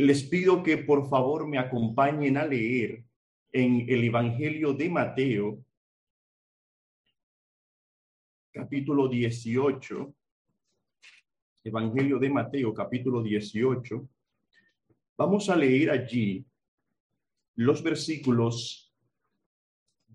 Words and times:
les 0.00 0.22
pido 0.22 0.62
que 0.62 0.78
por 0.78 1.08
favor 1.08 1.46
me 1.46 1.58
acompañen 1.58 2.36
a 2.36 2.46
leer 2.46 3.04
en 3.52 3.84
el 3.88 4.04
Evangelio 4.04 4.72
de 4.72 4.88
Mateo, 4.88 5.64
capítulo 8.50 9.08
18. 9.08 10.14
Evangelio 11.64 12.18
de 12.18 12.30
Mateo, 12.30 12.72
capítulo 12.72 13.22
18. 13.22 14.08
Vamos 15.18 15.50
a 15.50 15.56
leer 15.56 15.90
allí 15.90 16.46
los 17.56 17.82
versículos 17.82 18.90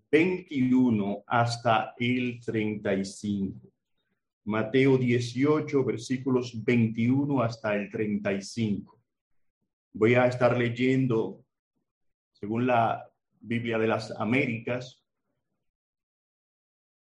21 0.09 1.23
hasta 1.27 1.93
el 1.99 2.39
35. 2.43 3.71
Mateo 4.45 4.97
18, 4.97 5.83
versículos 5.83 6.63
21 6.63 7.43
hasta 7.43 7.75
el 7.75 7.91
35. 7.91 8.94
Voy 9.97 10.13
a 10.15 10.27
estar 10.27 10.57
leyendo, 10.57 11.45
según 12.33 12.67
la 12.67 13.09
Biblia 13.39 13.77
de 13.77 13.87
las 13.87 14.11
Américas, 14.11 15.01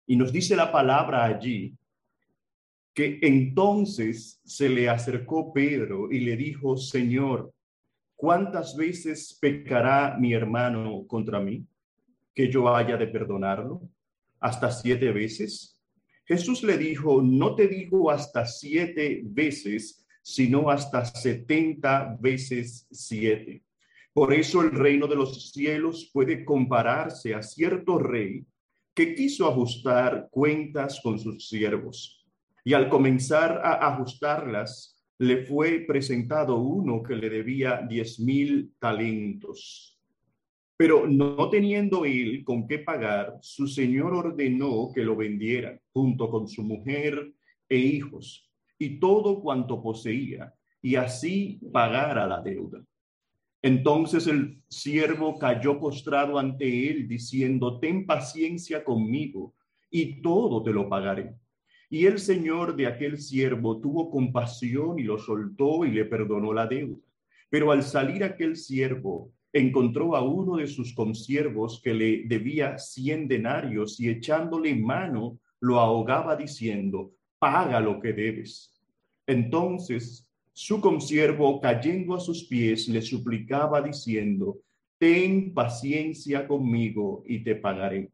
y 0.06 0.16
nos 0.16 0.32
dice 0.32 0.56
la 0.56 0.72
palabra 0.72 1.24
allí 1.24 1.76
que 2.94 3.18
entonces 3.24 4.40
se 4.46 4.70
le 4.70 4.90
acercó 4.90 5.52
Pedro 5.52 6.12
y 6.12 6.20
le 6.20 6.38
dijo, 6.38 6.78
Señor, 6.78 7.52
¿cuántas 8.16 8.78
veces 8.78 9.40
pecará 9.42 10.16
mi 10.20 10.36
hermano 10.36 11.08
contra 11.08 11.40
mí 11.40 11.66
que 12.36 12.48
yo 12.52 12.76
haya 12.76 12.96
de 12.96 13.08
perdonarlo? 13.08 13.82
¿Hasta 14.40 14.70
siete 14.70 15.12
veces? 15.12 15.82
Jesús 16.26 16.62
le 16.62 16.78
dijo, 16.78 17.23
no 17.23 17.56
te 17.56 17.68
digo 17.68 18.12
hasta 18.12 18.46
siete 18.46 19.23
veces, 19.26 20.03
sino 20.23 20.72
hasta 20.72 21.05
setenta 21.05 22.18
veces 22.20 22.88
siete. 22.90 23.62
Por 24.14 24.34
eso 24.34 24.62
el 24.62 24.72
reino 24.72 25.05
de 25.05 25.16
los 25.16 25.52
cielos 25.52 26.09
puede 26.14 26.45
compararse 26.45 27.36
a 27.36 27.44
cierto 27.44 28.00
rey 28.00 28.45
que 28.95 29.16
quiso 29.16 29.48
ajustar 29.48 30.30
cuentas 30.31 31.02
con 31.02 31.20
sus 31.20 31.50
siervos. 31.50 32.25
Y 32.64 32.73
al 32.73 32.89
comenzar 32.89 33.59
a 33.64 33.94
ajustarlas, 33.94 35.03
le 35.17 35.45
fue 35.45 35.80
presentado 35.80 36.58
uno 36.58 37.03
que 37.03 37.16
le 37.16 37.30
debía 37.30 37.86
diez 37.88 38.20
mil 38.20 38.72
talentos. 38.80 40.00
Pero 40.78 41.05
no 41.08 41.50
teniendo 41.50 42.05
él 42.05 42.44
con 42.45 42.67
qué 42.67 42.80
pagar, 42.80 43.38
su 43.42 43.67
señor 43.67 44.14
ordenó 44.14 44.92
que 44.94 45.03
lo 45.03 45.16
vendiera 45.16 45.80
junto 45.92 46.30
con 46.30 46.48
su 46.48 46.64
mujer 46.64 47.33
e 47.67 47.78
hijos 47.78 48.53
y 48.84 49.00
todo 49.00 49.39
cuanto 49.42 49.81
poseía, 49.81 50.53
y 50.81 50.95
así 50.95 51.59
pagara 51.72 52.28
la 52.28 52.42
deuda. 52.42 52.84
Entonces 53.62 54.28
el 54.28 54.62
siervo 54.67 55.39
cayó 55.39 55.80
postrado 55.80 56.38
ante 56.38 56.89
él, 56.89 57.08
diciendo, 57.08 57.80
ten 57.80 58.06
paciencia 58.06 58.84
conmigo, 58.84 59.56
y 59.89 60.22
todo 60.22 60.61
te 60.61 60.73
lo 60.73 60.89
pagaré. 60.89 61.34
Y 61.89 62.06
el 62.08 62.20
señor 62.20 62.76
de 62.76 62.88
aquel 62.88 63.20
siervo 63.20 63.80
tuvo 63.80 64.09
compasión 64.09 65.00
y 65.00 65.04
lo 65.04 65.17
soltó 65.17 65.86
y 65.86 65.92
le 65.92 66.04
perdonó 66.04 66.52
la 66.52 66.67
deuda. 66.67 67.00
Pero 67.50 67.72
al 67.72 67.84
salir 67.84 68.23
aquel 68.23 68.58
siervo, 68.58 69.31
encontró 69.54 70.16
a 70.16 70.23
uno 70.23 70.58
de 70.58 70.67
sus 70.67 70.94
consiervos 70.94 71.80
que 71.81 71.94
le 71.94 72.23
debía 72.26 72.78
cien 72.80 73.28
denarios 73.28 74.00
y 74.00 74.09
echándole 74.09 74.76
mano 74.76 75.39
lo 75.61 75.80
ahogaba 75.80 76.36
diciendo, 76.36 77.14
paga 77.39 77.80
lo 77.80 78.02
que 78.02 78.11
debes. 78.11 78.73
Entonces 79.28 80.28
su 80.56 80.80
consiervo, 80.80 81.60
cayendo 81.60 82.14
a 82.14 82.20
sus 82.20 82.44
pies, 82.44 82.88
le 82.88 83.02
suplicaba 83.02 83.82
diciendo, 83.82 84.60
ten 85.00 85.52
paciencia 85.52 86.48
conmigo 86.48 87.24
y 87.26 87.44
te 87.44 87.56
pagaré. 87.56 88.12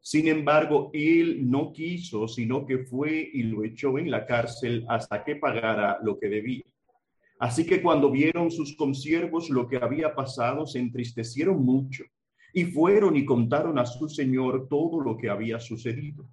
Sin 0.00 0.26
embargo, 0.26 0.90
él 0.92 1.48
no 1.48 1.72
quiso, 1.72 2.26
sino 2.26 2.66
que 2.66 2.78
fue 2.78 3.30
y 3.32 3.44
lo 3.44 3.62
echó 3.62 3.96
en 3.96 4.10
la 4.10 4.26
cárcel 4.26 4.84
hasta 4.88 5.22
que 5.22 5.36
pagara 5.36 5.98
lo 6.02 6.18
que 6.18 6.28
debía. 6.28 6.64
Así 7.38 7.64
que 7.64 7.80
cuando 7.80 8.10
vieron 8.10 8.50
sus 8.50 8.74
consiervos 8.76 9.48
lo 9.48 9.68
que 9.68 9.76
había 9.76 10.16
pasado, 10.16 10.66
se 10.66 10.80
entristecieron 10.80 11.64
mucho 11.64 12.02
y 12.52 12.64
fueron 12.64 13.16
y 13.16 13.24
contaron 13.24 13.78
a 13.78 13.86
su 13.86 14.08
señor 14.08 14.66
todo 14.68 15.00
lo 15.00 15.16
que 15.16 15.30
había 15.30 15.60
sucedido. 15.60 16.28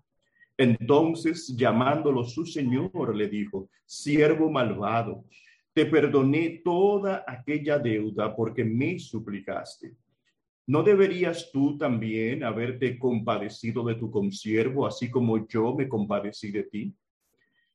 Entonces, 0.60 1.56
llamándolo 1.56 2.26
su 2.26 2.46
señor, 2.46 3.16
le 3.16 3.30
dijo, 3.30 3.70
siervo 3.86 4.52
malvado, 4.52 5.24
te 5.72 5.86
perdoné 5.86 6.62
toda 6.66 7.24
aquella 7.26 7.80
deuda 7.80 8.36
porque 8.36 8.66
me 8.66 9.00
suplicaste. 9.00 9.96
¿No 10.68 10.84
deberías 10.84 11.50
tú 11.54 11.78
también 11.78 12.44
haberte 12.44 13.00
compadecido 13.00 13.86
de 13.86 13.96
tu 13.96 14.12
consiervo, 14.12 14.86
así 14.86 15.10
como 15.10 15.48
yo 15.48 15.74
me 15.74 15.88
compadecí 15.88 16.52
de 16.52 16.64
ti? 16.64 16.94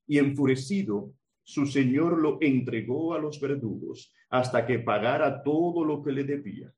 Y 0.06 0.18
enfurecido, 0.18 1.10
su 1.42 1.64
señor 1.64 2.20
lo 2.20 2.36
entregó 2.42 3.14
a 3.14 3.18
los 3.18 3.40
verdugos 3.40 4.12
hasta 4.28 4.66
que 4.66 4.78
pagara 4.78 5.42
todo 5.42 5.86
lo 5.86 6.02
que 6.02 6.12
le 6.12 6.24
debía. 6.24 6.70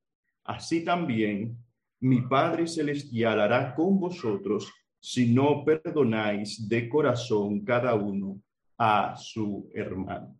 Así 0.44 0.84
también 0.84 1.56
mi 1.98 2.20
Padre 2.22 2.68
Celestial 2.68 3.40
hará 3.40 3.74
con 3.74 3.98
vosotros 3.98 4.72
si 5.06 5.32
no 5.32 5.64
perdonáis 5.64 6.68
de 6.68 6.88
corazón 6.88 7.64
cada 7.64 7.94
uno 7.94 8.40
a 8.76 9.14
su 9.16 9.70
hermano. 9.74 10.36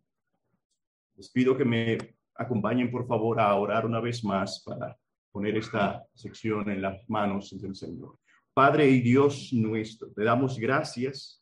Les 1.15 1.29
pido 1.29 1.55
que 1.55 1.63
me 1.63 1.97
acompañen, 2.35 2.91
por 2.91 3.07
favor, 3.07 3.39
a 3.39 3.55
orar 3.55 3.85
una 3.85 4.01
vez 4.01 4.23
más 4.23 4.61
para 4.65 4.97
poner 5.31 5.57
esta 5.57 6.05
sección 6.13 6.69
en 6.69 6.81
las 6.81 7.09
manos 7.09 7.55
del 7.61 7.75
Señor. 7.75 8.19
Padre 8.53 8.89
y 8.89 9.01
Dios 9.01 9.53
nuestro, 9.53 10.11
te 10.11 10.23
damos 10.23 10.59
gracias 10.59 11.41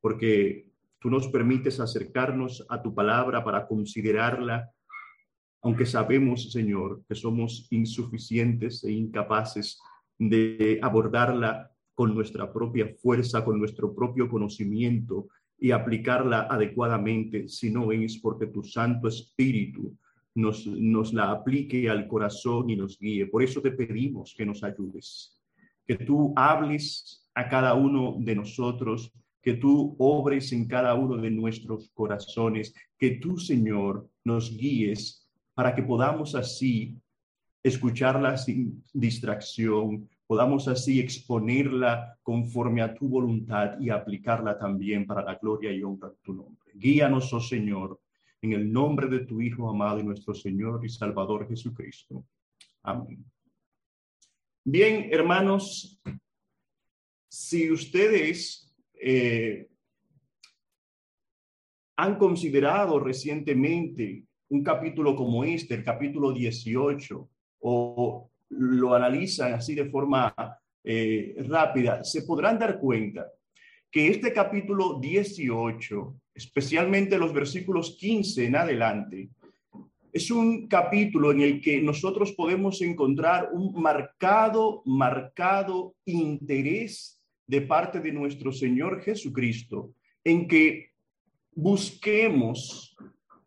porque 0.00 0.66
Tú 1.04 1.10
nos 1.10 1.28
permites 1.28 1.80
acercarnos 1.80 2.64
a 2.66 2.80
tu 2.80 2.94
palabra 2.94 3.44
para 3.44 3.66
considerarla, 3.66 4.72
aunque 5.60 5.84
sabemos, 5.84 6.50
Señor, 6.50 7.04
que 7.06 7.14
somos 7.14 7.66
insuficientes 7.70 8.82
e 8.84 8.92
incapaces 8.92 9.78
de 10.18 10.80
abordarla 10.82 11.73
con 11.94 12.14
nuestra 12.14 12.52
propia 12.52 12.88
fuerza, 13.00 13.44
con 13.44 13.58
nuestro 13.58 13.94
propio 13.94 14.28
conocimiento 14.28 15.28
y 15.58 15.70
aplicarla 15.70 16.48
adecuadamente, 16.50 17.48
si 17.48 17.70
no 17.70 17.92
es 17.92 18.18
porque 18.18 18.46
tu 18.46 18.62
Santo 18.62 19.08
Espíritu 19.08 19.96
nos, 20.34 20.66
nos 20.66 21.12
la 21.12 21.30
aplique 21.30 21.88
al 21.88 22.08
corazón 22.08 22.70
y 22.70 22.76
nos 22.76 22.98
guíe. 22.98 23.26
Por 23.26 23.42
eso 23.42 23.60
te 23.60 23.70
pedimos 23.70 24.34
que 24.36 24.44
nos 24.44 24.64
ayudes, 24.64 25.40
que 25.86 25.96
tú 25.96 26.32
hables 26.36 27.28
a 27.34 27.48
cada 27.48 27.74
uno 27.74 28.16
de 28.18 28.34
nosotros 28.34 29.12
que 29.44 29.54
tú 29.54 29.94
obres 29.98 30.52
en 30.52 30.66
cada 30.66 30.94
uno 30.94 31.18
de 31.18 31.30
nuestros 31.30 31.90
corazones, 31.90 32.74
que 32.98 33.16
tú, 33.16 33.36
Señor, 33.36 34.08
nos 34.24 34.56
guíes 34.56 35.28
para 35.52 35.74
que 35.74 35.82
podamos 35.82 36.34
así 36.34 36.96
escucharla 37.62 38.38
sin 38.38 38.82
distracción, 38.94 40.08
podamos 40.26 40.68
así 40.68 41.00
exponerla 41.00 42.18
conforme 42.22 42.82
a 42.82 42.94
tu 42.94 43.08
voluntad 43.08 43.78
y 43.78 43.90
aplicarla 43.90 44.58
también 44.58 45.06
para 45.06 45.22
la 45.22 45.34
gloria 45.34 45.72
y 45.72 45.82
honra 45.82 46.08
de 46.08 46.16
tu 46.22 46.32
nombre. 46.32 46.72
Guíanos, 46.74 47.32
oh 47.32 47.40
Señor, 47.40 48.00
en 48.40 48.52
el 48.52 48.72
nombre 48.72 49.08
de 49.08 49.20
tu 49.20 49.40
Hijo 49.40 49.68
amado 49.68 50.00
y 50.00 50.04
nuestro 50.04 50.34
Señor 50.34 50.84
y 50.84 50.88
Salvador 50.88 51.46
Jesucristo. 51.48 52.24
Amén. 52.82 53.24
Bien, 54.64 55.08
hermanos, 55.10 56.00
si 57.28 57.70
ustedes 57.70 58.74
eh, 58.94 59.68
han 61.96 62.16
considerado 62.16 62.98
recientemente 62.98 64.24
un 64.48 64.62
capítulo 64.62 65.14
como 65.14 65.44
este, 65.44 65.74
el 65.74 65.84
capítulo 65.84 66.32
18, 66.32 67.28
o 67.60 68.30
lo 68.58 68.94
analizan 68.94 69.54
así 69.54 69.74
de 69.74 69.90
forma 69.90 70.34
eh, 70.82 71.34
rápida, 71.48 72.04
se 72.04 72.22
podrán 72.22 72.58
dar 72.58 72.78
cuenta 72.78 73.26
que 73.90 74.08
este 74.08 74.32
capítulo 74.32 74.98
18, 75.00 76.14
especialmente 76.34 77.16
los 77.18 77.32
versículos 77.32 77.96
15 77.98 78.46
en 78.46 78.56
adelante, 78.56 79.28
es 80.12 80.30
un 80.30 80.68
capítulo 80.68 81.32
en 81.32 81.40
el 81.40 81.60
que 81.60 81.80
nosotros 81.80 82.32
podemos 82.32 82.80
encontrar 82.82 83.50
un 83.52 83.80
marcado, 83.80 84.82
marcado 84.84 85.96
interés 86.04 87.20
de 87.46 87.62
parte 87.62 88.00
de 88.00 88.12
nuestro 88.12 88.52
Señor 88.52 89.02
Jesucristo 89.02 89.92
en 90.22 90.46
que 90.46 90.90
busquemos, 91.52 92.96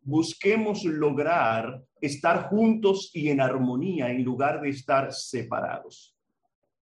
busquemos 0.01 0.83
lograr 0.83 1.83
estar 2.01 2.49
juntos 2.49 3.11
y 3.13 3.29
en 3.29 3.41
armonía 3.41 4.09
en 4.09 4.23
lugar 4.23 4.61
de 4.61 4.69
estar 4.69 5.11
separados. 5.11 6.15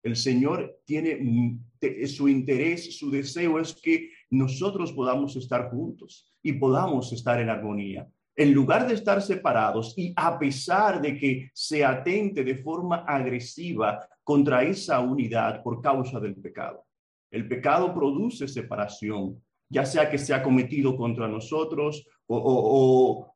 El 0.03 0.15
Señor 0.15 0.79
tiene 0.85 1.59
su 2.07 2.29
interés, 2.29 2.97
su 2.97 3.11
deseo 3.11 3.59
es 3.59 3.73
que 3.73 4.09
nosotros 4.29 4.93
podamos 4.93 5.35
estar 5.35 5.69
juntos 5.69 6.31
y 6.41 6.53
podamos 6.53 7.11
estar 7.11 7.39
en 7.41 7.49
armonía. 7.49 8.07
en 8.39 8.53
lugar 8.53 8.87
de 8.87 8.93
estar 8.93 9.19
separados 9.19 9.95
y 9.97 10.13
a 10.15 10.37
pesar 10.37 11.01
de 11.01 11.17
que 11.17 11.49
se 11.55 11.83
atente 11.83 12.43
de 12.43 12.55
forma 12.57 12.97
agresiva 12.97 14.07
contra 14.23 14.61
esa 14.61 14.99
unidad 14.99 15.63
por 15.63 15.81
causa 15.81 16.19
del 16.19 16.35
pecado. 16.35 16.85
El 17.31 17.47
pecado 17.47 17.93
produce 17.93 18.47
separación, 18.47 19.41
ya 19.69 19.85
sea 19.85 20.09
que 20.09 20.17
sea 20.17 20.43
cometido 20.43 20.95
contra 20.95 21.27
nosotros 21.27 22.07
o, 22.27 23.33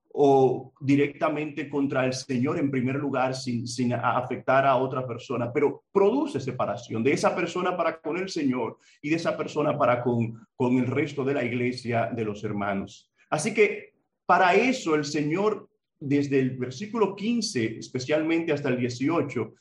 directamente 0.80 1.70
contra 1.70 2.06
el 2.06 2.14
Señor 2.14 2.60
en 2.60 2.70
primer 2.70 2.96
lugar 2.96 3.34
sin, 3.36 3.68
sin 3.68 3.94
afectar 3.94 4.66
a 4.66 4.76
otra 4.76 5.08
persona, 5.08 5.52
pero 5.52 5.84
produce 5.92 6.40
separación 6.40 7.04
de 7.04 7.14
esa 7.14 7.36
persona 7.36 7.76
para 7.78 8.00
con 8.00 8.18
el 8.18 8.30
Señor 8.30 8.78
y 9.02 9.10
de 9.10 9.16
esa 9.16 9.38
persona 9.38 9.78
para 9.78 10.02
con, 10.02 10.46
con 10.56 10.78
el 10.78 10.88
resto 10.88 11.24
de 11.24 11.34
la 11.34 11.44
iglesia 11.44 12.10
de 12.14 12.26
los 12.26 12.44
hermanos. 12.44 13.10
Así 13.30 13.54
que 13.54 13.94
para 14.26 14.54
eso 14.56 14.96
el 14.96 15.06
Señor, 15.06 15.70
desde 16.00 16.40
el 16.40 16.58
versículo 16.58 17.16
15, 17.16 17.80
especialmente 17.80 18.52
hasta 18.52 18.70
el 18.70 18.80
18, 18.80 19.54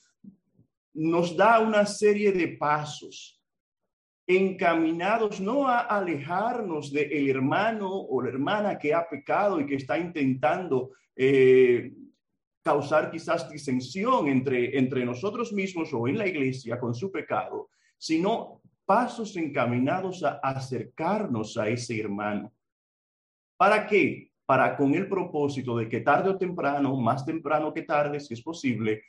nos 0.95 1.37
da 1.37 1.61
una 1.61 1.87
serie 1.87 2.33
de 2.33 2.49
pasos 2.49 3.40
encaminados 4.37 5.41
no 5.41 5.69
a 5.69 5.81
alejarnos 5.81 6.93
del 6.93 7.29
hermano 7.29 7.91
o 7.91 8.23
la 8.23 8.29
hermana 8.29 8.79
que 8.79 8.95
ha 8.95 9.09
pecado 9.09 9.61
y 9.61 9.67
que 9.67 9.77
está 9.77 9.99
intentando 9.99 10.91
eh, 11.17 11.93
causar 12.63 13.11
quizás 13.11 13.51
disensión 13.51 14.29
entre, 14.29 14.79
entre 14.79 15.05
nosotros 15.05 15.53
mismos 15.53 15.93
o 15.93 16.07
en 16.09 16.19
la 16.19 16.27
iglesia 16.27 16.79
con 16.79 16.95
su 16.95 17.11
pecado, 17.11 17.71
sino 17.97 18.61
pasos 18.85 19.37
encaminados 19.37 20.23
a 20.25 20.41
acercarnos 20.43 21.57
a 21.57 21.69
ese 21.69 22.01
hermano. 22.01 22.53
¿Para 23.57 23.87
qué? 23.87 24.31
para 24.51 24.77
con 24.77 24.93
el 24.97 25.09
propósito 25.09 25.77
de 25.77 25.89
que 25.89 26.01
tarde 26.01 26.31
o 26.31 26.37
temprano, 26.37 26.97
más 26.97 27.25
temprano 27.25 27.73
que 27.73 27.83
tarde, 27.83 28.19
si 28.19 28.35
es 28.35 28.43
posible, 28.43 29.05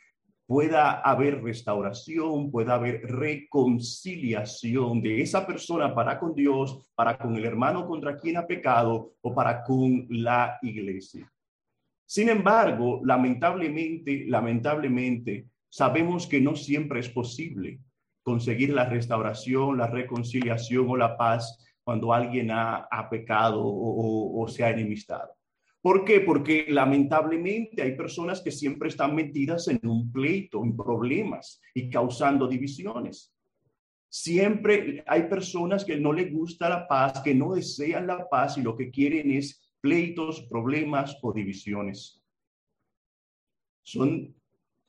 pueda 0.51 0.99
haber 0.99 1.41
restauración, 1.41 2.51
pueda 2.51 2.73
haber 2.73 3.03
reconciliación 3.03 5.01
de 5.01 5.21
esa 5.21 5.47
persona 5.47 5.95
para 5.95 6.19
con 6.19 6.35
Dios, 6.35 6.91
para 6.93 7.17
con 7.17 7.37
el 7.37 7.45
hermano 7.45 7.87
contra 7.87 8.17
quien 8.17 8.35
ha 8.35 8.45
pecado 8.45 9.13
o 9.21 9.33
para 9.33 9.63
con 9.63 10.07
la 10.09 10.59
iglesia. 10.61 11.31
Sin 12.05 12.27
embargo, 12.27 12.99
lamentablemente, 13.01 14.25
lamentablemente, 14.27 15.47
sabemos 15.69 16.27
que 16.27 16.41
no 16.41 16.57
siempre 16.57 16.99
es 16.99 17.07
posible 17.07 17.79
conseguir 18.21 18.73
la 18.73 18.83
restauración, 18.89 19.77
la 19.77 19.87
reconciliación 19.87 20.85
o 20.89 20.97
la 20.97 21.15
paz 21.15 21.65
cuando 21.81 22.11
alguien 22.11 22.51
ha, 22.51 23.07
pecado 23.09 23.61
o, 23.63 24.45
se 24.49 24.65
ha 24.65 24.71
enemistado. 24.71 25.31
¿Por 25.81 26.05
qué? 26.05 26.19
Porque 26.21 26.67
lamentablemente 26.69 27.81
hay 27.81 27.95
personas 27.95 28.41
que 28.41 28.51
siempre 28.51 28.89
están 28.89 29.15
metidas 29.15 29.67
en 29.67 29.79
un 29.87 30.11
pleito, 30.11 30.63
en 30.63 30.77
problemas 30.77 31.59
y 31.73 31.89
causando 31.89 32.47
divisiones. 32.47 33.33
Siempre 34.07 35.03
hay 35.07 35.23
personas 35.23 35.83
que 35.83 35.97
no 35.97 36.13
les 36.13 36.31
gusta 36.31 36.69
la 36.69 36.87
paz, 36.87 37.21
que 37.21 37.33
no 37.33 37.55
desean 37.55 38.05
la 38.07 38.29
paz 38.29 38.57
y 38.57 38.61
lo 38.61 38.75
que 38.75 38.91
quieren 38.91 39.31
es 39.31 39.73
pleitos, 39.79 40.43
problemas 40.43 41.17
o 41.21 41.33
divisiones. 41.33 42.21
Son 43.81 44.35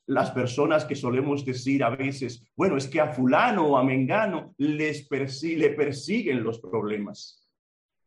las 0.07 0.31
personas 0.33 0.85
que 0.85 0.97
solemos 0.97 1.45
decir 1.45 1.85
a 1.85 1.91
veces, 1.91 2.45
bueno, 2.55 2.77
es 2.77 2.87
que 2.87 3.01
a 3.01 3.13
fulano 3.13 3.69
o 3.69 3.77
a 3.79 3.85
mengano 3.85 4.55
les 4.59 5.09
le 5.09 5.71
persiguen 5.71 6.43
los 6.43 6.61
problemas. 6.61 7.42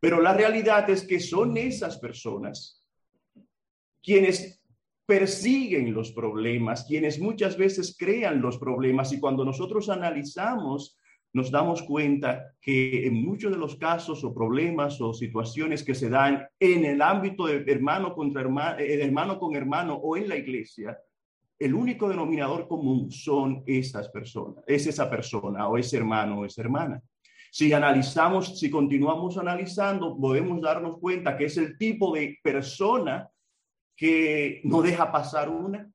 Pero 0.05 0.21
la 0.21 0.35
realidad 0.35 0.87
es 0.91 1.03
que 1.03 1.19
son 1.19 1.57
esas 1.57 1.97
personas 1.97 2.85
quienes 4.03 4.63
persiguen 5.03 5.95
los 5.95 6.11
problemas, 6.11 6.85
quienes 6.85 7.19
muchas 7.19 7.57
veces 7.57 7.95
crean 7.97 8.39
los 8.39 8.59
problemas 8.59 9.11
y 9.13 9.19
cuando 9.19 9.43
nosotros 9.43 9.89
analizamos 9.89 10.99
nos 11.33 11.49
damos 11.49 11.81
cuenta 11.81 12.53
que 12.61 13.07
en 13.07 13.15
muchos 13.15 13.51
de 13.51 13.57
los 13.57 13.77
casos 13.77 14.23
o 14.23 14.31
problemas 14.31 15.01
o 15.01 15.11
situaciones 15.11 15.83
que 15.83 15.95
se 15.95 16.07
dan 16.07 16.47
en 16.59 16.85
el 16.85 17.01
ámbito 17.01 17.47
de 17.47 17.63
hermano 17.65 18.13
contra 18.13 18.41
hermano, 18.41 18.77
eh, 18.77 19.01
hermano 19.01 19.39
con 19.39 19.55
hermano 19.55 19.95
o 19.95 20.15
en 20.17 20.29
la 20.29 20.35
iglesia, 20.35 20.99
el 21.57 21.73
único 21.73 22.07
denominador 22.07 22.67
común 22.67 23.09
son 23.09 23.63
estas 23.65 24.09
personas, 24.09 24.63
es 24.67 24.85
esa 24.85 25.09
persona 25.09 25.67
o 25.67 25.79
ese 25.79 25.97
hermano 25.97 26.41
o 26.41 26.45
esa 26.45 26.61
hermana. 26.61 27.01
Si 27.55 27.71
analizamos, 27.71 28.59
si 28.59 28.69
continuamos 28.69 29.37
analizando, 29.37 30.17
podemos 30.19 30.61
darnos 30.61 30.99
cuenta 30.99 31.37
que 31.37 31.45
es 31.45 31.55
el 31.55 31.77
tipo 31.77 32.13
de 32.13 32.37
persona 32.43 33.29
que 33.95 34.59
no 34.65 34.81
deja 34.81 35.09
pasar 35.09 35.47
una. 35.47 35.89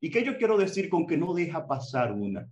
¿Y 0.00 0.08
qué 0.08 0.24
yo 0.24 0.38
quiero 0.38 0.56
decir 0.56 0.88
con 0.88 1.06
que 1.06 1.18
no 1.18 1.34
deja 1.34 1.66
pasar 1.66 2.12
una? 2.12 2.48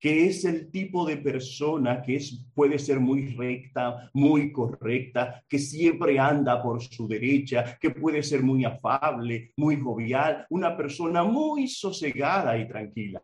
que 0.00 0.26
es 0.26 0.44
el 0.44 0.70
tipo 0.70 1.04
de 1.04 1.16
persona 1.16 2.02
que 2.02 2.16
es, 2.16 2.44
puede 2.54 2.78
ser 2.78 2.98
muy 3.00 3.34
recta, 3.34 4.10
muy 4.14 4.52
correcta, 4.52 5.44
que 5.48 5.58
siempre 5.58 6.18
anda 6.20 6.60
por 6.62 6.80
su 6.80 7.08
derecha, 7.08 7.78
que 7.80 7.90
puede 7.90 8.22
ser 8.22 8.42
muy 8.42 8.64
afable, 8.64 9.52
muy 9.56 9.80
jovial, 9.80 10.46
una 10.50 10.76
persona 10.76 11.24
muy 11.24 11.66
sosegada 11.66 12.56
y 12.56 12.68
tranquila, 12.68 13.20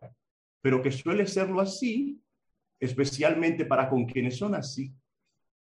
pero 0.60 0.82
que 0.82 0.90
suele 0.90 1.28
serlo 1.28 1.60
así, 1.60 2.23
especialmente 2.80 3.64
para 3.64 3.88
con 3.88 4.04
quienes 4.04 4.36
son 4.36 4.54
así, 4.54 4.92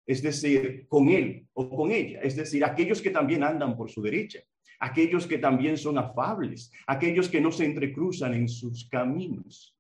es 0.07 0.23
decir, 0.23 0.87
con 0.89 1.09
él 1.09 1.47
o 1.53 1.69
con 1.69 1.91
ella, 1.91 2.21
es 2.23 2.37
decir, 2.37 2.65
aquellos 2.65 3.01
que 3.01 3.11
también 3.11 3.45
andan 3.45 3.77
por 3.77 3.91
su 3.91 4.03
derecha, 4.03 4.41
aquellos 4.81 5.27
que 5.27 5.39
también 5.39 5.77
son 5.77 5.99
afables, 5.99 6.73
aquellos 6.87 7.29
que 7.29 7.41
no 7.41 7.53
se 7.53 7.67
entrecruzan 7.67 8.35
en 8.35 8.49
sus 8.49 8.89
caminos. 8.89 9.77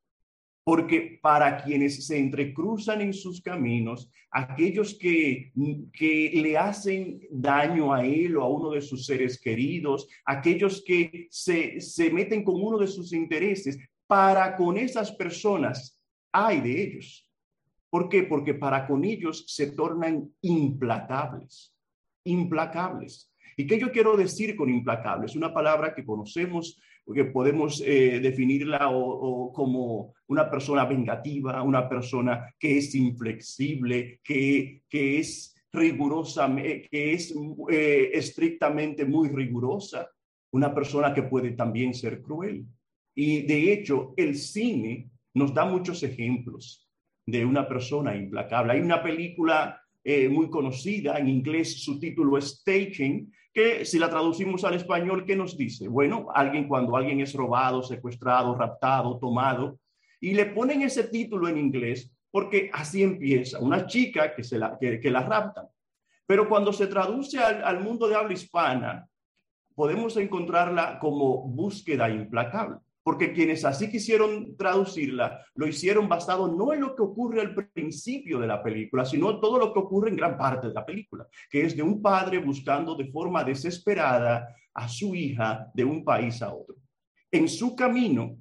Porque 0.63 1.19
para 1.23 1.57
quienes 1.65 2.07
se 2.07 2.19
entrecruzan 2.19 3.01
en 3.01 3.15
sus 3.15 3.41
caminos, 3.41 4.11
aquellos 4.31 4.95
que, 4.95 5.53
que 5.93 6.31
le 6.35 6.57
hacen 6.57 7.21
daño 7.31 7.93
a 7.93 8.05
él 8.05 8.37
o 8.37 8.43
a 8.43 8.49
uno 8.49 8.71
de 8.71 8.83
sus 8.83 9.07
seres 9.07 9.41
queridos, 9.41 10.07
aquellos 10.25 10.85
que 10.85 11.27
se, 11.31 11.81
se 11.81 12.11
meten 12.11 12.45
con 12.45 12.63
uno 12.63 12.79
de 12.79 12.87
sus 12.87 13.13
intereses, 13.15 13.79
para 14.07 14.57
con 14.57 14.77
esas 14.77 15.13
personas 15.13 16.00
hay 16.33 16.61
de 16.61 16.83
ellos. 16.83 17.29
¿Por 17.89 18.09
qué? 18.09 18.23
Porque 18.23 18.55
para 18.55 18.87
con 18.87 19.05
ellos 19.05 19.45
se 19.49 19.73
tornan 19.73 20.33
implacables, 20.43 21.75
implacables. 22.25 23.33
¿Y 23.57 23.67
qué 23.67 23.79
yo 23.79 23.91
quiero 23.91 24.17
decir 24.17 24.57
con 24.57 24.71
implacables? 24.71 25.35
Una 25.35 25.53
palabra 25.53 25.95
que 25.95 26.05
conocemos 26.05 26.81
porque 27.05 27.25
podemos 27.25 27.83
eh, 27.85 28.21
definirla 28.21 28.79
como 29.53 30.15
una 30.29 30.49
persona 30.49 30.85
vengativa, 30.85 31.61
una 31.63 31.89
persona 31.89 32.55
que 32.57 32.79
es 32.79 32.95
inflexible, 32.95 34.21
que, 34.23 34.85
que 34.89 35.19
es 35.19 35.57
rigurosa, 35.73 36.55
que 36.55 37.13
es 37.13 37.35
eh, 37.69 38.11
estrictamente 38.13 39.05
muy 39.05 39.29
rigurosa, 39.29 40.09
una 40.53 40.73
persona 40.73 41.13
que 41.13 41.25
puede 41.25 41.51
también 41.53 41.95
ser 41.95 42.23
cruel. 42.23 42.65
Y 43.15 43.43
de 43.43 43.73
hecho, 43.73 44.15
el 44.17 44.37
cine 44.37 45.11
nos 45.35 45.55
da 45.55 45.65
muchos 45.65 46.03
ejemplos 46.03 46.89
de 47.27 47.45
una 47.45 47.69
persona 47.69 48.17
implacable. 48.17 48.73
Hay 48.73 48.81
una 48.81 49.03
película 49.03 49.81
eh, 50.03 50.29
muy 50.29 50.51
conocida, 50.51 51.19
en 51.19 51.29
inglés 51.29 51.83
su 51.83 51.99
título 51.99 52.39
es 52.39 52.63
Taking, 52.65 53.33
que 53.53 53.85
si 53.85 53.99
la 53.99 54.09
traducimos 54.09 54.65
al 54.65 54.75
español, 54.75 55.25
¿qué 55.25 55.37
nos 55.37 55.57
dice? 55.57 55.89
Bueno, 55.89 56.29
alguien 56.35 56.69
cuando 56.69 56.97
alguien 56.97 57.21
es 57.21 57.35
robado, 57.35 57.83
secuestrado, 57.83 58.55
raptado, 58.55 59.19
tomado, 59.19 59.79
y 60.21 60.35
le 60.35 60.47
ponen 60.47 60.83
ese 60.83 61.05
título 61.05 61.49
en 61.49 61.59
inglés 61.59 62.13
porque 62.31 62.71
así 62.73 63.03
empieza, 63.03 63.59
una 63.59 63.87
chica 63.87 64.35
que, 64.35 64.45
se 64.45 64.57
la, 64.57 64.79
que, 64.79 65.11
la 65.11 65.23
raptan. 65.23 65.67
Pero 66.27 66.49
cuando 66.49 66.73
se 66.73 66.87
traduce 66.87 67.39
al, 67.39 67.65
al 67.65 67.81
mundo 67.81 68.07
de 68.07 68.15
habla 68.15 68.33
hispana, 68.33 69.09
podemos 69.75 70.17
encontrarla 70.17 70.99
como 71.01 71.49
búsqueda 71.49 72.09
implacable 72.09 72.79
porque 73.03 73.33
quienes 73.33 73.65
así 73.65 73.91
quisieron 73.91 74.57
traducirla 74.57 75.45
lo 75.55 75.67
hicieron 75.67 76.09
basado 76.09 76.49
no 76.49 76.73
en 76.73 76.81
lo 76.81 76.95
que 76.95 77.03
ocurre 77.03 77.41
al 77.41 77.55
principio 77.73 78.39
de 78.39 78.47
la 78.47 78.63
película, 78.63 79.05
sino 79.05 79.41
todo 79.41 79.59
lo 79.59 79.73
que 79.73 79.79
ocurre 79.79 80.11
en 80.11 80.17
gran 80.17 80.37
parte 80.37 80.69
de 80.69 80.75
la 80.75 80.85
película, 80.85 81.27
que 81.49 81.63
es 81.63 81.77
de 81.77 81.83
un 81.83 82.03
padre 82.03 82.39
buscando 82.39 82.95
de 82.95 83.11
forma 83.11 83.43
desesperada 83.45 84.55
a 84.75 84.89
su 84.89 85.15
hija 85.15 85.71
de 85.75 85.85
un 85.85 86.05
país 86.05 86.43
a 86.43 86.53
otro. 86.53 86.77
En 87.31 87.49
su 87.49 87.75
camino, 87.75 88.37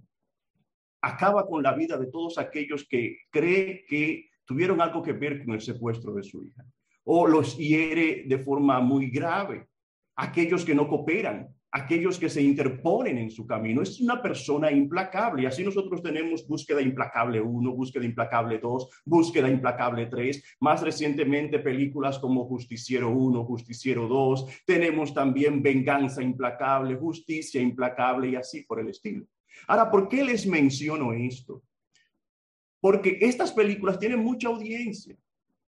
acaba 1.02 1.48
con 1.48 1.64
la 1.64 1.74
vida 1.74 1.98
de 1.98 2.08
todos 2.08 2.38
aquellos 2.38 2.86
que 2.88 3.20
cree 3.30 3.86
que 3.86 4.30
tuvieron 4.46 4.82
algo 4.82 5.02
que 5.02 5.14
ver 5.14 5.46
con 5.46 5.54
el 5.54 5.62
secuestro 5.62 6.14
de 6.14 6.24
su 6.24 6.44
hija, 6.44 6.66
o 7.06 7.28
los 7.28 7.58
hiere 7.58 8.24
de 8.28 8.40
forma 8.40 8.80
muy 8.80 9.10
grave, 9.10 9.68
aquellos 10.16 10.66
que 10.66 10.76
no 10.76 10.88
cooperan, 10.88 11.48
aquellos 11.72 12.18
que 12.18 12.30
se 12.30 12.42
interponen 12.42 13.18
en 13.18 13.30
su 13.30 13.46
camino. 13.46 13.82
Es 13.82 14.00
una 14.00 14.22
persona 14.22 14.72
implacable. 14.72 15.48
Así 15.48 15.64
nosotros 15.64 16.02
tenemos 16.02 16.48
búsqueda 16.48 16.82
implacable 16.82 17.40
1, 17.42 17.72
búsqueda 17.74 18.06
implacable 18.06 18.60
2, 18.60 19.04
búsqueda 19.06 19.50
implacable 19.50 20.08
3. 20.08 20.58
Más 20.62 20.82
recientemente 20.82 21.60
películas 21.60 22.20
como 22.20 22.46
Justiciero 22.46 23.10
1, 23.12 23.46
Justiciero 23.46 24.08
2. 24.08 24.64
Tenemos 24.66 25.14
también 25.14 25.62
Venganza 25.62 26.22
implacable, 26.22 26.96
Justicia 26.96 27.62
implacable 27.62 28.30
y 28.30 28.36
así 28.36 28.64
por 28.64 28.80
el 28.80 28.90
estilo. 28.90 29.26
Ahora, 29.68 29.90
¿por 29.92 30.08
qué 30.08 30.24
les 30.24 30.48
menciono 30.48 31.14
esto? 31.14 31.64
Porque 32.80 33.18
estas 33.22 33.52
películas 33.52 34.00
tienen 34.00 34.20
mucha 34.20 34.48
audiencia. 34.48 35.18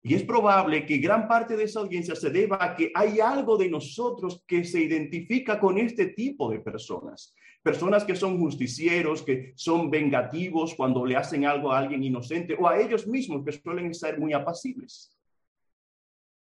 Y 0.08 0.14
es 0.14 0.24
probable 0.24 0.86
que 0.86 1.00
gran 1.00 1.28
parte 1.28 1.58
de 1.58 1.64
esa 1.64 1.80
audiencia 1.80 2.16
se 2.16 2.30
deba 2.30 2.64
a 2.64 2.76
que 2.76 2.92
hay 2.94 3.20
algo 3.20 3.58
de 3.58 3.68
nosotros 3.68 4.44
que 4.46 4.64
se 4.64 4.80
identifica 4.80 5.60
con 5.60 5.80
este 5.80 6.06
tipo 6.10 6.52
de 6.52 6.60
personas. 6.60 7.34
Personas 7.64 8.04
que 8.04 8.16
son 8.16 8.38
justicieros, 8.38 9.24
que 9.24 9.54
son 9.56 9.90
vengativos 9.90 10.76
cuando 10.76 11.08
le 11.08 11.16
hacen 11.16 11.44
algo 11.48 11.72
a 11.72 11.80
alguien 11.80 12.04
inocente 12.04 12.56
o 12.60 12.68
a 12.68 12.80
ellos 12.80 13.08
mismos 13.08 13.44
que 13.44 13.54
suelen 13.54 13.96
ser 13.96 14.20
muy 14.20 14.32
apacibles. 14.34 15.18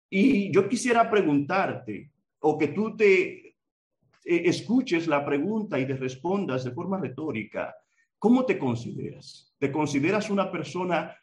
Y 0.09 0.51
yo 0.51 0.67
quisiera 0.67 1.11
preguntarte 1.11 2.13
o 2.39 2.57
que 2.57 2.69
tú 2.69 2.97
te 2.97 3.47
eh, 3.47 3.55
escuches 4.25 5.07
la 5.07 5.23
pregunta 5.23 5.79
y 5.79 5.87
te 5.87 5.99
respondas 5.99 6.65
de 6.65 6.71
forma 6.71 6.99
retórica. 6.99 7.77
¿Cómo 8.19 8.47
te 8.47 8.59
consideras? 8.59 9.55
¿Te 9.59 9.71
consideras 9.71 10.31
una 10.31 10.51
persona 10.51 11.15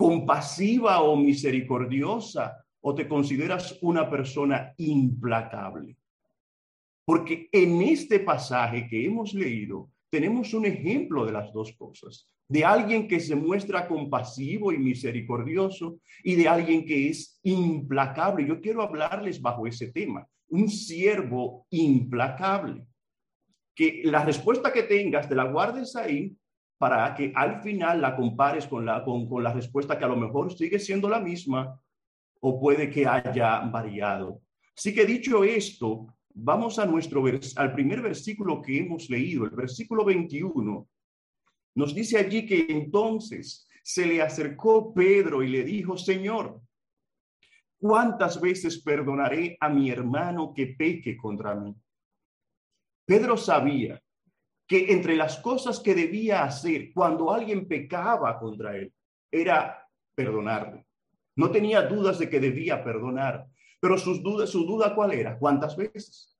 compasiva 0.00 1.02
o 1.02 1.14
misericordiosa 1.14 2.64
o 2.80 2.94
te 2.94 3.06
consideras 3.06 3.76
una 3.82 4.08
persona 4.08 4.72
implacable? 4.78 5.94
Porque 7.04 7.50
en 7.52 7.82
este 7.82 8.20
pasaje 8.20 8.88
que 8.88 9.04
hemos 9.04 9.34
leído 9.34 9.90
tenemos 10.08 10.54
un 10.54 10.64
ejemplo 10.64 11.26
de 11.26 11.32
las 11.32 11.52
dos 11.52 11.72
cosas, 11.76 12.30
de 12.48 12.64
alguien 12.64 13.06
que 13.06 13.20
se 13.20 13.36
muestra 13.36 13.86
compasivo 13.86 14.72
y 14.72 14.78
misericordioso 14.78 15.98
y 16.24 16.34
de 16.34 16.48
alguien 16.48 16.86
que 16.86 17.10
es 17.10 17.38
implacable. 17.42 18.48
Yo 18.48 18.58
quiero 18.58 18.80
hablarles 18.80 19.38
bajo 19.38 19.66
ese 19.66 19.92
tema, 19.92 20.26
un 20.48 20.70
siervo 20.70 21.66
implacable. 21.68 22.86
Que 23.74 24.00
la 24.04 24.24
respuesta 24.24 24.72
que 24.72 24.84
tengas 24.84 25.28
te 25.28 25.34
la 25.34 25.44
guardes 25.44 25.94
ahí 25.94 26.34
para 26.80 27.14
que 27.14 27.30
al 27.36 27.60
final 27.60 28.00
la 28.00 28.16
compares 28.16 28.66
con 28.66 28.86
la, 28.86 29.04
con, 29.04 29.28
con 29.28 29.44
la 29.44 29.52
respuesta 29.52 29.98
que 29.98 30.04
a 30.06 30.08
lo 30.08 30.16
mejor 30.16 30.50
sigue 30.56 30.78
siendo 30.78 31.10
la 31.10 31.20
misma 31.20 31.78
o 32.40 32.58
puede 32.58 32.88
que 32.88 33.06
haya 33.06 33.60
variado. 33.60 34.40
Así 34.74 34.94
que 34.94 35.04
dicho 35.04 35.44
esto, 35.44 36.06
vamos 36.32 36.78
a 36.78 36.86
nuestro 36.86 37.22
al 37.56 37.74
primer 37.74 38.00
versículo 38.00 38.62
que 38.62 38.78
hemos 38.78 39.10
leído, 39.10 39.44
el 39.44 39.50
versículo 39.50 40.06
21. 40.06 40.88
Nos 41.74 41.94
dice 41.94 42.16
allí 42.16 42.46
que 42.46 42.64
entonces 42.70 43.68
se 43.82 44.06
le 44.06 44.22
acercó 44.22 44.94
Pedro 44.94 45.42
y 45.42 45.48
le 45.48 45.64
dijo, 45.64 45.98
Señor, 45.98 46.62
¿cuántas 47.78 48.40
veces 48.40 48.82
perdonaré 48.82 49.54
a 49.60 49.68
mi 49.68 49.90
hermano 49.90 50.54
que 50.54 50.68
peque 50.68 51.14
contra 51.14 51.54
mí? 51.54 51.76
Pedro 53.04 53.36
sabía 53.36 54.02
que 54.70 54.92
entre 54.92 55.16
las 55.16 55.38
cosas 55.38 55.80
que 55.80 55.96
debía 55.96 56.44
hacer 56.44 56.92
cuando 56.94 57.32
alguien 57.32 57.66
pecaba 57.66 58.38
contra 58.38 58.76
él 58.76 58.92
era 59.28 59.84
perdonarlo. 60.14 60.84
No 61.34 61.50
tenía 61.50 61.82
dudas 61.82 62.20
de 62.20 62.30
que 62.30 62.38
debía 62.38 62.84
perdonar, 62.84 63.48
pero 63.80 63.98
sus 63.98 64.22
dudas, 64.22 64.48
su 64.48 64.64
duda 64.64 64.94
cuál 64.94 65.12
era? 65.12 65.36
¿Cuántas 65.36 65.76
veces? 65.76 66.38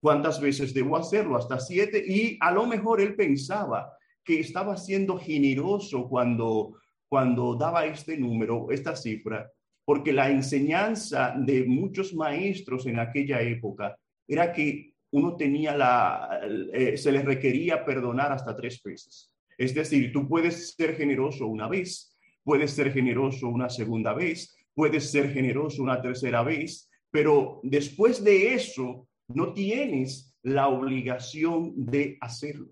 ¿Cuántas 0.00 0.40
veces 0.40 0.74
debo 0.74 0.96
hacerlo? 0.96 1.36
Hasta 1.36 1.60
siete. 1.60 2.02
Y 2.04 2.36
a 2.40 2.50
lo 2.50 2.66
mejor 2.66 3.00
él 3.00 3.14
pensaba 3.14 3.96
que 4.24 4.40
estaba 4.40 4.76
siendo 4.76 5.16
generoso 5.16 6.08
cuando, 6.08 6.80
cuando 7.08 7.54
daba 7.54 7.86
este 7.86 8.18
número, 8.18 8.72
esta 8.72 8.96
cifra, 8.96 9.48
porque 9.84 10.12
la 10.12 10.28
enseñanza 10.28 11.34
de 11.36 11.64
muchos 11.66 12.14
maestros 12.14 12.84
en 12.86 12.98
aquella 12.98 13.40
época 13.40 13.96
era 14.26 14.52
que 14.52 14.92
uno 15.12 15.36
tenía 15.36 15.76
la, 15.76 16.40
eh, 16.72 16.96
se 16.96 17.12
les 17.12 17.24
requería 17.24 17.84
perdonar 17.84 18.32
hasta 18.32 18.54
tres 18.56 18.80
veces. 18.82 19.32
Es 19.58 19.74
decir, 19.74 20.12
tú 20.12 20.28
puedes 20.28 20.74
ser 20.74 20.96
generoso 20.96 21.46
una 21.46 21.68
vez, 21.68 22.16
puedes 22.42 22.70
ser 22.72 22.92
generoso 22.92 23.48
una 23.48 23.68
segunda 23.68 24.14
vez, 24.14 24.56
puedes 24.74 25.10
ser 25.10 25.32
generoso 25.32 25.82
una 25.82 26.00
tercera 26.00 26.42
vez, 26.42 26.88
pero 27.10 27.60
después 27.62 28.22
de 28.22 28.54
eso 28.54 29.08
no 29.28 29.52
tienes 29.52 30.34
la 30.42 30.68
obligación 30.68 31.72
de 31.76 32.16
hacerlo. 32.20 32.68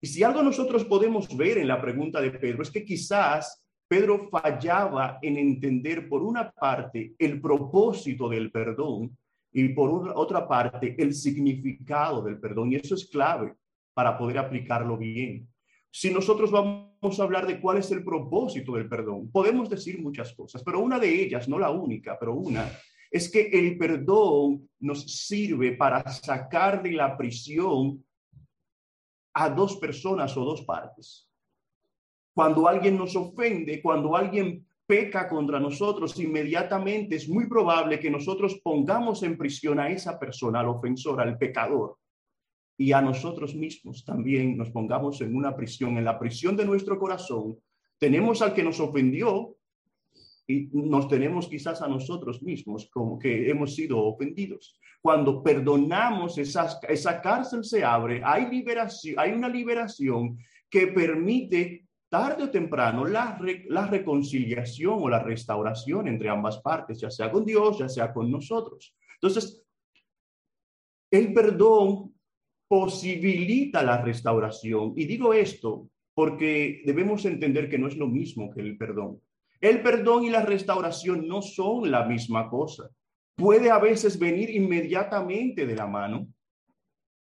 Y 0.00 0.06
si 0.06 0.22
algo 0.22 0.42
nosotros 0.42 0.84
podemos 0.84 1.34
ver 1.36 1.58
en 1.58 1.68
la 1.68 1.80
pregunta 1.80 2.20
de 2.20 2.32
Pedro 2.32 2.62
es 2.62 2.70
que 2.70 2.84
quizás 2.84 3.64
Pedro 3.88 4.28
fallaba 4.30 5.18
en 5.22 5.36
entender 5.36 6.08
por 6.08 6.22
una 6.22 6.50
parte 6.50 7.14
el 7.18 7.40
propósito 7.40 8.28
del 8.28 8.50
perdón 8.50 9.16
y 9.52 9.68
por 9.68 10.12
otra 10.14 10.48
parte 10.48 10.94
el 10.98 11.14
significado 11.14 12.22
del 12.22 12.40
perdón. 12.40 12.72
Y 12.72 12.76
eso 12.76 12.94
es 12.94 13.06
clave 13.06 13.54
para 13.94 14.16
poder 14.16 14.38
aplicarlo 14.38 14.96
bien. 14.96 15.48
Si 15.90 16.10
nosotros 16.10 16.50
vamos 16.50 17.20
a 17.20 17.22
hablar 17.22 17.46
de 17.46 17.60
cuál 17.60 17.78
es 17.78 17.90
el 17.90 18.02
propósito 18.02 18.74
del 18.74 18.88
perdón, 18.88 19.30
podemos 19.30 19.68
decir 19.68 20.00
muchas 20.00 20.32
cosas, 20.32 20.62
pero 20.64 20.80
una 20.80 20.98
de 20.98 21.22
ellas, 21.22 21.48
no 21.48 21.58
la 21.58 21.70
única, 21.70 22.18
pero 22.18 22.34
una, 22.34 22.70
es 23.10 23.30
que 23.30 23.50
el 23.52 23.76
perdón 23.76 24.70
nos 24.80 25.02
sirve 25.26 25.72
para 25.72 26.02
sacar 26.10 26.82
de 26.82 26.92
la 26.92 27.14
prisión 27.14 28.02
a 29.34 29.50
dos 29.50 29.76
personas 29.76 30.34
o 30.36 30.44
dos 30.44 30.62
partes. 30.62 31.28
Cuando 32.34 32.66
alguien 32.66 32.96
nos 32.96 33.14
ofende, 33.14 33.82
cuando 33.82 34.16
alguien 34.16 34.66
peca 34.92 35.26
contra 35.26 35.58
nosotros, 35.58 36.18
inmediatamente 36.20 37.16
es 37.16 37.26
muy 37.26 37.46
probable 37.46 37.98
que 37.98 38.10
nosotros 38.10 38.60
pongamos 38.62 39.22
en 39.22 39.38
prisión 39.38 39.80
a 39.80 39.88
esa 39.88 40.18
persona, 40.18 40.60
al 40.60 40.68
ofensor, 40.68 41.18
al 41.18 41.38
pecador, 41.38 41.96
y 42.76 42.92
a 42.92 43.00
nosotros 43.00 43.54
mismos 43.54 44.04
también 44.04 44.54
nos 44.58 44.70
pongamos 44.70 45.18
en 45.22 45.34
una 45.34 45.56
prisión, 45.56 45.96
en 45.96 46.04
la 46.04 46.18
prisión 46.18 46.58
de 46.58 46.66
nuestro 46.66 46.98
corazón. 46.98 47.56
Tenemos 47.98 48.42
al 48.42 48.52
que 48.52 48.62
nos 48.62 48.80
ofendió 48.80 49.56
y 50.46 50.68
nos 50.74 51.08
tenemos 51.08 51.48
quizás 51.48 51.80
a 51.80 51.88
nosotros 51.88 52.42
mismos 52.42 52.90
como 52.92 53.18
que 53.18 53.48
hemos 53.48 53.74
sido 53.74 53.98
ofendidos. 53.98 54.78
Cuando 55.00 55.42
perdonamos, 55.42 56.36
esa, 56.36 56.78
esa 56.86 57.22
cárcel 57.22 57.64
se 57.64 57.82
abre, 57.82 58.20
hay 58.22 58.50
liberación, 58.50 59.18
hay 59.18 59.32
una 59.32 59.48
liberación 59.48 60.36
que 60.68 60.88
permite 60.88 61.86
tarde 62.12 62.44
o 62.44 62.50
temprano 62.50 63.06
la, 63.06 63.40
la 63.68 63.86
reconciliación 63.86 64.98
o 65.00 65.08
la 65.08 65.20
restauración 65.20 66.08
entre 66.08 66.28
ambas 66.28 66.58
partes, 66.58 67.00
ya 67.00 67.10
sea 67.10 67.30
con 67.30 67.42
Dios, 67.42 67.78
ya 67.78 67.88
sea 67.88 68.12
con 68.12 68.30
nosotros. 68.30 68.94
Entonces, 69.14 69.64
el 71.10 71.32
perdón 71.32 72.14
posibilita 72.68 73.82
la 73.82 74.02
restauración. 74.02 74.92
Y 74.94 75.06
digo 75.06 75.32
esto 75.32 75.88
porque 76.12 76.82
debemos 76.84 77.24
entender 77.24 77.70
que 77.70 77.78
no 77.78 77.88
es 77.88 77.96
lo 77.96 78.08
mismo 78.08 78.50
que 78.50 78.60
el 78.60 78.76
perdón. 78.76 79.18
El 79.58 79.80
perdón 79.80 80.24
y 80.24 80.28
la 80.28 80.42
restauración 80.42 81.26
no 81.26 81.40
son 81.40 81.90
la 81.90 82.04
misma 82.04 82.50
cosa. 82.50 82.90
Puede 83.34 83.70
a 83.70 83.78
veces 83.78 84.18
venir 84.18 84.50
inmediatamente 84.50 85.64
de 85.64 85.76
la 85.76 85.86
mano, 85.86 86.28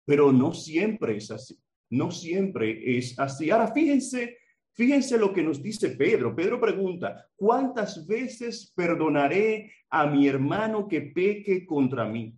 pero 0.05 0.31
no 0.31 0.53
siempre 0.53 1.17
es 1.17 1.31
así. 1.31 1.57
No 1.89 2.11
siempre 2.11 2.99
es 2.99 3.17
así. 3.17 3.49
Ahora, 3.49 3.73
fíjense 3.73 4.44
Fíjense 4.75 5.17
lo 5.17 5.31
que 5.31 5.41
nos 5.41 5.63
dice 5.63 5.91
Pedro. 5.91 6.35
Pedro 6.35 6.59
pregunta, 6.59 7.29
¿cuántas 7.35 8.05
veces 8.05 8.73
perdonaré 8.75 9.71
a 9.89 10.05
mi 10.05 10.27
hermano 10.27 10.87
que 10.87 11.01
peque 11.01 11.65
contra 11.65 12.03
mí? 12.05 12.33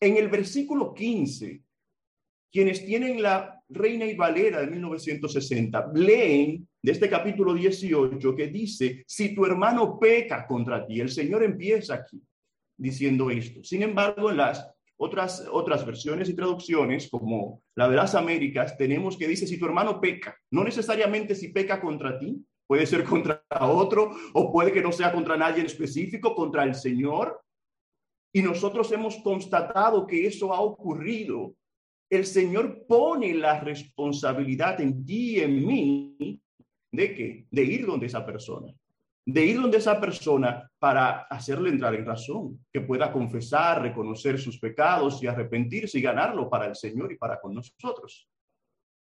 En 0.00 0.16
el 0.16 0.28
versículo 0.28 0.92
15, 0.92 1.62
quienes 2.50 2.84
tienen 2.84 3.22
la 3.22 3.62
Reina 3.68 4.06
y 4.06 4.16
Valera 4.16 4.60
de 4.60 4.66
1960, 4.66 5.92
leen 5.94 6.66
de 6.82 6.92
este 6.92 7.08
capítulo 7.08 7.54
18 7.54 8.34
que 8.34 8.48
dice, 8.48 9.04
si 9.06 9.34
tu 9.34 9.46
hermano 9.46 9.98
peca 10.00 10.46
contra 10.48 10.84
ti, 10.84 11.00
el 11.00 11.10
Señor 11.10 11.44
empieza 11.44 11.94
aquí 11.94 12.20
diciendo 12.76 13.30
esto. 13.30 13.62
Sin 13.62 13.82
embargo, 13.82 14.30
en 14.30 14.38
las 14.38 14.68
otras, 14.98 15.46
otras 15.50 15.86
versiones 15.86 16.28
y 16.28 16.34
traducciones, 16.34 17.08
como 17.08 17.62
la 17.76 17.88
de 17.88 17.96
las 17.96 18.14
Américas, 18.14 18.76
tenemos 18.76 19.16
que 19.16 19.28
dice, 19.28 19.46
si 19.46 19.58
tu 19.58 19.66
hermano 19.66 20.00
peca, 20.00 20.36
no 20.50 20.64
necesariamente 20.64 21.34
si 21.34 21.48
peca 21.48 21.80
contra 21.80 22.18
ti, 22.18 22.44
puede 22.66 22.84
ser 22.84 23.04
contra 23.04 23.44
otro, 23.60 24.10
o 24.34 24.52
puede 24.52 24.72
que 24.72 24.82
no 24.82 24.92
sea 24.92 25.12
contra 25.12 25.36
nadie 25.36 25.60
en 25.60 25.66
específico, 25.66 26.34
contra 26.34 26.64
el 26.64 26.74
Señor. 26.74 27.40
Y 28.32 28.42
nosotros 28.42 28.90
hemos 28.92 29.16
constatado 29.22 30.06
que 30.06 30.26
eso 30.26 30.52
ha 30.52 30.60
ocurrido. 30.60 31.54
El 32.10 32.26
Señor 32.26 32.84
pone 32.86 33.34
la 33.34 33.60
responsabilidad 33.60 34.80
en 34.80 35.04
ti 35.04 35.36
y 35.36 35.40
en 35.40 35.66
mí 35.66 36.42
de 36.92 37.14
qué? 37.14 37.46
De 37.50 37.62
ir 37.62 37.86
donde 37.86 38.06
esa 38.06 38.26
persona 38.26 38.74
de 39.30 39.44
ir 39.44 39.60
donde 39.60 39.76
esa 39.76 40.00
persona 40.00 40.70
para 40.78 41.24
hacerle 41.24 41.68
entrar 41.68 41.94
en 41.94 42.06
razón, 42.06 42.64
que 42.72 42.80
pueda 42.80 43.12
confesar, 43.12 43.82
reconocer 43.82 44.38
sus 44.38 44.58
pecados 44.58 45.22
y 45.22 45.26
arrepentirse 45.26 45.98
y 45.98 46.02
ganarlo 46.02 46.48
para 46.48 46.64
el 46.64 46.74
Señor 46.74 47.12
y 47.12 47.18
para 47.18 47.38
con 47.38 47.52
nosotros. 47.52 48.26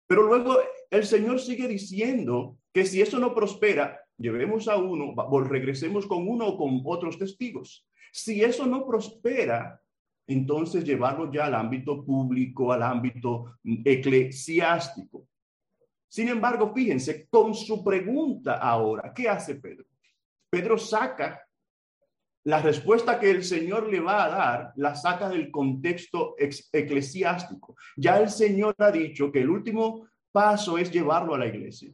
Pero 0.06 0.22
luego 0.22 0.56
el 0.88 1.04
Señor 1.04 1.40
sigue 1.40 1.68
diciendo 1.68 2.56
que 2.72 2.86
si 2.86 3.02
eso 3.02 3.18
no 3.18 3.34
prospera, 3.34 4.00
llevemos 4.16 4.66
a 4.66 4.78
uno, 4.78 5.14
regresemos 5.46 6.06
con 6.06 6.26
uno 6.26 6.46
o 6.46 6.56
con 6.56 6.80
otros 6.86 7.18
testigos. 7.18 7.86
Si 8.10 8.42
eso 8.42 8.64
no 8.64 8.86
prospera, 8.86 9.78
entonces 10.26 10.86
llevarlo 10.86 11.30
ya 11.30 11.44
al 11.44 11.54
ámbito 11.54 12.02
público, 12.02 12.72
al 12.72 12.82
ámbito 12.82 13.58
eclesiástico. 13.62 15.26
Sin 16.08 16.28
embargo, 16.28 16.72
fíjense, 16.74 17.26
con 17.28 17.54
su 17.54 17.84
pregunta 17.84 18.54
ahora, 18.54 19.12
¿qué 19.12 19.28
hace 19.28 19.56
Pedro? 19.56 19.84
Pedro 20.54 20.78
saca 20.78 21.44
la 22.44 22.62
respuesta 22.62 23.18
que 23.18 23.28
el 23.28 23.42
Señor 23.42 23.90
le 23.90 23.98
va 23.98 24.22
a 24.22 24.28
dar, 24.28 24.72
la 24.76 24.94
saca 24.94 25.28
del 25.28 25.50
contexto 25.50 26.36
eclesiástico. 26.38 27.74
Ya 27.96 28.20
el 28.20 28.30
Señor 28.30 28.76
ha 28.78 28.92
dicho 28.92 29.32
que 29.32 29.40
el 29.40 29.50
último 29.50 30.06
paso 30.30 30.78
es 30.78 30.92
llevarlo 30.92 31.34
a 31.34 31.38
la 31.38 31.46
iglesia 31.46 31.92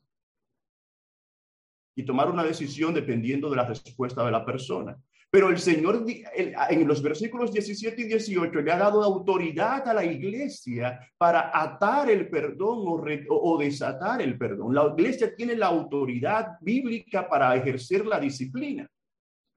y 1.94 2.04
tomar 2.04 2.30
una 2.30 2.44
decisión 2.44 2.92
dependiendo 2.92 3.48
de 3.48 3.56
la 3.56 3.64
respuesta 3.64 4.22
de 4.26 4.30
la 4.30 4.44
persona. 4.44 4.94
Pero 5.32 5.48
el 5.48 5.58
Señor 5.58 6.04
en 6.34 6.88
los 6.88 7.02
versículos 7.02 7.52
17 7.52 8.02
y 8.02 8.04
18 8.04 8.60
le 8.62 8.72
ha 8.72 8.78
dado 8.78 9.02
autoridad 9.04 9.86
a 9.86 9.94
la 9.94 10.04
iglesia 10.04 11.08
para 11.16 11.50
atar 11.56 12.10
el 12.10 12.28
perdón 12.28 12.78
o, 12.78 13.00
o, 13.28 13.58
desatar 13.58 14.20
el 14.22 14.36
perdón. 14.36 14.74
La 14.74 14.92
iglesia 14.96 15.32
tiene 15.34 15.54
la 15.54 15.66
autoridad 15.66 16.58
bíblica 16.60 17.28
para 17.28 17.54
ejercer 17.54 18.06
la 18.06 18.18
disciplina 18.18 18.90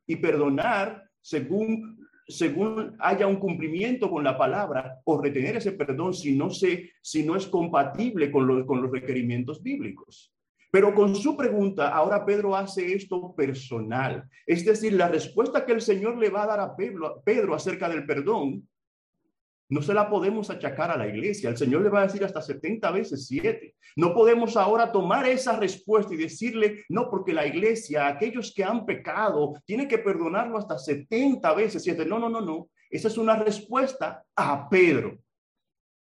y 0.06 0.15
perdonar 0.18 1.10
según 1.20 2.03
según 2.27 2.96
haya 3.00 3.27
un 3.27 3.36
cumplimiento 3.36 4.10
con 4.10 4.24
la 4.24 4.38
palabra 4.38 5.01
o 5.03 5.22
retener 5.22 5.58
ese 5.58 5.74
perdón 5.74 6.13
si 6.13 6.36
no 6.36 6.50
se 6.50 6.92
si 7.01 7.24
no 7.24 7.36
es 7.36 7.48
compatible 7.48 8.32
con, 8.32 8.65
con 8.65 8.82
los 8.82 8.92
requerimientos 8.92 9.62
bíblicos. 9.62 10.32
Pero 10.74 10.96
con 10.96 11.15
su 11.15 11.38
pregunta, 11.38 11.89
ahora 11.89 12.25
Pedro 12.25 12.56
hace 12.56 12.96
esto 12.96 13.36
personal. 13.36 14.27
Es 14.44 14.65
decir, 14.65 14.94
la 14.94 15.08
respuesta 15.08 15.68
que 15.68 15.74
el 15.74 15.82
Señor 15.82 16.18
le 16.18 16.32
va 16.32 16.42
a 16.42 16.48
dar 16.48 16.60
a 16.62 16.75
Pedro, 16.75 17.53
acerca 17.53 17.88
del 17.88 18.08
perdón, 18.08 18.68
no 19.70 19.82
se 19.84 19.94
la 19.94 20.10
podemos 20.10 20.50
achacar 20.50 20.89
a 20.89 20.98
la 20.98 21.08
iglesia. 21.08 21.51
El 21.51 21.58
Señor 21.58 21.84
le 21.84 21.89
va 21.89 22.01
a 22.01 22.08
decir 22.08 22.25
hasta 22.25 22.42
70 22.42 22.89
veces 22.89 23.27
7. 23.27 23.75
No 23.98 24.15
podemos 24.15 24.58
ahora 24.58 24.92
tomar 24.92 25.27
esa 25.27 25.60
respuesta 25.60 26.15
y 26.15 26.18
decirle, 26.18 26.84
no, 26.89 27.08
porque 27.08 27.34
la 27.34 27.46
iglesia, 27.46 28.08
aquellos 28.08 28.51
que 28.51 28.63
han 28.63 28.84
pecado, 28.88 29.53
tiene 29.65 29.88
que 29.88 30.00
perdonarlo 30.00 30.58
hasta 30.58 30.80
70 30.80 31.53
veces 31.53 31.84
7. 31.84 32.03
No, 32.03 32.18
no, 32.18 32.30
no, 32.30 32.42
no. 32.42 32.70
Esa 32.89 33.10
es 33.10 33.18
una 33.20 33.36
respuesta 33.36 34.24
a 34.36 34.68
Pedro. 34.70 35.20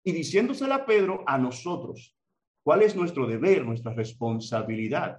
Y 0.04 0.14
diciéndosela 0.14 0.76
a 0.78 0.86
Pedro, 0.88 1.24
a 1.28 1.38
nosotros. 1.38 2.17
¿Cuál 2.68 2.82
es 2.82 2.98
nuestro 2.98 3.26
deber, 3.26 3.64
nuestra 3.64 3.94
responsabilidad? 3.94 5.18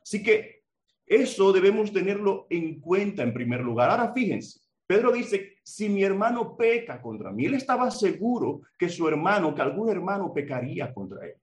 Así 0.00 0.22
que 0.22 0.62
eso 1.04 1.52
debemos 1.52 1.92
tenerlo 1.92 2.46
en 2.48 2.78
cuenta 2.78 3.24
en 3.24 3.34
primer 3.34 3.60
lugar. 3.60 3.90
Ahora 3.90 4.12
fíjense, 4.12 4.60
Pedro 4.86 5.10
dice, 5.10 5.56
si 5.64 5.88
mi 5.88 6.04
hermano 6.04 6.56
peca 6.56 7.02
contra 7.02 7.32
mí, 7.32 7.46
él 7.46 7.54
estaba 7.54 7.90
seguro 7.90 8.60
que 8.78 8.88
su 8.88 9.08
hermano, 9.08 9.52
que 9.52 9.62
algún 9.62 9.88
hermano 9.88 10.32
pecaría 10.32 10.94
contra 10.94 11.26
él. 11.26 11.34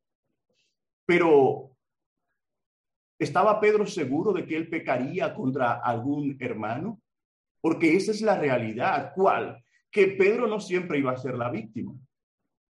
Pero 1.05 1.75
¿estaba 3.19 3.59
Pedro 3.59 3.85
seguro 3.85 4.31
de 4.31 4.45
que 4.45 4.55
él 4.55 4.69
pecaría 4.69 5.33
contra 5.33 5.73
algún 5.81 6.37
hermano? 6.39 7.01
Porque 7.59 7.97
esa 7.97 8.11
es 8.11 8.21
la 8.21 8.39
realidad. 8.39 9.11
¿Cuál? 9.13 9.61
Que 9.91 10.07
Pedro 10.07 10.47
no 10.47 10.61
siempre 10.61 10.99
iba 10.99 11.11
a 11.11 11.17
ser 11.17 11.35
la 11.35 11.49
víctima 11.49 11.93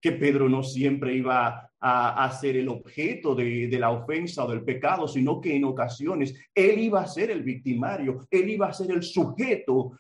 que 0.04 0.12
Pedro 0.12 0.50
no 0.50 0.62
siempre 0.62 1.14
iba 1.14 1.72
a, 1.86 2.30
ser 2.30 2.56
el 2.56 2.68
objeto 2.68 3.34
de, 3.34 3.68
de, 3.68 3.78
la 3.78 3.90
ofensa 3.90 4.44
o 4.44 4.50
del 4.50 4.64
pecado, 4.64 5.06
sino 5.06 5.38
que 5.38 5.54
en 5.54 5.64
ocasiones 5.64 6.34
él 6.54 6.78
iba 6.78 7.02
a 7.02 7.06
ser 7.06 7.30
el 7.30 7.42
victimario, 7.42 8.26
él 8.30 8.48
iba 8.48 8.68
a 8.68 8.72
ser 8.72 8.90
el 8.90 9.02
sujeto 9.02 9.98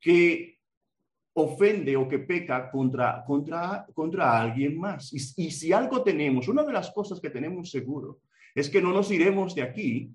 que 0.00 0.58
ofende 1.34 1.96
o 1.96 2.08
que 2.08 2.18
peca 2.18 2.68
contra, 2.68 3.22
contra, 3.24 3.86
contra 3.94 4.40
alguien 4.40 4.76
más. 4.76 5.12
Y, 5.12 5.44
y 5.44 5.50
si 5.52 5.72
algo 5.72 6.02
tenemos, 6.02 6.48
una 6.48 6.64
de 6.64 6.72
las 6.72 6.90
cosas 6.90 7.20
que 7.20 7.30
tenemos 7.30 7.70
seguro 7.70 8.20
es 8.52 8.68
que 8.68 8.82
no 8.82 8.92
nos 8.92 9.10
iremos 9.12 9.54
de 9.54 9.62
aquí, 9.62 10.10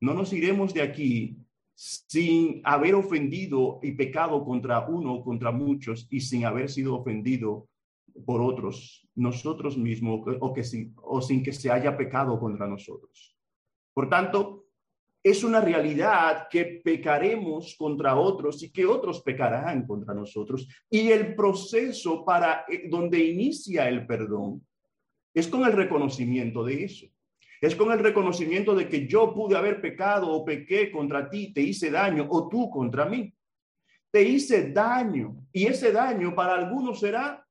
no 0.00 0.12
nos 0.12 0.30
iremos 0.34 0.74
de 0.74 0.82
aquí 0.82 1.38
sin 1.74 2.60
haber 2.64 2.94
ofendido 2.94 3.80
y 3.82 3.92
pecado 3.92 4.44
contra 4.44 4.86
uno 4.86 5.22
contra 5.22 5.50
muchos 5.50 6.06
y 6.10 6.20
sin 6.20 6.44
haber 6.44 6.68
sido 6.68 6.96
ofendido 6.96 7.66
por 8.24 8.40
otros, 8.40 9.08
nosotros 9.14 9.76
mismos, 9.76 10.20
o, 10.40 10.52
que 10.52 10.62
o 10.96 11.20
sin 11.20 11.42
que 11.42 11.52
se 11.52 11.70
haya 11.70 11.96
pecado 11.96 12.38
contra 12.38 12.66
nosotros. 12.66 13.36
Por 13.94 14.08
tanto, 14.08 14.66
es 15.22 15.44
una 15.44 15.60
realidad 15.60 16.48
que 16.50 16.80
pecaremos 16.82 17.76
contra 17.78 18.16
otros 18.16 18.62
y 18.62 18.72
que 18.72 18.84
otros 18.84 19.22
pecarán 19.22 19.86
contra 19.86 20.14
nosotros. 20.14 20.66
Y 20.90 21.10
el 21.10 21.34
proceso 21.36 22.24
para 22.24 22.64
eh, 22.68 22.88
donde 22.88 23.18
inicia 23.24 23.88
el 23.88 24.06
perdón 24.06 24.66
es 25.32 25.46
con 25.46 25.64
el 25.64 25.72
reconocimiento 25.72 26.64
de 26.64 26.84
eso. 26.84 27.06
Es 27.60 27.76
con 27.76 27.92
el 27.92 28.00
reconocimiento 28.00 28.74
de 28.74 28.88
que 28.88 29.06
yo 29.06 29.32
pude 29.32 29.56
haber 29.56 29.80
pecado 29.80 30.28
o 30.28 30.44
pequé 30.44 30.90
contra 30.90 31.30
ti, 31.30 31.52
te 31.52 31.60
hice 31.60 31.92
daño, 31.92 32.26
o 32.28 32.48
tú 32.48 32.68
contra 32.68 33.04
mí. 33.04 33.32
Te 34.10 34.22
hice 34.24 34.72
daño 34.72 35.36
y 35.52 35.66
ese 35.66 35.92
daño 35.92 36.34
para 36.34 36.54
algunos 36.54 36.98
será 36.98 37.41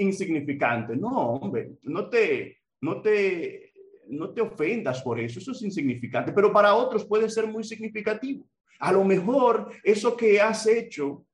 insignificante. 0.00 0.96
No, 0.96 1.32
hombre, 1.34 1.72
no 1.82 2.08
te, 2.08 2.58
no 2.80 3.00
te, 3.00 3.72
no 4.08 4.30
te 4.30 4.40
ofendas 4.40 5.02
por 5.02 5.20
eso, 5.20 5.38
eso 5.38 5.52
es 5.52 5.62
insignificante, 5.62 6.32
pero 6.32 6.52
para 6.52 6.74
otros 6.74 7.04
puede 7.04 7.28
ser 7.28 7.46
muy 7.46 7.64
significativo. 7.64 8.46
A 8.80 8.92
lo 8.92 9.04
mejor 9.04 9.72
eso 9.84 10.16
que 10.16 10.40
has 10.40 10.66
hecho 10.66 11.26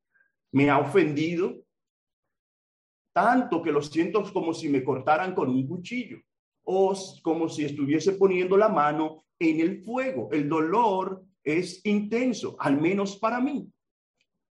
me 0.52 0.68
ha 0.68 0.79
ofendido 0.79 1.62
tanto 3.12 3.62
que 3.62 3.72
lo 3.72 3.81
siento 3.81 4.22
como 4.33 4.52
si 4.52 4.68
me 4.68 4.85
cortaran 4.85 5.35
con 5.35 5.48
un 5.48 5.66
cuchillo 5.66 6.18
o 6.64 6.94
como 7.22 7.48
si 7.48 7.64
estuviese 7.64 8.12
poniendo 8.12 8.57
la 8.57 8.68
mano 8.68 9.24
en 9.38 9.61
el 9.61 9.83
fuego. 9.83 10.29
El 10.33 10.48
dolor 10.48 11.24
es 11.42 11.81
intenso, 11.87 12.57
al 12.59 12.81
menos 12.81 13.16
para 13.16 13.40
mí. 13.40 13.70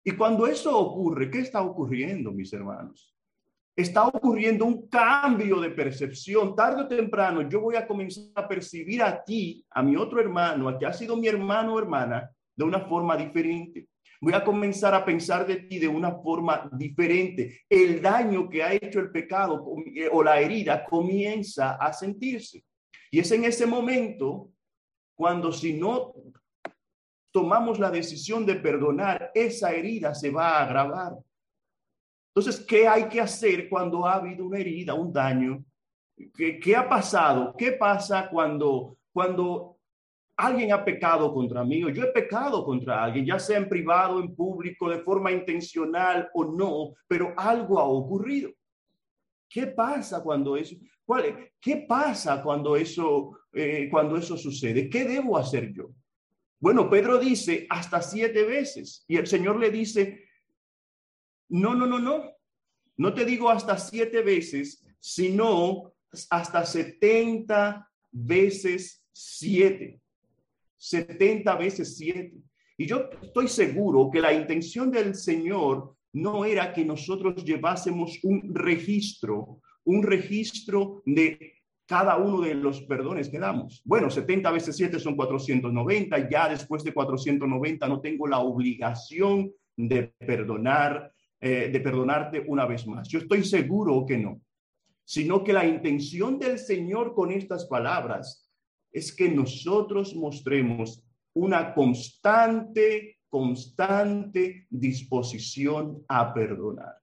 Y 0.03 0.11
cuando 0.13 0.47
eso 0.47 0.77
ocurre, 0.77 1.29
¿qué 1.29 1.39
está 1.39 1.61
ocurriendo, 1.61 2.31
mis 2.31 2.53
hermanos? 2.53 3.16
Está 3.77 4.07
ocurriendo 4.07 4.65
un 4.65 4.87
cambio 4.87 5.61
de 5.61 5.69
percepción. 5.69 6.55
Tarde 6.55 6.81
o 6.81 6.87
temprano 6.87 7.47
yo 7.47 7.61
voy 7.61 7.75
a 7.75 7.85
comenzar 7.85 8.31
a 8.33 8.47
percibir 8.47 9.03
a 9.03 9.23
ti, 9.23 9.63
a 9.69 9.83
mi 9.83 9.95
otro 9.95 10.19
hermano, 10.19 10.67
a 10.67 10.79
que 10.79 10.87
ha 10.87 10.93
sido 10.93 11.15
mi 11.15 11.27
hermano 11.27 11.75
o 11.75 11.79
hermana, 11.79 12.29
de 12.55 12.63
una 12.65 12.81
forma 12.81 13.15
diferente. 13.15 13.87
Voy 14.19 14.33
a 14.33 14.43
comenzar 14.43 14.95
a 14.95 15.05
pensar 15.05 15.45
de 15.45 15.57
ti 15.57 15.77
de 15.77 15.87
una 15.87 16.11
forma 16.11 16.67
diferente. 16.73 17.61
El 17.69 18.01
daño 18.01 18.49
que 18.49 18.63
ha 18.63 18.73
hecho 18.73 18.99
el 18.99 19.11
pecado 19.11 19.63
eh, 19.95 20.09
o 20.11 20.23
la 20.23 20.41
herida 20.41 20.83
comienza 20.83 21.75
a 21.75 21.93
sentirse. 21.93 22.63
Y 23.11 23.19
es 23.19 23.31
en 23.31 23.43
ese 23.43 23.67
momento 23.67 24.49
cuando 25.15 25.51
si 25.51 25.73
no 25.73 26.15
tomamos 27.31 27.77
la 27.77 27.91
decisión 27.91 28.43
de 28.43 28.55
perdonar, 28.55 29.31
esa 29.35 29.71
herida 29.71 30.15
se 30.15 30.31
va 30.31 30.57
a 30.57 30.63
agravar. 30.63 31.13
Entonces, 32.37 32.63
¿qué 32.67 32.87
hay 32.87 33.09
que 33.09 33.19
hacer 33.19 33.67
cuando 33.67 34.05
ha 34.05 34.13
habido 34.13 34.45
una 34.45 34.59
herida, 34.59 34.93
un 34.93 35.11
daño? 35.11 35.65
¿Qué, 36.35 36.75
ha 36.75 36.87
pasado? 36.87 37.55
¿Qué 37.57 37.71
pasa 37.71 38.29
cuando, 38.29 38.99
cuando 39.11 39.79
alguien 40.35 40.71
ha 40.71 40.85
pecado 40.85 41.33
contra 41.33 41.63
mí 41.63 41.83
o 41.83 41.89
yo 41.89 42.03
he 42.03 42.11
pecado 42.11 42.63
contra 42.63 43.03
alguien, 43.03 43.25
ya 43.25 43.39
sea 43.39 43.57
en 43.57 43.67
privado, 43.67 44.19
en 44.19 44.35
público, 44.35 44.87
de 44.87 44.99
forma 44.99 45.31
intencional 45.31 46.29
o 46.35 46.45
no, 46.45 46.93
pero 47.07 47.33
algo 47.35 47.79
ha 47.79 47.85
ocurrido? 47.85 48.51
¿Qué 49.49 49.65
pasa 49.65 50.21
cuando 50.21 50.55
eso? 50.55 50.75
¿Cuál, 51.03 51.49
¿Qué 51.59 51.87
pasa 51.89 52.43
cuando 52.43 52.75
eso, 52.75 53.31
eh, 53.51 53.87
cuando 53.89 54.15
eso 54.15 54.37
sucede? 54.37 54.91
¿Qué 54.91 55.05
debo 55.05 55.39
hacer 55.39 55.73
yo? 55.73 55.89
Bueno, 56.59 56.87
Pedro 56.87 57.17
dice 57.17 57.65
hasta 57.67 57.99
siete 57.99 58.43
veces 58.43 59.05
y 59.07 59.17
el 59.17 59.25
Señor 59.25 59.59
le 59.59 59.71
dice, 59.71 60.26
no, 61.49 61.75
no, 61.75 61.85
no, 61.85 61.99
no. 61.99 62.31
No 62.97 63.13
te 63.13 63.25
digo 63.25 63.49
hasta 63.49 63.77
siete 63.77 64.21
veces, 64.21 64.85
sino 64.99 65.93
hasta 66.29 66.65
setenta 66.65 67.89
veces 68.11 69.03
siete. 69.11 70.01
Setenta 70.77 71.55
veces 71.55 71.97
siete. 71.97 72.33
Y 72.77 72.85
yo 72.85 73.09
estoy 73.21 73.47
seguro 73.47 74.09
que 74.11 74.21
la 74.21 74.33
intención 74.33 74.91
del 74.91 75.15
Señor 75.15 75.95
no 76.13 76.45
era 76.45 76.73
que 76.73 76.85
nosotros 76.85 77.43
llevásemos 77.43 78.19
un 78.23 78.53
registro, 78.53 79.61
un 79.83 80.03
registro 80.03 81.01
de 81.05 81.53
cada 81.87 82.17
uno 82.17 82.41
de 82.41 82.53
los 82.53 82.81
perdones 82.81 83.29
que 83.29 83.39
damos. 83.39 83.81
Bueno, 83.85 84.09
70 84.09 84.51
veces 84.51 84.75
7 84.75 84.99
son 84.99 85.15
490, 85.15 86.29
ya 86.29 86.49
después 86.49 86.83
de 86.83 86.93
490 86.93 87.87
no 87.87 88.01
tengo 88.01 88.27
la 88.27 88.39
obligación 88.39 89.51
de 89.75 90.13
perdonar, 90.19 91.13
eh, 91.39 91.69
de 91.71 91.79
perdonarte 91.79 92.43
una 92.47 92.65
vez 92.65 92.87
más. 92.87 93.07
Yo 93.07 93.19
estoy 93.19 93.43
seguro 93.43 94.05
que 94.05 94.17
no, 94.17 94.41
sino 95.03 95.43
que 95.43 95.53
la 95.53 95.65
intención 95.65 96.39
del 96.39 96.57
Señor 96.57 97.13
con 97.13 97.31
estas 97.31 97.65
palabras 97.65 98.49
es 98.91 99.15
que 99.15 99.29
nosotros 99.29 100.15
mostremos 100.15 101.03
una 101.33 101.73
constante, 101.73 103.19
constante 103.29 104.65
disposición 104.69 106.03
a 106.07 106.33
perdonar. 106.33 106.95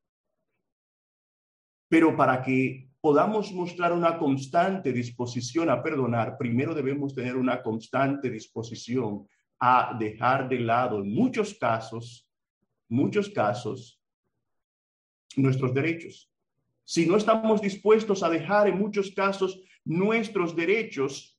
Pero 1.89 2.17
para 2.17 2.43
que 2.43 2.91
podamos 3.01 3.53
mostrar 3.53 3.93
una 3.93 4.19
constante 4.19 4.93
disposición 4.93 5.71
a 5.71 5.83
perdonar, 5.83 6.37
primero 6.37 6.75
debemos 6.75 7.15
tener 7.15 7.37
una 7.37 7.63
constante 7.63 8.31
disposición 8.31 9.29
a 9.61 9.97
dejar 9.99 10.49
de 10.49 10.59
lado 10.59 10.99
en 10.99 11.15
muchos 11.15 11.55
casos, 11.55 12.29
muchos 12.89 13.29
casos, 13.31 14.01
nuestros 15.37 15.73
derechos. 15.75 16.31
Si 16.85 17.07
no 17.07 17.17
estamos 17.17 17.61
dispuestos 17.61 18.23
a 18.23 18.29
dejar 18.29 18.69
en 18.69 18.79
muchos 18.79 19.11
casos 19.13 19.61
nuestros 19.85 20.55
derechos, 20.55 21.39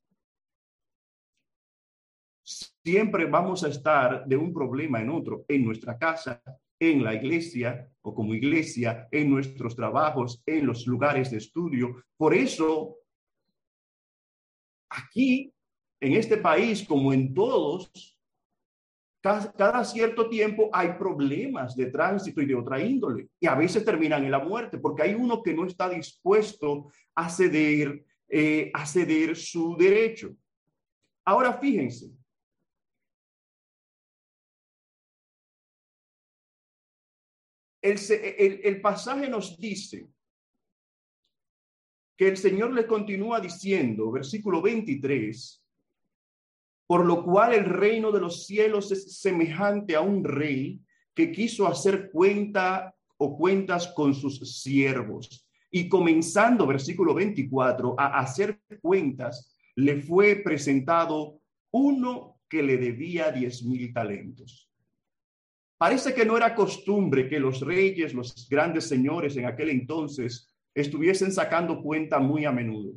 siempre 2.43 3.25
vamos 3.25 3.63
a 3.63 3.69
estar 3.69 4.25
de 4.25 4.38
un 4.38 4.53
problema 4.53 5.01
en 5.01 5.10
otro, 5.10 5.45
en 5.47 5.65
nuestra 5.65 5.97
casa, 5.97 6.41
en 6.79 7.03
la 7.03 7.13
iglesia 7.13 7.89
o 8.01 8.13
como 8.13 8.34
iglesia, 8.34 9.08
en 9.12 9.29
nuestros 9.29 9.75
trabajos, 9.75 10.41
en 10.45 10.65
los 10.65 10.86
lugares 10.86 11.31
de 11.31 11.38
estudio. 11.38 12.03
Por 12.17 12.34
eso, 12.34 12.97
aquí, 14.89 15.53
en 15.99 16.13
este 16.13 16.38
país, 16.38 16.84
como 16.84 17.13
en 17.13 17.34
todos, 17.34 18.14
cada, 19.25 19.83
cierto 19.83 20.29
tiempo 20.29 20.69
hay 20.71 20.93
problemas 20.99 21.75
de 21.75 21.88
tránsito 21.88 22.41
y 22.41 22.45
de 22.45 22.53
otra 22.53 22.79
índole, 22.79 23.29
y 23.39 23.47
a 23.47 23.55
veces 23.55 23.83
terminan 23.83 24.23
en 24.23 24.29
la 24.29 24.38
muerte, 24.38 24.77
porque 24.77 25.01
hay 25.01 25.15
uno 25.15 25.41
que 25.41 25.53
no 25.53 25.65
está 25.65 25.89
dispuesto 25.89 26.91
a 27.15 27.27
ceder, 27.27 28.05
eh, 28.29 28.69
a 28.71 28.85
ceder 28.85 29.35
su 29.35 29.75
derecho. 29.77 30.35
Ahora 31.25 31.53
fíjense, 31.53 32.11
el, 37.81 38.79
pasaje 38.79 39.27
nos 39.27 39.57
dice 39.57 40.07
que 42.15 42.27
el 42.27 42.38
Señor 42.38 42.73
le 42.73 42.85
continúa 42.85 43.39
diciendo, 43.39 44.11
versículo 44.11 44.61
23, 44.61 45.64
por 46.88 47.06
lo 47.06 47.24
cual 47.24 47.54
el 47.54 47.65
reino 47.65 48.12
de 48.12 48.19
los 48.19 48.45
cielos 48.45 48.91
es 48.91 49.19
semejante 49.19 49.95
a 49.95 50.02
un 50.02 50.24
rey 50.24 50.80
que 51.13 51.32
quiso 51.32 51.67
hacer 51.67 52.12
cuenta 52.12 52.93
o 53.17 53.38
cuentas 53.38 53.88
con 53.95 54.13
sus 54.13 54.62
siervos. 54.62 55.48
Y 55.71 55.89
comenzando, 55.89 56.67
versículo 56.67 57.13
24, 57.13 57.95
a 57.98 58.19
hacer 58.19 58.60
cuentas, 58.82 59.56
le 59.76 60.02
fue 60.02 60.38
presentado 60.38 61.39
uno 61.71 62.39
que 62.50 62.63
le 62.63 62.78
debía 62.78 63.32
diez 63.32 63.63
mil 63.63 63.93
talentos. 63.93 64.69
Parece 65.78 66.13
que 66.13 66.26
no 66.26 66.38
era 66.38 66.56
costumbre 66.56 67.28
que 67.28 67.39
los 67.39 67.60
reyes, 67.60 68.13
los 68.13 68.48
grandes 68.50 68.88
señores 68.88 69.36
en 69.36 69.45
aquel 69.45 69.69
entonces 69.69 70.50
estuviesen 70.74 71.32
sacando 71.32 71.82
cuenta 71.82 72.19
muy 72.19 72.45
a 72.45 72.52
menudo. 72.52 72.93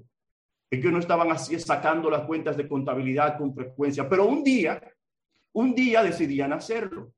Que 0.70 0.92
no 0.92 0.98
estaban 0.98 1.31
así 1.31 1.59
sacando 1.59 2.11
las 2.11 2.26
cuentas 2.26 2.57
de 2.57 2.68
contabilidad 2.68 3.38
con 3.38 3.54
frecuencia, 3.54 4.09
pero 4.09 4.26
un 4.26 4.44
día, 4.44 4.83
un 5.54 5.74
día 5.74 6.02
decidían 6.02 6.52
hacerlo. 6.52 7.12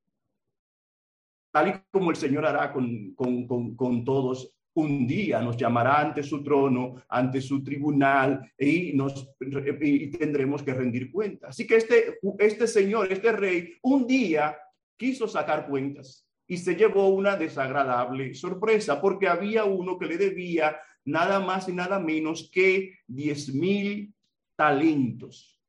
Tal 1.52 1.68
y 1.68 1.72
como 1.90 2.10
el 2.10 2.16
Señor 2.16 2.46
hará 2.46 2.72
con, 2.72 3.12
con, 3.14 3.74
con, 3.74 4.04
todos 4.04 4.54
un 4.74 5.04
día 5.04 5.42
nos 5.42 5.56
llamará 5.56 6.00
ante 6.00 6.22
su 6.22 6.44
trono, 6.44 7.02
ante 7.08 7.40
su 7.40 7.62
tribunal 7.64 8.52
y 8.56 8.92
nos 8.92 9.34
y 9.40 10.10
tendremos 10.10 10.62
que 10.62 10.72
rendir 10.72 11.10
cuenta. 11.10 11.48
Así 11.48 11.66
que 11.66 11.76
este 11.76 12.20
este 12.38 12.68
señor, 12.68 13.12
este 13.12 13.32
rey, 13.32 13.74
un 13.82 14.06
día 14.06 14.56
quiso 14.96 15.26
sacar 15.26 15.66
cuentas 15.68 16.24
y 16.46 16.56
se 16.56 16.76
llevó 16.76 17.08
una 17.08 17.36
desagradable 17.36 18.34
sorpresa 18.34 19.00
porque 19.00 19.28
había 19.28 19.64
uno 19.64 19.98
que 19.98 20.06
le 20.06 20.18
debía 20.18 20.76
nada 21.04 21.40
más 21.40 21.68
y 21.68 21.72
nada 21.72 21.98
menos 21.98 22.50
que 22.52 22.98
10 23.08 23.54
mil 23.54 24.14
talentos. 24.56 25.60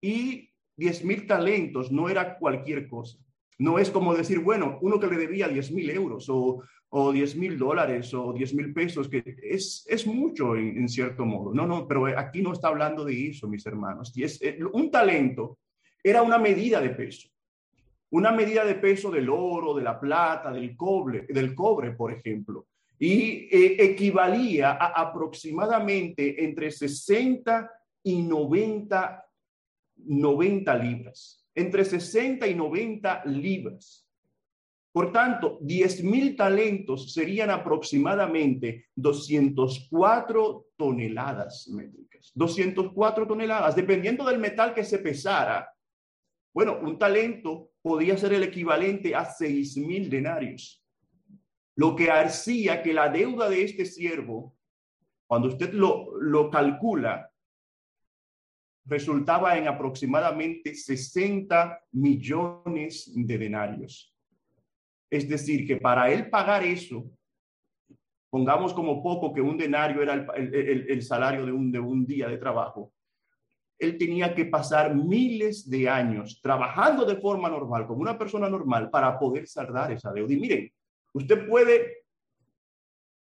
Y 0.00 0.50
10 0.76 1.04
mil 1.04 1.26
talentos 1.26 1.90
no 1.90 2.08
era 2.08 2.38
cualquier 2.38 2.88
cosa. 2.88 3.18
No 3.58 3.78
es 3.78 3.90
como 3.90 4.14
decir, 4.14 4.40
bueno, 4.40 4.78
uno 4.82 5.00
que 5.00 5.06
le 5.06 5.16
debía 5.16 5.48
10 5.48 5.72
mil 5.72 5.88
euros 5.90 6.28
o, 6.28 6.62
o 6.90 7.12
10 7.12 7.36
mil 7.36 7.58
dólares 7.58 8.12
o 8.12 8.32
10 8.32 8.54
mil 8.54 8.74
pesos, 8.74 9.08
que 9.08 9.24
es, 9.42 9.86
es 9.88 10.06
mucho 10.06 10.56
en, 10.56 10.88
cierto 10.88 11.24
modo. 11.24 11.54
No, 11.54 11.66
no, 11.66 11.88
pero 11.88 12.06
aquí 12.06 12.42
no 12.42 12.52
está 12.52 12.68
hablando 12.68 13.04
de 13.04 13.28
eso, 13.28 13.48
mis 13.48 13.64
hermanos. 13.64 14.12
Y 14.14 14.24
eh, 14.24 14.58
un 14.72 14.90
talento 14.90 15.58
era 16.02 16.22
una 16.22 16.38
medida 16.38 16.80
de 16.80 16.90
peso 16.90 17.28
una 18.10 18.32
medida 18.32 18.64
de 18.64 18.76
peso 18.76 19.10
del 19.10 19.28
oro, 19.28 19.74
de 19.74 19.82
la 19.82 19.98
plata, 19.98 20.52
del 20.52 20.76
cobre, 20.76 21.26
del 21.28 21.54
cobre 21.54 21.92
por 21.92 22.12
ejemplo, 22.12 22.66
y 22.98 23.48
eh, 23.50 23.76
equivalía 23.84 24.72
a 24.72 25.00
aproximadamente 25.00 26.44
entre 26.44 26.70
60 26.70 27.70
y 28.04 28.22
90, 28.22 29.24
90 29.96 30.74
libras, 30.76 31.46
entre 31.54 31.84
60 31.84 32.46
y 32.46 32.54
90 32.54 33.24
libras. 33.26 34.06
Por 34.92 35.12
tanto, 35.12 35.58
10 35.60 36.04
mil 36.04 36.36
talentos 36.36 37.12
serían 37.12 37.50
aproximadamente 37.50 38.86
204 38.94 40.68
toneladas 40.74 41.68
métricas. 41.68 42.32
204 42.34 43.26
toneladas, 43.26 43.76
dependiendo 43.76 44.24
del 44.24 44.38
metal 44.38 44.72
que 44.72 44.84
se 44.84 44.98
pesara. 44.98 45.68
Bueno, 46.54 46.78
un 46.80 46.98
talento 46.98 47.72
podía 47.82 48.16
ser 48.16 48.32
el 48.32 48.44
equivalente 48.44 49.14
a 49.14 49.26
seis 49.26 49.76
mil 49.76 50.08
denarios. 50.08 50.82
Lo 51.76 51.94
que 51.94 52.10
hacía 52.10 52.82
que 52.82 52.92
la 52.92 53.08
deuda 53.08 53.48
de 53.48 53.62
este 53.62 53.84
siervo, 53.84 54.56
cuando 55.26 55.48
usted 55.48 55.72
lo, 55.72 56.18
lo 56.18 56.50
calcula, 56.50 57.30
resultaba 58.86 59.56
en 59.58 59.68
aproximadamente 59.68 60.74
60 60.74 61.80
millones 61.92 63.12
de 63.14 63.38
denarios. 63.38 64.14
Es 65.10 65.28
decir, 65.28 65.66
que 65.66 65.76
para 65.76 66.10
él 66.10 66.30
pagar 66.30 66.64
eso, 66.64 67.10
pongamos 68.30 68.72
como 68.72 69.02
poco 69.02 69.32
que 69.32 69.40
un 69.40 69.56
denario 69.58 70.02
era 70.02 70.14
el, 70.14 70.86
el, 70.88 71.02
salario 71.02 71.46
de 71.46 71.52
un, 71.52 71.70
de 71.70 71.78
un 71.78 72.06
día 72.06 72.28
de 72.28 72.38
trabajo, 72.38 72.92
él 73.78 73.98
tenía 73.98 74.34
que 74.34 74.46
pasar 74.46 74.94
miles 74.94 75.68
de 75.68 75.88
años 75.88 76.40
trabajando 76.40 77.04
de 77.04 77.16
forma 77.16 77.48
normal, 77.48 77.86
como 77.86 78.00
una 78.00 78.16
persona 78.16 78.48
normal, 78.48 78.90
para 78.90 79.18
poder 79.18 79.46
saldar 79.46 79.92
esa 79.92 80.12
deuda. 80.12 80.32
Y 80.32 80.40
miren, 80.40 80.72
usted 81.16 81.48
puede 81.48 82.04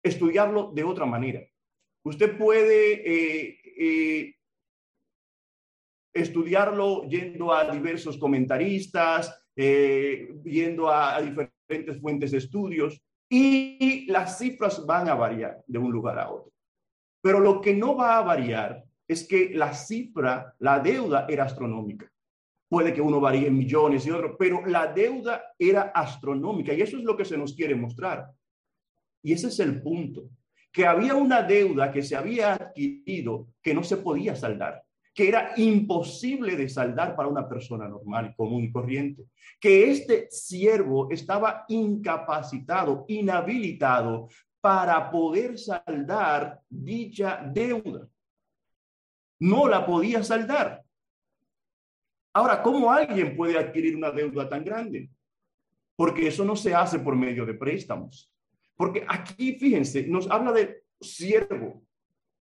estudiarlo 0.04 0.72
de 0.74 0.84
otra 0.84 1.06
manera. 1.06 1.42
Usted 2.04 2.36
puede 2.38 2.94
eh, 2.94 3.60
eh, 3.78 4.36
estudiarlo 6.14 7.04
yendo 7.04 7.54
a 7.54 7.70
diversos 7.70 8.18
comentaristas, 8.18 9.40
eh, 9.56 10.36
yendo 10.44 10.90
a 10.90 11.22
diferentes 11.22 12.02
fuentes 12.02 12.32
de 12.32 12.40
estudios, 12.40 13.00
y 13.30 14.06
las 14.08 14.38
cifras 14.40 14.84
van 14.86 15.08
a 15.10 15.16
variar 15.16 15.64
de 15.68 15.80
un 15.80 15.92
lugar 15.92 16.20
a 16.20 16.32
otro. 16.32 16.52
Pero 17.22 17.40
lo 17.40 17.62
que 17.62 17.76
no 17.76 17.96
va 17.96 18.18
a 18.18 18.24
variar 18.24 18.84
es 19.08 19.28
que 19.28 19.52
la 19.54 19.74
cifra, 19.74 20.56
la 20.60 20.80
deuda 20.80 21.28
era 21.30 21.44
astronómica. 21.46 22.12
Puede 22.68 22.94
que 22.94 23.02
uno 23.02 23.20
varíe 23.20 23.48
en 23.48 23.58
millones 23.58 24.06
y 24.06 24.12
otro, 24.12 24.36
pero 24.38 24.66
la 24.66 24.88
deuda 24.88 25.54
era 25.58 25.92
astronómica 25.94 26.74
y 26.74 26.82
eso 26.82 26.98
es 26.98 27.04
lo 27.04 27.16
que 27.16 27.26
se 27.26 27.38
nos 27.38 27.54
quiere 27.54 27.76
mostrar. 27.76 28.32
Y 29.24 29.34
ese 29.34 29.48
es 29.48 29.60
el 29.60 29.82
punto, 29.82 30.30
que 30.72 30.86
había 30.86 31.16
una 31.16 31.42
deuda 31.42 31.92
que 31.92 32.04
se 32.04 32.16
había 32.16 32.54
adquirido 32.54 33.48
que 33.62 33.74
no 33.74 33.84
se 33.84 33.98
podía 33.98 34.36
saldar, 34.36 34.84
que 35.14 35.28
era 35.28 35.54
imposible 35.58 36.56
de 36.56 36.68
saldar 36.68 37.16
para 37.16 37.30
una 37.30 37.48
persona 37.48 37.88
normal, 37.88 38.34
común 38.36 38.64
y 38.64 38.72
corriente, 38.72 39.26
que 39.60 39.90
este 39.92 40.28
siervo 40.30 41.10
estaba 41.12 41.66
incapacitado, 41.70 43.06
inhabilitado 43.08 44.28
para 44.60 45.10
poder 45.12 45.58
saldar 45.58 46.60
dicha 46.70 47.42
deuda 47.46 48.08
no 49.40 49.68
la 49.68 49.86
podía 49.86 50.24
saldar. 50.24 50.85
Ahora, 52.36 52.62
¿cómo 52.62 52.92
alguien 52.92 53.34
puede 53.34 53.58
adquirir 53.58 53.96
una 53.96 54.12
deuda 54.12 54.50
tan 54.50 54.66
grande? 54.66 55.10
Porque 55.96 56.28
eso 56.28 56.44
no 56.44 56.58
se 56.58 56.76
hace 56.76 57.00
por 57.00 57.16
medio 57.16 57.46
de 57.46 57.54
préstamos. 57.54 58.30
Porque 58.76 59.06
aquí, 59.08 59.54
fíjense, 59.54 60.06
nos 60.06 60.30
habla 60.30 60.52
de 60.52 60.84
siervo. 61.00 61.82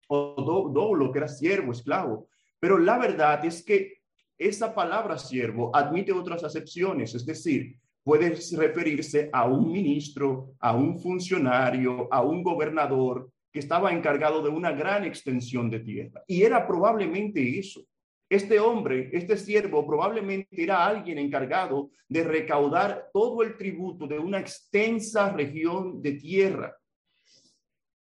o 0.09 0.71
do, 0.73 0.95
lo 0.95 1.13
que 1.13 1.19
era 1.19 1.29
siervo, 1.29 1.73
esclavo. 1.73 2.29
Pero 2.59 2.79
la 2.79 2.97
verdad 2.97 3.45
es 3.45 3.63
que 3.63 3.99
esa 4.39 4.75
palabra 4.75 5.19
siervo 5.19 5.71
admite 5.77 6.13
otras 6.13 6.43
acepciones, 6.45 7.15
es 7.15 7.27
decir, 7.27 7.79
puede 8.03 8.31
referirse 8.57 9.29
a 9.35 9.45
un 9.45 9.71
ministro, 9.71 10.55
a 10.61 10.75
un 10.75 10.99
funcionario, 10.99 12.09
a 12.11 12.23
un 12.23 12.43
gobernador 12.43 13.31
que 13.53 13.59
estaba 13.59 13.93
encargado 13.93 14.43
de 14.43 14.49
una 14.49 14.73
gran 14.73 15.05
extensión 15.05 15.69
de 15.69 15.81
tierra. 15.81 16.25
Y 16.27 16.41
era 16.43 16.67
probablemente 16.67 17.59
eso. 17.59 17.83
Este 18.29 18.59
hombre, 18.59 19.11
este 19.13 19.37
siervo, 19.37 19.87
probablemente 19.87 20.63
era 20.63 20.87
alguien 20.87 21.19
encargado 21.19 21.91
de 22.09 22.25
recaudar 22.25 23.11
todo 23.13 23.43
el 23.43 23.57
tributo 23.57 24.07
de 24.07 24.19
una 24.19 24.41
extensa 24.41 25.31
región 25.31 26.01
de 26.01 26.13
tierra. 26.13 26.77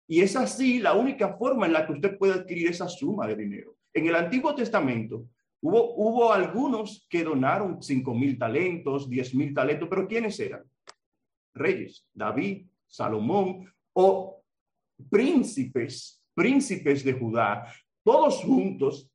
Y 0.08 0.21
es 0.21 0.36
así 0.36 0.80
la 0.80 0.93
única 0.93 1.36
forma 1.36 1.65
en 1.65 1.73
la 1.73 1.86
que 1.86 1.93
usted 1.93 2.17
puede 2.17 2.34
adquirir 2.34 2.69
esa 2.69 2.88
suma 2.88 3.28
de 3.28 3.36
dinero. 3.36 3.75
En 3.93 4.08
el 4.08 4.15
Antiguo 4.15 4.54
Testamento 4.54 5.25
hubo, 5.62 6.32
algunos 6.32 7.08
que 7.10 7.23
donaron 7.23 7.82
cinco 7.82 8.13
mil 8.13 8.38
talentos, 8.38 9.10
diez 9.10 9.34
mil 9.34 9.54
talentos, 9.54 9.88
pero 9.89 10.08
¿quiénes 10.08 10.39
eran? 10.39 10.63
Reyes, 11.54 12.06
David, 12.13 12.67
Salomón 12.88 13.73
o 13.93 14.43
príncipes, 15.10 16.23
príncipes 16.34 17.04
de 17.04 17.13
Judá, 17.13 17.65
todos 18.04 18.43
juntos 18.43 19.10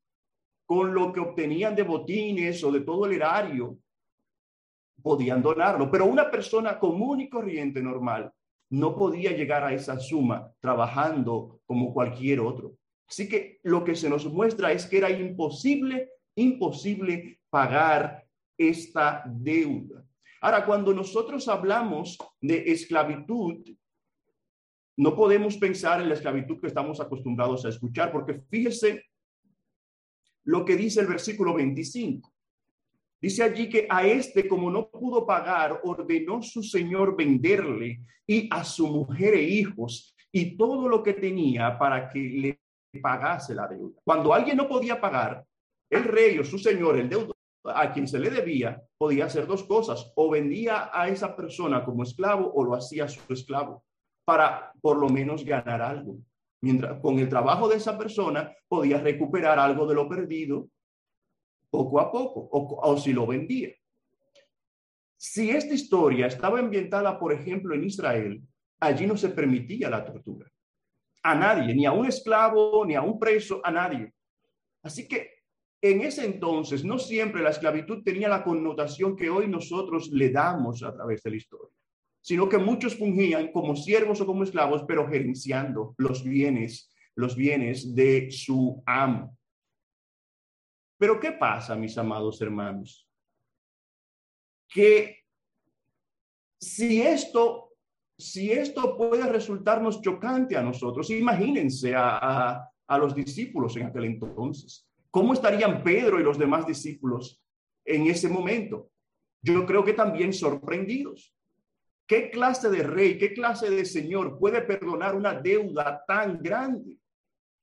con 0.71 0.95
lo 0.95 1.13
que 1.13 1.19
obtenían 1.19 1.75
de 1.75 1.83
botines 1.83 2.63
o 2.63 2.71
de 2.71 2.83
todo 2.83 3.05
el 3.05 3.15
erario, 3.15 3.77
podían 5.03 5.43
donarlo. 5.43 5.91
Pero 5.91 6.07
una 6.07 6.31
persona 6.31 6.79
común 6.79 7.23
y 7.23 7.29
corriente 7.29 7.83
normal 7.83 8.33
no 8.71 8.95
podía 8.95 9.33
llegar 9.33 9.65
a 9.65 9.73
esa 9.73 9.99
suma 9.99 10.49
trabajando 10.61 11.61
como 11.67 11.93
cualquier 11.93 12.39
otro. 12.39 12.77
Así 13.09 13.29
que 13.29 13.59
lo 13.65 13.83
que 13.83 13.97
se 13.97 14.09
nos 14.09 14.33
muestra 14.33 14.71
es 14.71 14.87
que 14.87 14.99
era 14.99 15.11
imposible, 15.11 16.09
imposible 16.37 17.41
pagar 17.51 18.25
esta 18.57 19.25
deuda. 19.27 20.07
Ahora, 20.41 20.65
cuando 20.65 20.95
nosotros 20.95 21.49
hablamos 21.49 22.17
de 22.41 22.71
esclavitud, 22.71 23.57
no 24.99 25.17
podemos 25.17 25.57
pensar 25.57 26.01
en 26.01 26.11
la 26.11 26.15
esclavitud 26.15 26.61
que 26.61 26.69
estamos 26.69 27.01
acostumbrados 27.01 27.65
a 27.65 27.71
escuchar, 27.71 28.13
porque 28.13 28.41
fíjese 28.49 29.10
lo 30.45 30.65
que 30.65 30.77
dice 30.77 31.01
el 31.01 31.07
versículo 31.07 31.55
25. 31.55 32.33
Dice 33.21 33.43
allí 33.43 33.69
que 33.69 33.87
a 33.89 34.07
este, 34.07 34.49
como 34.49 34.71
no 34.71 34.89
pudo 34.91 35.27
pagar, 35.27 35.81
ordenó 35.85 36.43
su 36.43 36.63
señor 36.63 37.17
venderle 37.17 38.01
y 38.27 38.49
a 38.51 38.65
su 38.65 38.87
mujer 38.87 39.35
e 39.35 39.43
hijos 39.43 40.17
y 40.33 40.57
todo 40.57 40.89
lo 40.89 41.03
que 41.03 41.15
tenía 41.15 41.79
para 41.79 42.09
que 42.09 42.19
le 42.19 43.01
pagase 43.01 43.55
la 43.55 43.69
deuda. 43.69 44.01
Cuando 44.05 44.33
alguien 44.33 44.57
no 44.57 44.69
podía 44.69 45.01
pagar, 45.01 45.45
el 45.91 46.05
rey 46.05 46.39
o 46.39 46.45
su 46.45 46.59
señor, 46.59 46.99
el 46.99 47.09
deudor, 47.09 47.37
a 47.65 47.93
quien 47.93 48.09
se 48.09 48.19
le 48.19 48.31
debía, 48.31 48.83
podía 48.97 49.27
hacer 49.27 49.47
dos 49.47 49.65
cosas, 49.65 50.13
o 50.15 50.31
vendía 50.31 50.91
a 50.93 51.09
esa 51.09 51.37
persona 51.37 51.85
como 51.85 52.05
esclavo 52.05 52.51
o 52.55 52.65
lo 52.65 52.75
hacía 52.75 53.07
su 53.09 53.21
esclavo, 53.33 53.85
para 54.25 54.73
por 54.81 54.97
lo 54.97 55.09
menos 55.09 55.45
ganar 55.45 55.83
algo. 55.83 56.17
Mientras 56.63 57.01
con 57.01 57.19
el 57.19 57.29
trabajo 57.29 57.69
de 57.69 57.77
esa 57.77 57.97
persona 57.97 58.55
podía 58.69 59.01
recuperar 59.01 59.59
algo 59.59 59.87
de 59.87 59.95
lo 59.95 60.09
perdido 60.09 60.69
poco 61.71 62.01
a 62.01 62.11
poco, 62.11 62.49
o, 62.51 62.97
si 62.99 63.13
lo 63.13 63.27
vendía. 63.27 63.71
Si 65.17 65.51
esta 65.51 65.73
historia 65.73 66.27
estaba 66.27 66.59
ambientada, 66.59 67.19
por 67.19 67.33
ejemplo, 67.33 67.75
en 67.75 67.85
Israel, 67.85 68.43
allí 68.81 69.07
no 69.07 69.17
se 69.17 69.29
permitía 69.29 69.89
la 69.89 70.05
tortura. 70.05 70.51
A 71.23 71.35
nadie, 71.35 71.75
ni 71.75 71.87
a 71.87 71.93
un 71.93 72.07
esclavo, 72.07 72.85
ni 72.85 72.95
a 72.95 73.03
un 73.03 73.19
preso, 73.19 73.61
a 73.63 73.71
nadie. 73.71 74.13
Así 74.83 75.07
que 75.07 75.41
en 75.83 76.01
ese 76.03 76.25
entonces 76.25 76.85
no 76.85 76.99
siempre 76.99 77.43
la 77.43 77.51
esclavitud 77.51 78.03
tenía 78.03 78.29
la 78.29 78.43
connotación 78.43 79.17
que 79.17 79.31
hoy 79.31 79.49
nosotros 79.49 80.09
le 80.09 80.31
damos 80.31 80.83
a 80.83 80.93
través 80.93 81.23
de 81.23 81.31
la 81.31 81.37
historia, 81.37 81.77
sino 82.21 82.49
que 82.49 82.59
muchos 82.59 82.97
fungían 82.97 83.51
como 83.53 83.75
siervos 83.75 84.21
o 84.21 84.27
como 84.27 84.45
esclavos, 84.45 84.85
pero 84.87 85.09
gerenciando 85.09 85.95
los 85.99 86.23
bienes, 86.23 86.95
los 87.15 87.35
bienes 87.35 87.95
de 87.95 88.31
su 88.31 88.83
amo. 88.87 89.37
Pero 90.99 91.19
¿qué 91.19 91.33
pasa, 91.33 91.77
mis 91.77 91.97
amados 91.97 92.41
hermanos? 92.43 93.09
Que 94.69 95.25
si 96.61 97.01
esto, 97.01 97.73
si 98.19 98.53
esto 98.53 98.97
puede 98.99 99.27
resultarnos 99.27 100.03
chocante 100.03 100.57
a 100.57 100.63
nosotros, 100.63 101.11
imagínense 101.11 101.95
a, 101.97 102.71
a 102.87 102.99
los 102.99 103.15
discípulos 103.15 103.77
en 103.77 103.87
aquel 103.87 104.05
entonces. 104.05 104.87
¿Cómo 105.11 105.33
estarían 105.33 105.83
Pedro 105.83 106.21
y 106.21 106.23
los 106.23 106.39
demás 106.39 106.67
discípulos 106.67 107.43
en 107.85 108.07
ese 108.09 108.29
momento? 108.29 108.91
Yo 109.43 109.65
creo 109.65 109.83
que 109.85 109.95
también 109.95 110.33
sorprendidos. 110.33 111.35
¿Qué 112.11 112.29
clase 112.29 112.69
de 112.69 112.83
rey, 112.83 113.17
qué 113.17 113.33
clase 113.33 113.71
de 113.71 113.85
señor 113.85 114.37
puede 114.37 114.63
perdonar 114.63 115.15
una 115.15 115.33
deuda 115.33 116.05
tan 116.09 116.43
grande, 116.43 116.99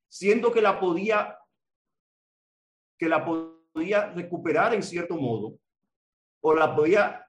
siendo 0.08 0.54
que 0.54 0.62
la 0.62 0.80
podía 0.80 1.38
que 2.98 3.10
la 3.10 3.26
podía 3.26 4.14
recuperar 4.14 4.74
en 4.74 4.84
cierto 4.84 5.18
modo 5.18 5.60
o 6.40 6.54
la 6.54 6.74
podía, 6.74 7.28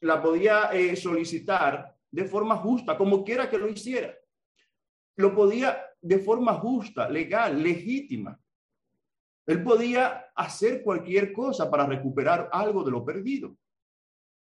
la 0.00 0.22
podía 0.22 0.70
eh, 0.72 0.96
solicitar 0.96 1.94
de 2.10 2.24
forma 2.24 2.56
justa, 2.56 2.96
como 2.96 3.22
quiera 3.22 3.50
que 3.50 3.58
lo 3.58 3.68
hiciera. 3.68 4.14
Lo 5.16 5.34
podía 5.34 5.78
de 6.00 6.20
forma 6.20 6.54
justa, 6.54 7.06
legal, 7.06 7.62
legítima. 7.62 8.40
Él 9.44 9.62
podía 9.62 10.30
hacer 10.34 10.82
cualquier 10.82 11.34
cosa 11.34 11.70
para 11.70 11.84
recuperar 11.84 12.48
algo 12.50 12.82
de 12.82 12.92
lo 12.92 13.04
perdido. 13.04 13.54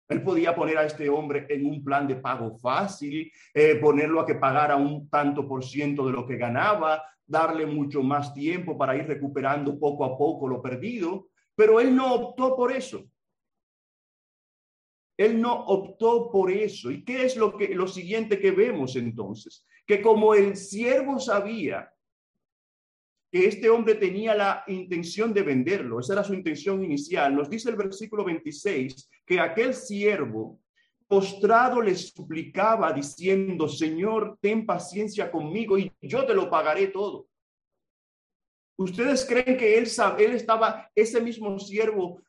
Él 0.10 0.24
podía 0.24 0.56
poner 0.56 0.80
a 0.80 0.86
este 0.86 1.08
hombre 1.08 1.46
en 1.50 1.68
un 1.68 1.84
plan 1.84 2.08
de 2.08 2.16
pago 2.16 2.58
fácil, 2.58 3.32
eh, 3.54 3.76
ponerlo 3.76 4.20
a 4.20 4.26
que 4.26 4.36
pagara 4.36 4.76
un 4.76 5.08
tanto 5.08 5.48
por 5.48 5.64
ciento 5.64 6.08
de 6.08 6.14
lo 6.14 6.26
que 6.26 6.36
ganaba, 6.36 7.04
darle 7.28 7.68
mucho 7.68 8.02
más 8.02 8.34
tiempo 8.34 8.76
para 8.76 8.96
ir 8.96 9.06
recuperando 9.06 9.80
poco 9.80 10.04
a 10.04 10.18
poco 10.18 10.48
lo 10.48 10.64
perdido, 10.64 11.28
pero 11.56 11.80
él 11.80 11.96
no 11.96 12.16
optó 12.16 12.56
por 12.56 12.72
eso. 12.72 13.08
Él 15.16 15.40
no 15.40 15.54
optó 15.66 16.32
por 16.32 16.50
eso. 16.50 16.90
¿Y 16.90 17.04
qué 17.04 17.26
es 17.26 17.38
lo 17.38 17.56
que 17.56 17.76
lo 17.76 17.88
siguiente 17.88 18.40
que 18.40 18.50
vemos 18.50 18.96
entonces? 18.96 19.64
Que 19.86 20.02
como 20.02 20.34
el 20.34 20.56
siervo 20.56 21.20
sabía 21.20 21.94
que 23.32 23.46
este 23.46 23.70
hombre 23.70 23.96
tenía 23.96 24.34
la 24.34 24.64
intención 24.68 25.34
de 25.34 25.44
venderlo, 25.44 26.00
esa 26.00 26.14
era 26.14 26.24
su 26.24 26.34
intención 26.34 26.84
inicial, 26.84 27.36
nos 27.36 27.50
dice 27.50 27.70
el 27.70 27.76
versículo 27.76 28.26
26 28.26 29.10
que 29.26 29.40
aquel 29.40 29.74
siervo 29.74 30.60
postrado 31.08 31.82
le 31.82 31.96
suplicaba 31.96 32.94
diciendo, 32.94 33.68
Señor, 33.68 34.38
ten 34.42 34.66
paciencia 34.66 35.32
conmigo 35.32 35.78
y 35.78 35.92
yo 36.02 36.26
te 36.26 36.34
lo 36.34 36.50
pagaré 36.50 36.88
todo. 36.88 37.28
¿Ustedes 38.78 39.26
creen 39.26 39.58
que 39.58 39.78
él, 39.78 39.88
él 40.20 40.32
estaba, 40.34 40.90
ese 40.96 41.20
mismo 41.20 41.58
siervo, 41.60 42.22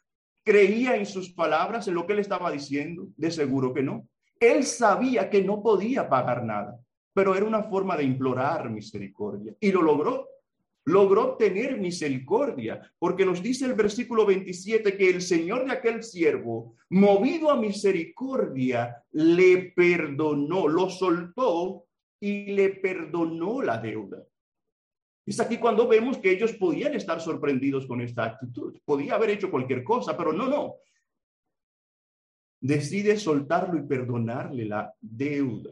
creía 0.42 0.96
en 0.96 1.06
sus 1.06 1.32
palabras, 1.32 1.86
en 1.88 1.94
lo 1.94 2.06
que 2.06 2.14
él 2.14 2.18
estaba 2.20 2.50
diciendo? 2.50 3.06
De 3.16 3.30
seguro 3.30 3.72
que 3.72 3.82
no. 3.82 4.08
Él 4.40 4.64
sabía 4.64 5.28
que 5.28 5.42
no 5.42 5.62
podía 5.62 6.08
pagar 6.08 6.42
nada, 6.42 6.80
pero 7.12 7.36
era 7.36 7.44
una 7.44 7.62
forma 7.64 7.96
de 7.96 8.04
implorar 8.04 8.70
misericordia 8.70 9.54
y 9.60 9.70
lo 9.70 9.82
logró 9.82 10.26
logró 10.84 11.36
tener 11.36 11.78
misericordia, 11.78 12.92
porque 12.98 13.26
nos 13.26 13.42
dice 13.42 13.66
el 13.66 13.74
versículo 13.74 14.26
27 14.26 14.96
que 14.96 15.10
el 15.10 15.22
Señor 15.22 15.66
de 15.66 15.72
aquel 15.72 16.02
siervo, 16.02 16.76
movido 16.88 17.50
a 17.50 17.56
misericordia, 17.56 19.04
le 19.12 19.72
perdonó, 19.74 20.68
lo 20.68 20.88
soltó 20.88 21.84
y 22.20 22.52
le 22.52 22.70
perdonó 22.70 23.62
la 23.62 23.78
deuda. 23.78 24.24
Es 25.26 25.38
aquí 25.38 25.58
cuando 25.58 25.86
vemos 25.86 26.18
que 26.18 26.32
ellos 26.32 26.54
podían 26.54 26.94
estar 26.94 27.20
sorprendidos 27.20 27.86
con 27.86 28.00
esta 28.00 28.24
actitud. 28.24 28.76
Podía 28.84 29.14
haber 29.14 29.30
hecho 29.30 29.50
cualquier 29.50 29.84
cosa, 29.84 30.16
pero 30.16 30.32
no, 30.32 30.48
no. 30.48 30.76
Decide 32.60 33.16
soltarlo 33.16 33.78
y 33.78 33.86
perdonarle 33.86 34.64
la 34.64 34.92
deuda. 35.00 35.70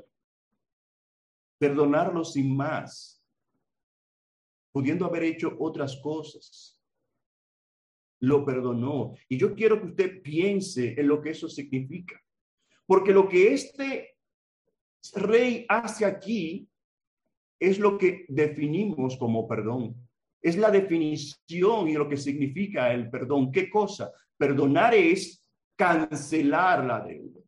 Perdonarlo 1.59 2.25
sin 2.25 2.57
más 2.57 3.18
pudiendo 4.79 5.07
haber 5.07 5.25
hecho 5.25 5.57
otras 5.59 5.97
cosas. 5.97 6.81
Lo 8.21 8.45
perdonó. 8.45 9.13
Y 9.29 9.37
yo 9.37 9.53
quiero 9.53 9.81
que 9.81 9.89
usted 9.89 10.23
piense 10.23 10.95
en 10.97 11.09
lo 11.09 11.21
que 11.21 11.31
eso 11.31 11.49
significa. 11.49 12.15
Porque 12.87 13.13
lo 13.13 13.29
que 13.29 13.55
este 13.55 14.15
rey 15.15 15.67
hace 15.69 16.05
aquí 16.05 16.69
es 17.59 17.81
lo 17.81 17.99
que 17.99 18.25
definimos 18.29 19.17
como 19.17 19.49
perdón. 19.49 19.97
Es 20.41 20.57
la 20.57 20.71
definición 20.71 21.89
y 21.89 21.95
lo 21.95 22.09
que 22.09 22.17
significa 22.17 22.95
el 22.95 23.11
perdón. 23.11 23.51
¿Qué 23.51 23.69
cosa? 23.69 24.13
Perdonar 24.37 24.95
es 24.95 25.43
cancelar 25.75 26.85
la 26.85 27.01
deuda. 27.01 27.41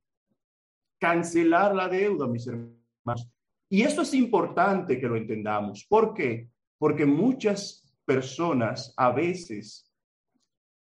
Cancelar 0.99 1.77
la 1.77 1.89
deuda, 1.89 2.27
mis 2.27 2.45
hermanos. 2.49 3.31
Y 3.69 3.83
esto 3.83 4.03
es 4.03 4.15
importante 4.15 4.99
que 4.99 5.07
lo 5.07 5.15
entendamos. 5.15 5.87
¿Por 5.89 6.13
qué? 6.13 6.51
Porque 6.81 7.05
muchas 7.05 7.85
personas 8.07 8.95
a 8.97 9.13
veces 9.13 9.87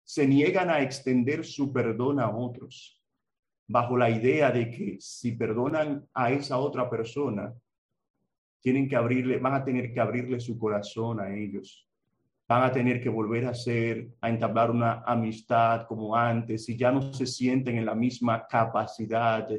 se 0.05 0.25
niegan 0.25 0.69
a 0.69 0.81
extender 0.81 1.43
su 1.43 1.73
perdón 1.73 2.21
a 2.21 2.29
otros 2.29 3.03
bajo 3.67 3.97
la 3.97 4.09
idea 4.09 4.49
de 4.49 4.71
que 4.71 4.95
si 5.01 5.33
perdonan 5.33 6.07
a 6.13 6.31
esa 6.31 6.57
otra 6.57 6.89
persona, 6.89 7.53
tienen 8.61 8.87
que 8.87 8.95
abrirle, 8.95 9.39
van 9.39 9.55
a 9.55 9.63
tener 9.65 9.91
que 9.91 9.99
abrirle 9.99 10.39
su 10.39 10.57
corazón 10.57 11.19
a 11.19 11.35
ellos. 11.35 11.85
Van 12.47 12.63
a 12.63 12.71
tener 12.71 13.01
que 13.01 13.09
volver 13.09 13.45
a 13.45 13.53
ser, 13.53 14.07
a 14.21 14.29
entablar 14.29 14.71
una 14.71 15.03
amistad 15.05 15.85
como 15.85 16.15
antes 16.15 16.69
y 16.69 16.77
ya 16.77 16.93
no 16.93 17.13
se 17.13 17.27
sienten 17.27 17.77
en 17.77 17.85
la 17.85 17.93
misma 17.93 18.47
capacidad 18.47 19.49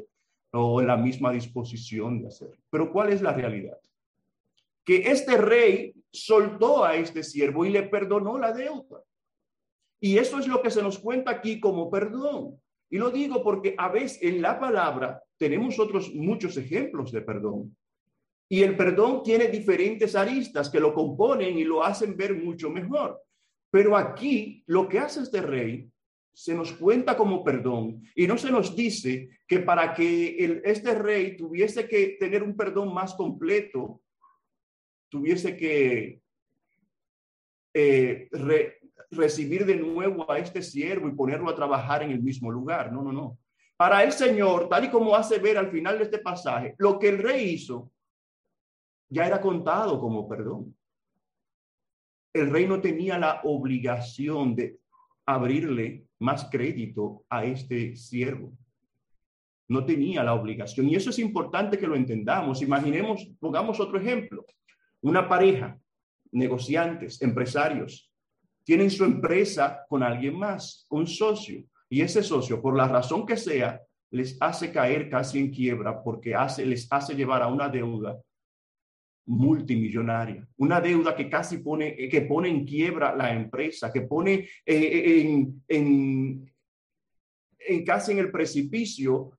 o 0.51 0.81
en 0.81 0.87
la 0.87 0.97
misma 0.97 1.31
disposición 1.31 2.19
de 2.19 2.29
hacer. 2.29 2.57
Pero 2.71 2.91
¿cuál 2.91 3.13
es 3.13 3.21
la 3.21 3.31
realidad? 3.31 3.77
Que 4.83 5.03
este 5.11 5.37
rey 5.37 6.00
soltó 6.11 6.83
a 6.83 6.95
este 6.95 7.23
siervo 7.23 7.65
y 7.65 7.69
le 7.69 7.83
perdonó 7.83 8.37
la 8.37 8.51
deuda. 8.51 9.03
Y 9.99 10.17
eso 10.17 10.39
es 10.39 10.47
lo 10.47 10.61
que 10.61 10.71
se 10.71 10.81
nos 10.81 10.99
cuenta 10.99 11.31
aquí 11.31 11.59
como 11.59 11.89
perdón. 11.89 12.59
Y 12.89 12.97
lo 12.97 13.09
digo 13.09 13.43
porque 13.43 13.75
a 13.77 13.89
veces 13.89 14.21
en 14.21 14.41
la 14.41 14.59
palabra 14.59 15.23
tenemos 15.37 15.79
otros 15.79 16.13
muchos 16.13 16.57
ejemplos 16.57 17.11
de 17.11 17.21
perdón. 17.21 17.75
Y 18.49 18.63
el 18.63 18.75
perdón 18.75 19.23
tiene 19.23 19.47
diferentes 19.47 20.15
aristas 20.15 20.69
que 20.69 20.79
lo 20.79 20.93
componen 20.93 21.57
y 21.57 21.63
lo 21.63 21.83
hacen 21.83 22.17
ver 22.17 22.35
mucho 22.35 22.69
mejor. 22.69 23.21
Pero 23.71 23.95
aquí 23.95 24.63
lo 24.67 24.89
que 24.89 24.99
hace 24.99 25.21
este 25.21 25.41
rey 25.41 25.89
se 26.33 26.53
nos 26.53 26.73
cuenta 26.73 27.15
como 27.15 27.43
perdón 27.43 28.03
y 28.15 28.27
no 28.27 28.37
se 28.37 28.51
nos 28.51 28.75
dice 28.75 29.29
que 29.47 29.59
para 29.59 29.93
que 29.93 30.35
el, 30.37 30.61
este 30.65 30.95
rey 30.95 31.37
tuviese 31.37 31.87
que 31.87 32.17
tener 32.19 32.43
un 32.43 32.55
perdón 32.55 32.93
más 32.93 33.13
completo, 33.13 34.01
tuviese 35.11 35.57
que 35.57 36.21
eh, 37.73 38.29
recibir 39.11 39.65
de 39.65 39.75
nuevo 39.75 40.31
a 40.31 40.39
este 40.39 40.61
siervo 40.61 41.09
y 41.09 41.15
ponerlo 41.15 41.49
a 41.49 41.55
trabajar 41.55 42.01
en 42.01 42.11
el 42.11 42.23
mismo 42.23 42.49
lugar. 42.49 42.91
No, 42.91 43.03
no, 43.03 43.11
no. 43.11 43.37
Para 43.75 44.03
el 44.03 44.13
Señor, 44.13 44.69
tal 44.69 44.85
y 44.85 44.89
como 44.89 45.15
hace 45.15 45.37
ver 45.37 45.57
al 45.57 45.69
final 45.69 45.97
de 45.97 46.05
este 46.05 46.19
pasaje, 46.19 46.75
lo 46.77 46.97
que 46.97 47.09
el 47.09 47.17
rey 47.17 47.49
hizo 47.49 47.91
ya 49.09 49.27
era 49.27 49.41
contado 49.41 49.99
como 49.99 50.27
perdón. 50.27 50.75
El 52.33 52.49
rey 52.49 52.65
no 52.65 52.79
tenía 52.79 53.19
la 53.19 53.41
obligación 53.43 54.55
de 54.55 54.79
abrirle 55.25 56.05
más 56.19 56.45
crédito 56.49 57.25
a 57.29 57.43
este 57.43 57.97
siervo. 57.97 58.53
No 59.67 59.85
tenía 59.85 60.23
la 60.23 60.33
obligación. 60.33 60.87
Y 60.87 60.95
eso 60.95 61.09
es 61.09 61.19
importante 61.19 61.77
que 61.77 61.87
lo 61.87 61.95
entendamos. 61.95 62.61
Imaginemos, 62.61 63.27
pongamos 63.39 63.79
otro 63.79 63.99
ejemplo. 63.99 64.45
Una 65.01 65.27
pareja, 65.27 65.79
negociantes, 66.31 67.21
empresarios, 67.21 68.11
tienen 68.63 68.89
su 68.89 69.03
empresa 69.03 69.85
con 69.89 70.03
alguien 70.03 70.37
más, 70.37 70.85
un 70.89 71.07
socio, 71.07 71.63
y 71.89 72.01
ese 72.01 72.23
socio, 72.23 72.61
por 72.61 72.77
la 72.77 72.87
razón 72.87 73.25
que 73.25 73.35
sea, 73.35 73.81
les 74.11 74.37
hace 74.39 74.71
caer 74.71 75.09
casi 75.09 75.39
en 75.39 75.51
quiebra 75.51 76.03
porque 76.03 76.35
hace, 76.35 76.65
les 76.65 76.87
hace 76.91 77.15
llevar 77.15 77.41
a 77.41 77.47
una 77.47 77.69
deuda 77.69 78.21
multimillonaria, 79.25 80.47
una 80.57 80.81
deuda 80.81 81.15
que 81.15 81.29
casi 81.29 81.57
pone, 81.59 81.95
que 82.09 82.21
pone 82.21 82.49
en 82.49 82.65
quiebra 82.65 83.15
la 83.15 83.33
empresa, 83.33 83.91
que 83.91 84.01
pone 84.01 84.47
eh, 84.65 85.21
en, 85.21 85.63
en, 85.67 86.53
en 87.59 87.85
casi 87.85 88.11
en 88.11 88.19
el 88.19 88.31
precipicio 88.31 89.37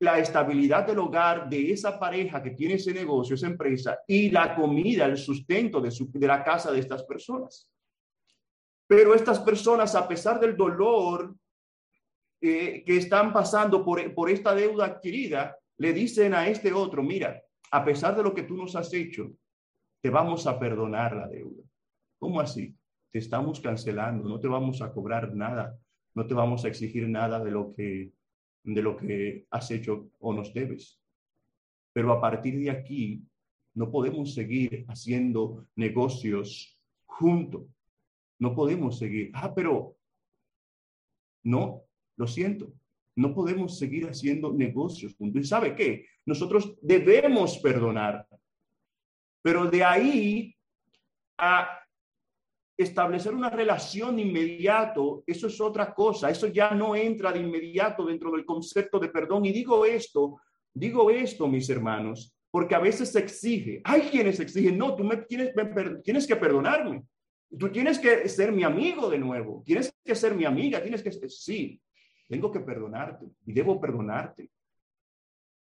la 0.00 0.18
estabilidad 0.18 0.86
del 0.86 0.98
hogar 0.98 1.48
de 1.48 1.72
esa 1.72 1.98
pareja 1.98 2.42
que 2.42 2.52
tiene 2.52 2.74
ese 2.74 2.92
negocio, 2.92 3.34
esa 3.34 3.46
empresa, 3.46 3.98
y 4.08 4.30
la 4.30 4.54
comida, 4.54 5.04
el 5.04 5.18
sustento 5.18 5.80
de, 5.80 5.90
su, 5.90 6.10
de 6.10 6.26
la 6.26 6.42
casa 6.42 6.72
de 6.72 6.80
estas 6.80 7.04
personas. 7.04 7.70
Pero 8.86 9.14
estas 9.14 9.38
personas, 9.40 9.94
a 9.94 10.08
pesar 10.08 10.40
del 10.40 10.56
dolor 10.56 11.34
eh, 12.40 12.82
que 12.84 12.96
están 12.96 13.30
pasando 13.32 13.84
por, 13.84 14.14
por 14.14 14.30
esta 14.30 14.54
deuda 14.54 14.86
adquirida, 14.86 15.56
le 15.76 15.92
dicen 15.92 16.32
a 16.32 16.48
este 16.48 16.72
otro, 16.72 17.02
mira, 17.02 17.42
a 17.70 17.84
pesar 17.84 18.16
de 18.16 18.22
lo 18.22 18.34
que 18.34 18.44
tú 18.44 18.56
nos 18.56 18.74
has 18.76 18.92
hecho, 18.94 19.30
te 20.02 20.08
vamos 20.08 20.46
a 20.46 20.58
perdonar 20.58 21.14
la 21.14 21.28
deuda. 21.28 21.62
¿Cómo 22.18 22.40
así? 22.40 22.74
Te 23.12 23.18
estamos 23.18 23.60
cancelando, 23.60 24.26
no 24.26 24.40
te 24.40 24.48
vamos 24.48 24.80
a 24.80 24.92
cobrar 24.92 25.34
nada, 25.34 25.78
no 26.14 26.26
te 26.26 26.32
vamos 26.32 26.64
a 26.64 26.68
exigir 26.68 27.06
nada 27.06 27.38
de 27.44 27.50
lo 27.50 27.74
que, 27.74 28.12
de 28.62 28.82
lo 28.82 28.96
que 28.96 29.46
has 29.50 29.70
hecho 29.70 30.10
o 30.18 30.32
nos 30.32 30.52
debes. 30.52 31.00
Pero 31.92 32.12
a 32.12 32.20
partir 32.20 32.58
de 32.58 32.70
aquí, 32.70 33.22
no 33.74 33.90
podemos 33.90 34.34
seguir 34.34 34.84
haciendo 34.88 35.66
negocios 35.76 36.78
juntos 37.06 37.66
no 38.40 38.54
podemos 38.54 38.98
seguir. 38.98 39.30
Ah, 39.34 39.54
pero 39.54 39.96
no, 41.44 41.84
lo 42.16 42.26
siento. 42.26 42.72
No 43.14 43.34
podemos 43.34 43.78
seguir 43.78 44.08
haciendo 44.08 44.52
negocios 44.52 45.14
juntos. 45.14 45.42
¿Y 45.42 45.44
sabe 45.44 45.76
qué? 45.76 46.06
Nosotros 46.24 46.74
debemos 46.80 47.58
perdonar. 47.58 48.26
Pero 49.42 49.70
de 49.70 49.84
ahí 49.84 50.56
a 51.36 51.79
establecer 52.82 53.34
una 53.34 53.50
relación 53.50 54.18
inmediato, 54.18 55.22
eso 55.26 55.46
es 55.46 55.60
otra 55.60 55.94
cosa. 55.94 56.30
Eso 56.30 56.46
ya 56.46 56.70
no 56.72 56.96
entra 56.96 57.32
de 57.32 57.40
inmediato 57.40 58.04
dentro 58.04 58.30
del 58.30 58.44
concepto 58.44 58.98
de 58.98 59.08
perdón. 59.08 59.44
Y 59.44 59.52
digo 59.52 59.84
esto, 59.84 60.40
digo 60.72 61.10
esto, 61.10 61.46
mis 61.48 61.68
hermanos, 61.68 62.34
porque 62.50 62.74
a 62.74 62.80
veces 62.80 63.12
se 63.12 63.20
exige. 63.20 63.80
Hay 63.84 64.02
quienes 64.02 64.40
exigen, 64.40 64.78
no, 64.78 64.96
tú 64.96 65.04
me 65.04 65.18
tienes, 65.18 65.52
tienes 66.02 66.26
que 66.26 66.36
perdonarme. 66.36 67.02
Tú 67.58 67.68
tienes 67.70 67.98
que 67.98 68.28
ser 68.28 68.52
mi 68.52 68.62
amigo 68.62 69.10
de 69.10 69.18
nuevo, 69.18 69.62
tienes 69.66 69.92
que 70.04 70.14
ser 70.14 70.34
mi 70.34 70.44
amiga, 70.44 70.80
tienes 70.80 71.02
que, 71.02 71.10
sí, 71.28 71.80
tengo 72.28 72.52
que 72.52 72.60
perdonarte 72.60 73.26
y 73.44 73.52
debo 73.52 73.80
perdonarte 73.80 74.48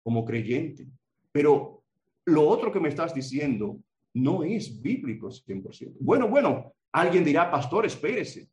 como 0.03 0.23
creyente. 0.23 0.85
Pero 1.31 1.83
lo 2.25 2.47
otro 2.47 2.71
que 2.71 2.79
me 2.79 2.89
estás 2.89 3.15
diciendo 3.15 3.79
no 4.13 4.43
es 4.43 4.79
bíblico 4.79 5.29
100%. 5.29 5.95
Bueno, 5.99 6.27
bueno, 6.27 6.73
alguien 6.91 7.23
dirá, 7.23 7.49
pastor, 7.49 7.85
espérese. 7.85 8.49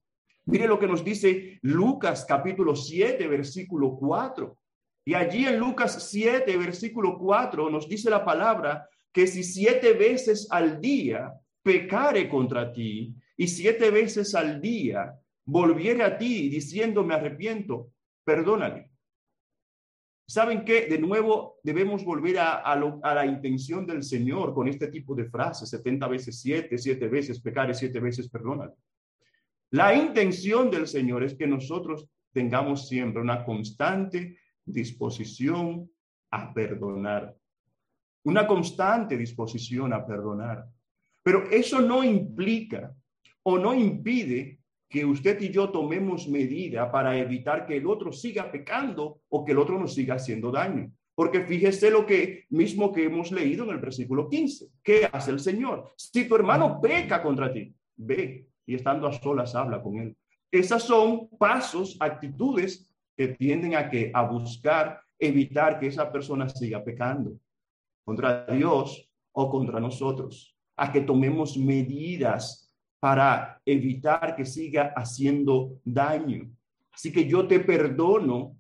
Mire 0.47 0.67
lo 0.67 0.79
que 0.79 0.87
nos 0.87 1.05
dice 1.05 1.59
Lucas 1.63 2.25
capítulo 2.27 2.75
7, 2.75 3.27
versículo 3.29 3.97
4. 3.97 4.57
Y 5.05 5.15
allí 5.15 5.47
en 5.47 5.59
Lucas 5.59 6.09
7, 6.11 6.57
versículo 6.57 7.19
4 7.19 7.71
nos 7.71 7.89
dice 7.89 8.11
la 8.11 8.25
palabra 8.25 8.89
que 9.13 9.27
si 9.27 9.43
siete 9.43 9.93
veces 9.93 10.49
al 10.51 10.81
día 10.81 11.33
pecare 11.63 12.29
contra 12.29 12.73
ti 12.73 13.15
y 13.37 13.49
siete 13.49 13.91
veces 13.91 14.35
al 14.35 14.61
día 14.61 15.15
volviere 15.45 16.03
a 16.03 16.17
ti 16.17 16.49
diciendo 16.49 17.05
me 17.05 17.15
arrepiento, 17.15 17.91
perdónale. 18.25 18.91
¿Saben 20.31 20.63
qué? 20.63 20.87
De 20.87 20.99
nuevo 20.99 21.59
debemos 21.63 22.05
volver 22.05 22.39
a, 22.39 22.77
la 22.77 23.25
intención 23.25 23.87
del 23.87 24.03
Señor 24.03 24.53
con 24.53 24.69
este 24.69 24.89
tipo 24.89 25.15
de 25.15 25.25
frases, 25.25 25.71
70 25.71 26.07
veces 26.07 26.39
siete, 26.39 26.77
siete 26.77 27.09
veces 27.09 27.41
pecare, 27.41 27.73
siete 27.73 27.99
veces 27.99 28.29
perdónale. 28.29 28.75
La 29.71 29.95
intención 29.95 30.71
del 30.71 30.87
Señor 30.87 31.25
es 31.25 31.35
que 31.35 31.47
nosotros 31.47 32.11
tengamos 32.31 32.89
siempre 32.89 33.23
una 33.23 33.43
constante 33.43 34.39
disposición 34.67 35.91
a 36.31 36.53
perdonar, 36.53 37.35
una 38.25 38.47
constante 38.47 39.17
disposición 39.17 39.95
a 39.95 40.07
perdonar. 40.07 40.67
Pero 41.23 41.49
eso 41.51 41.81
no 41.81 42.05
implica 42.05 42.95
o 43.45 43.59
no 43.59 43.73
impide 43.73 44.58
que 44.89 45.05
usted 45.05 45.41
y 45.41 45.51
yo 45.51 45.71
tomemos 45.71 46.29
medida 46.29 46.91
para 46.91 47.17
evitar 47.19 47.67
que 47.67 47.77
el 47.77 47.87
otro 47.87 48.11
siga 48.11 48.51
pecando 48.51 49.21
o 49.29 49.45
que 49.45 49.53
el 49.53 49.59
otro 49.59 49.79
nos 49.79 49.95
siga 49.95 50.15
haciendo 50.15 50.51
daño. 50.51 50.91
Porque 51.15 51.43
fíjese 51.43 51.91
lo 51.91 52.07
que 52.07 52.47
mismo 52.51 52.93
que 52.93 53.05
hemos 53.05 53.33
leído 53.33 53.65
en 53.65 53.71
el 53.71 53.79
versículo 53.79 54.29
15. 54.29 54.69
¿Qué 54.83 55.09
hace 55.13 55.33
el 55.33 55.41
Señor? 55.41 55.93
Si 55.97 56.27
tu 56.27 56.37
hermano 56.37 56.81
peca 56.81 57.23
contra 57.23 57.53
ti, 57.53 57.75
ve 57.97 58.47
y 58.65 58.75
estando 58.75 59.07
a 59.07 59.13
solas 59.13 59.55
habla 59.55 59.83
con 59.83 59.99
él. 59.99 60.17
Esas 60.51 60.85
son 60.85 61.29
pasos, 61.39 61.97
actitudes 62.01 62.89
que 63.17 63.29
tienden 63.29 63.75
a 63.75 63.91
que 63.91 64.11
a 64.15 64.23
buscar 64.23 65.01
evitar 65.19 65.81
que 65.81 65.89
esa 65.89 66.11
persona 66.11 66.49
siga 66.49 66.83
pecando 66.83 67.33
contra 68.05 68.47
Dios 68.47 69.11
o 69.33 69.51
contra 69.51 69.81
nosotros 69.81 70.57
a 70.77 70.93
que 70.93 71.01
tomemos 71.01 71.59
medidas 71.59 72.68
para 73.01 73.61
evitar 73.65 74.35
que 74.35 74.45
siga 74.45 74.93
haciendo 74.97 75.79
daño. 75.85 76.51
Así 76.93 77.13
que 77.13 77.27
yo 77.27 77.47
te 77.47 77.61
perdono 77.61 78.57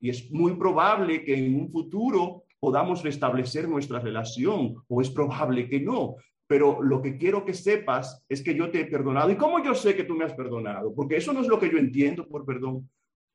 y 0.00 0.10
es 0.10 0.30
muy 0.30 0.54
probable 0.54 1.24
que 1.24 1.34
en 1.36 1.54
un 1.54 1.70
futuro 1.70 2.44
podamos 2.58 3.02
restablecer 3.02 3.68
nuestra 3.68 4.00
relación 4.00 4.82
o 4.88 5.00
es 5.00 5.10
probable 5.10 5.68
que 5.68 5.80
no. 5.80 6.16
Pero 6.48 6.80
lo 6.82 7.02
que 7.02 7.16
quiero 7.16 7.44
que 7.44 7.54
sepas 7.54 8.24
es 8.28 8.42
que 8.42 8.54
yo 8.54 8.70
te 8.70 8.80
he 8.80 8.84
perdonado. 8.86 9.30
¿Y 9.30 9.36
cómo 9.36 9.62
yo 9.62 9.74
sé 9.74 9.96
que 9.96 10.04
tú 10.04 10.14
me 10.14 10.24
has 10.24 10.34
perdonado? 10.34 10.94
Porque 10.94 11.16
eso 11.16 11.32
no 11.32 11.40
es 11.40 11.48
lo 11.48 11.58
que 11.58 11.70
yo 11.70 11.78
entiendo 11.78 12.26
por 12.28 12.44
perdón. 12.44 12.88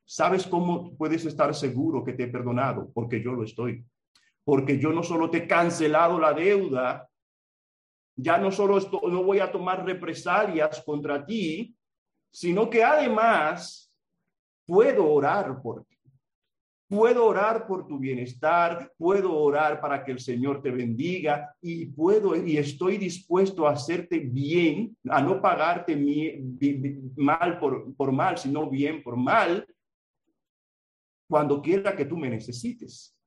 ¿Sabes 0.05 0.45
cómo 0.47 0.95
puedes 0.97 1.25
estar 1.25 1.53
seguro 1.53 2.03
que 2.03 2.13
te 2.13 2.23
he 2.23 2.27
perdonado? 2.27 2.89
Porque 2.93 3.21
yo 3.21 3.33
lo 3.33 3.43
estoy. 3.43 3.85
Porque 4.43 4.79
yo 4.79 4.91
no 4.91 5.03
solo 5.03 5.29
te 5.29 5.39
he 5.39 5.47
cancelado 5.47 6.19
la 6.19 6.33
deuda, 6.33 7.07
Ya 8.15 8.37
no 8.37 8.51
solo 8.51 8.77
esto, 8.77 9.01
no 9.07 9.23
voy 9.23 9.39
a 9.39 9.51
tomar 9.51 9.85
represalias 9.85 10.81
contra 10.83 11.25
ti, 11.25 11.75
sino 12.31 12.69
que 12.69 12.83
además 12.83 13.91
puedo 14.65 15.09
orar 15.11 15.61
por 15.61 15.85
ti. 15.85 15.97
Puedo 16.87 17.25
orar 17.25 17.67
por 17.67 17.87
tu 17.87 17.99
bienestar, 17.99 18.91
puedo 18.97 19.33
orar 19.33 19.79
para 19.79 20.03
que 20.03 20.11
el 20.11 20.19
Señor 20.19 20.61
te 20.61 20.71
bendiga 20.71 21.55
y 21.61 21.85
puedo 21.85 22.35
y 22.35 22.57
estoy 22.57 22.97
dispuesto 22.97 23.65
a 23.65 23.71
hacerte 23.71 24.19
bien, 24.19 24.97
a 25.09 25.21
no 25.21 25.41
pagarte 25.41 25.95
mal 27.15 27.59
por, 27.59 27.95
por 27.95 28.11
mal, 28.11 28.37
sino 28.37 28.69
bien 28.69 29.01
por 29.01 29.15
mal, 29.15 29.65
cuando 31.29 31.61
quiera 31.61 31.95
que 31.95 32.03
tú 32.03 32.17
me 32.17 32.29
necesites. 32.29 33.17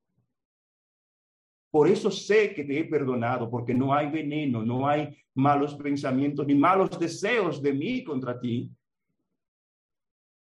Por 1.74 1.88
eso 1.88 2.08
sé 2.08 2.54
que 2.54 2.62
te 2.62 2.78
he 2.78 2.84
perdonado, 2.84 3.50
porque 3.50 3.74
no 3.74 3.92
hay 3.92 4.08
veneno, 4.08 4.62
no 4.62 4.86
hay 4.86 5.08
malos 5.34 5.74
pensamientos 5.74 6.46
ni 6.46 6.54
malos 6.54 6.96
deseos 7.00 7.60
de 7.60 7.72
mí 7.72 8.04
contra 8.04 8.38
ti, 8.38 8.70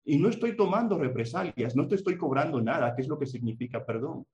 y 0.04 0.18
no 0.18 0.28
estoy 0.28 0.58
tomando 0.58 0.98
represalias, 0.98 1.74
no 1.74 1.88
te 1.88 1.96
estoy 1.96 2.18
cobrando 2.18 2.60
nada, 2.60 2.94
¿Qué 2.94 3.02
es 3.02 3.08
lo 3.08 3.18
que 3.18 3.28
significa 3.28 3.86
perdón. 3.86 4.26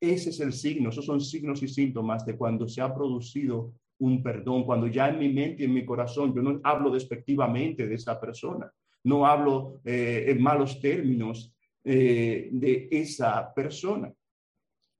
Ese 0.00 0.30
es 0.30 0.38
el 0.38 0.52
signo, 0.52 0.90
esos 0.90 1.04
son 1.04 1.20
signos 1.20 1.64
y 1.64 1.66
síntomas 1.66 2.24
de 2.24 2.36
cuando 2.36 2.68
se 2.68 2.80
ha 2.80 2.94
producido 2.94 3.72
un 3.98 4.22
perdón, 4.22 4.62
cuando 4.62 4.86
ya 4.86 5.08
en 5.08 5.18
mi 5.18 5.32
mente 5.32 5.64
y 5.64 5.66
en 5.66 5.74
mi 5.74 5.84
corazón 5.84 6.32
yo 6.32 6.42
no 6.42 6.60
hablo 6.62 6.92
despectivamente 6.92 7.88
de 7.88 7.96
esa 7.96 8.20
persona, 8.20 8.72
no 9.02 9.26
hablo 9.26 9.80
eh, 9.84 10.26
en 10.28 10.40
malos 10.40 10.80
términos 10.80 11.52
eh, 11.82 12.50
de 12.52 12.86
esa 12.88 13.52
persona. 13.52 14.14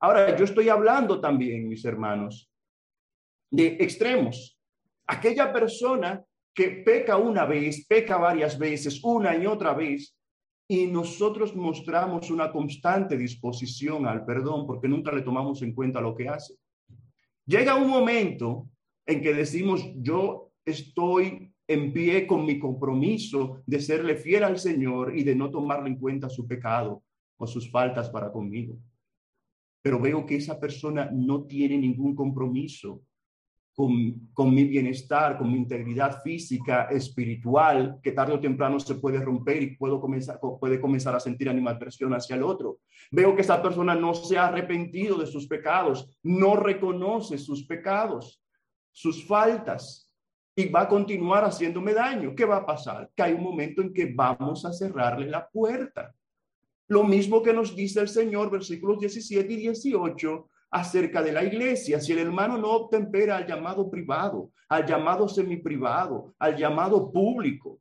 Ahora, 0.00 0.36
yo 0.36 0.44
estoy 0.44 0.68
hablando 0.68 1.20
también, 1.20 1.68
mis 1.68 1.84
hermanos, 1.84 2.48
de 3.50 3.78
extremos. 3.80 4.58
Aquella 5.06 5.52
persona 5.52 6.24
que 6.54 6.70
peca 6.70 7.16
una 7.16 7.44
vez, 7.44 7.86
peca 7.86 8.16
varias 8.16 8.58
veces, 8.58 9.02
una 9.02 9.36
y 9.36 9.46
otra 9.46 9.74
vez, 9.74 10.16
y 10.68 10.86
nosotros 10.86 11.56
mostramos 11.56 12.30
una 12.30 12.52
constante 12.52 13.16
disposición 13.16 14.06
al 14.06 14.24
perdón 14.24 14.66
porque 14.66 14.86
nunca 14.86 15.10
le 15.12 15.22
tomamos 15.22 15.62
en 15.62 15.74
cuenta 15.74 16.00
lo 16.00 16.14
que 16.14 16.28
hace. 16.28 16.54
Llega 17.46 17.74
un 17.74 17.88
momento 17.88 18.68
en 19.06 19.22
que 19.22 19.32
decimos, 19.32 19.82
yo 19.96 20.50
estoy 20.64 21.50
en 21.66 21.92
pie 21.92 22.26
con 22.26 22.44
mi 22.44 22.58
compromiso 22.58 23.62
de 23.66 23.80
serle 23.80 24.16
fiel 24.16 24.44
al 24.44 24.58
Señor 24.58 25.16
y 25.16 25.24
de 25.24 25.34
no 25.34 25.50
tomarle 25.50 25.88
en 25.88 25.96
cuenta 25.96 26.28
su 26.28 26.46
pecado 26.46 27.02
o 27.38 27.46
sus 27.46 27.70
faltas 27.70 28.10
para 28.10 28.30
conmigo. 28.30 28.76
Pero 29.82 30.00
veo 30.00 30.26
que 30.26 30.36
esa 30.36 30.58
persona 30.58 31.10
no 31.12 31.44
tiene 31.44 31.78
ningún 31.78 32.14
compromiso 32.14 33.02
con, 34.34 34.52
mi 34.52 34.64
bienestar, 34.64 35.38
con 35.38 35.52
mi 35.52 35.56
integridad 35.56 36.20
física, 36.20 36.88
espiritual, 36.90 38.00
que 38.02 38.10
tarde 38.10 38.32
o 38.32 38.40
temprano 38.40 38.80
se 38.80 38.96
puede 38.96 39.20
romper 39.20 39.62
y 39.62 39.76
puedo 39.76 40.00
comenzar, 40.00 40.40
puede 40.40 40.80
comenzar 40.80 41.14
a 41.14 41.20
sentir 41.20 41.48
animadversión 41.48 42.12
hacia 42.12 42.34
el 42.34 42.42
otro. 42.42 42.80
Veo 43.12 43.36
que 43.36 43.42
esa 43.42 43.62
persona 43.62 43.94
no 43.94 44.14
se 44.14 44.36
ha 44.36 44.48
arrepentido 44.48 45.16
de 45.16 45.26
sus 45.26 45.46
pecados, 45.46 46.10
no 46.24 46.56
reconoce 46.56 47.38
sus 47.38 47.64
pecados, 47.66 48.42
sus 48.90 49.24
faltas 49.24 50.10
y 50.56 50.68
va 50.68 50.82
a 50.82 50.88
continuar 50.88 51.44
haciéndome 51.44 51.94
daño. 51.94 52.34
¿Qué 52.34 52.44
va 52.44 52.56
a 52.56 52.66
pasar? 52.66 53.08
Que 53.14 53.22
hay 53.22 53.32
un 53.32 53.44
momento 53.44 53.80
en 53.80 53.94
que 53.94 54.12
vamos 54.12 54.64
a 54.64 54.72
cerrarle 54.72 55.28
la 55.28 55.48
puerta. 55.48 56.12
Lo 56.88 57.04
mismo 57.04 57.42
que 57.42 57.52
nos 57.52 57.76
dice 57.76 58.00
el 58.00 58.08
Señor, 58.08 58.50
versículos 58.50 58.98
17 58.98 59.52
y 59.52 59.56
18, 59.56 60.48
acerca 60.70 61.22
de 61.22 61.32
la 61.32 61.44
iglesia. 61.44 62.00
Si 62.00 62.12
el 62.12 62.18
hermano 62.18 62.56
no 62.56 62.70
obtempera 62.70 63.36
al 63.36 63.46
llamado 63.46 63.90
privado, 63.90 64.52
al 64.68 64.86
llamado 64.86 65.28
semiprivado, 65.28 66.34
al 66.38 66.56
llamado 66.56 67.12
público, 67.12 67.80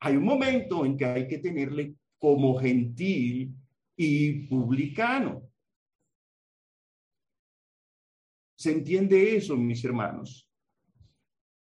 hay 0.00 0.16
un 0.16 0.24
momento 0.24 0.84
en 0.86 0.96
que 0.96 1.04
hay 1.04 1.28
que 1.28 1.38
tenerle 1.38 1.94
como 2.18 2.58
gentil 2.58 3.54
y 3.96 4.46
publicano. 4.46 5.42
¿Se 8.56 8.72
entiende 8.72 9.36
eso, 9.36 9.56
mis 9.56 9.84
hermanos? 9.84 10.46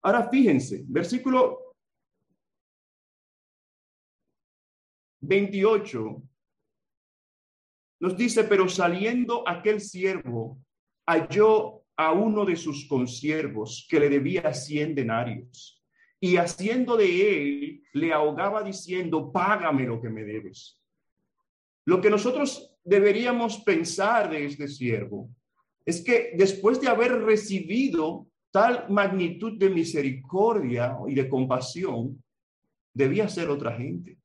Ahora 0.02 0.28
fíjense, 0.28 0.84
versículo 0.86 1.67
28 5.20 6.22
nos 8.00 8.16
dice, 8.16 8.44
pero 8.44 8.68
saliendo 8.68 9.46
aquel 9.46 9.80
siervo, 9.80 10.58
halló 11.06 11.82
a 11.96 12.12
uno 12.12 12.44
de 12.44 12.54
sus 12.54 12.86
consiervos 12.86 13.86
que 13.90 13.98
le 13.98 14.08
debía 14.08 14.54
cien 14.54 14.94
denarios. 14.94 15.82
Y 16.20 16.36
haciendo 16.36 16.96
de 16.96 17.06
él, 17.38 17.82
le 17.92 18.12
ahogaba 18.12 18.62
diciendo, 18.62 19.32
págame 19.32 19.84
lo 19.84 20.00
que 20.00 20.08
me 20.08 20.24
debes. 20.24 20.80
Lo 21.84 22.00
que 22.00 22.10
nosotros 22.10 22.76
deberíamos 22.84 23.58
pensar 23.58 24.30
de 24.30 24.44
este 24.44 24.68
siervo 24.68 25.30
es 25.84 26.02
que 26.02 26.32
después 26.36 26.80
de 26.80 26.88
haber 26.88 27.22
recibido 27.22 28.28
tal 28.50 28.88
magnitud 28.90 29.58
de 29.58 29.70
misericordia 29.70 30.96
y 31.06 31.14
de 31.14 31.28
compasión, 31.28 32.22
debía 32.92 33.28
ser 33.28 33.48
otra 33.48 33.76
gente. 33.76 34.18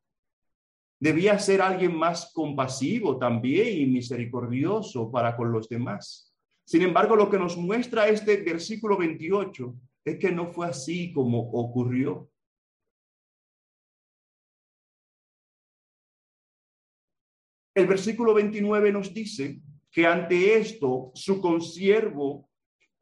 Debía 0.99 1.37
ser 1.39 1.61
alguien 1.61 1.95
más 1.95 2.31
compasivo 2.33 3.17
también 3.17 3.81
y 3.81 3.85
misericordioso 3.85 5.11
para 5.11 5.35
con 5.35 5.51
los 5.51 5.67
demás. 5.67 6.33
Sin 6.65 6.81
embargo, 6.81 7.15
lo 7.15 7.29
que 7.29 7.37
nos 7.37 7.57
muestra 7.57 8.07
este 8.07 8.37
versículo 8.37 8.97
28 8.97 9.75
es 10.05 10.17
que 10.17 10.31
no 10.31 10.47
fue 10.47 10.67
así 10.67 11.11
como 11.11 11.39
ocurrió. 11.51 12.29
El 17.75 17.87
versículo 17.87 18.33
29 18.33 18.91
nos 18.91 19.13
dice 19.13 19.59
que 19.91 20.05
ante 20.05 20.57
esto 20.57 21.11
su 21.15 21.41
consiervo, 21.41 22.49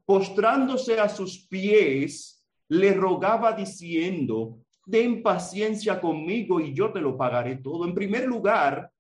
postrándose 0.06 1.00
a 1.00 1.10
sus 1.10 1.46
pies, 1.48 2.46
le 2.70 2.94
rogaba 2.94 3.52
diciendo, 3.54 4.60
ten 4.90 5.22
paciencia 5.22 6.00
conmigo 6.00 6.60
y 6.60 6.74
yo 6.74 6.92
te 6.92 7.02
lo 7.02 7.18
pagaré 7.18 7.58
todo. 7.58 7.86
En 7.86 7.94
primer 7.94 8.26
lugar, 8.26 8.92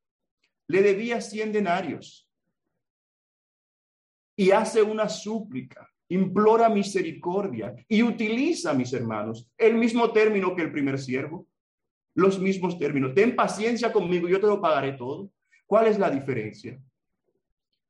le 0.67 0.81
debía 0.81 1.21
100 1.21 1.51
denarios 1.51 2.29
y 4.35 4.51
hace 4.51 4.81
una 4.81 5.09
súplica, 5.09 5.87
implora 6.09 6.69
misericordia 6.69 7.75
y 7.87 8.03
utiliza, 8.03 8.73
mis 8.73 8.93
hermanos, 8.93 9.49
el 9.57 9.75
mismo 9.75 10.11
término 10.11 10.55
que 10.55 10.63
el 10.63 10.71
primer 10.71 10.99
siervo, 10.99 11.47
los 12.15 12.39
mismos 12.39 12.77
términos. 12.77 13.13
Ten 13.13 13.35
paciencia 13.35 13.91
conmigo, 13.91 14.27
y 14.27 14.31
yo 14.31 14.39
te 14.39 14.47
lo 14.47 14.61
pagaré 14.61 14.93
todo. 14.93 15.31
¿Cuál 15.65 15.87
es 15.87 15.97
la 15.97 16.09
diferencia? 16.09 16.79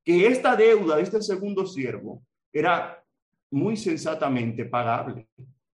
Que 0.04 0.28
esta 0.28 0.56
deuda 0.56 0.98
de 0.98 1.04
este 1.04 1.22
segundo 1.22 1.66
siervo 1.66 2.24
era 2.52 3.04
muy 3.52 3.76
sensatamente 3.78 4.66
pagable 4.66 5.28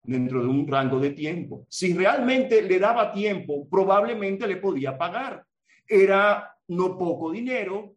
dentro 0.05 0.43
de 0.43 0.49
un 0.49 0.69
rango 0.69 1.01
de 1.01 1.11
tiempo. 1.11 1.67
Si 1.69 1.95
realmente 1.95 2.63
le 2.63 2.79
daba 2.79 3.13
tiempo, 3.13 3.69
probablemente 3.69 4.47
le 4.47 4.57
podía 4.57 4.97
pagar. 4.97 5.45
Era 5.87 6.57
no 6.69 6.97
poco 6.97 7.31
dinero, 7.33 7.97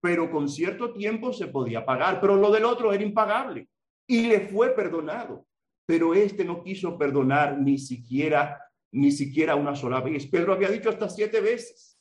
pero 0.00 0.30
con 0.30 0.48
cierto 0.48 0.92
tiempo 0.92 1.32
se 1.32 1.48
podía 1.48 1.84
pagar. 1.84 2.20
Pero 2.20 2.36
lo 2.36 2.50
del 2.50 2.64
otro 2.64 2.92
era 2.92 3.02
impagable 3.02 3.68
y 4.06 4.26
le 4.26 4.40
fue 4.40 4.74
perdonado. 4.74 5.46
Pero 5.86 6.14
este 6.14 6.44
no 6.44 6.62
quiso 6.62 6.98
perdonar 6.98 7.58
ni 7.58 7.78
siquiera, 7.78 8.60
ni 8.92 9.12
siquiera 9.12 9.56
una 9.56 9.76
sola 9.76 10.00
vez. 10.00 10.26
Pedro 10.26 10.52
había 10.52 10.70
dicho 10.70 10.88
hasta 10.88 11.08
siete 11.08 11.40
veces 11.40 11.98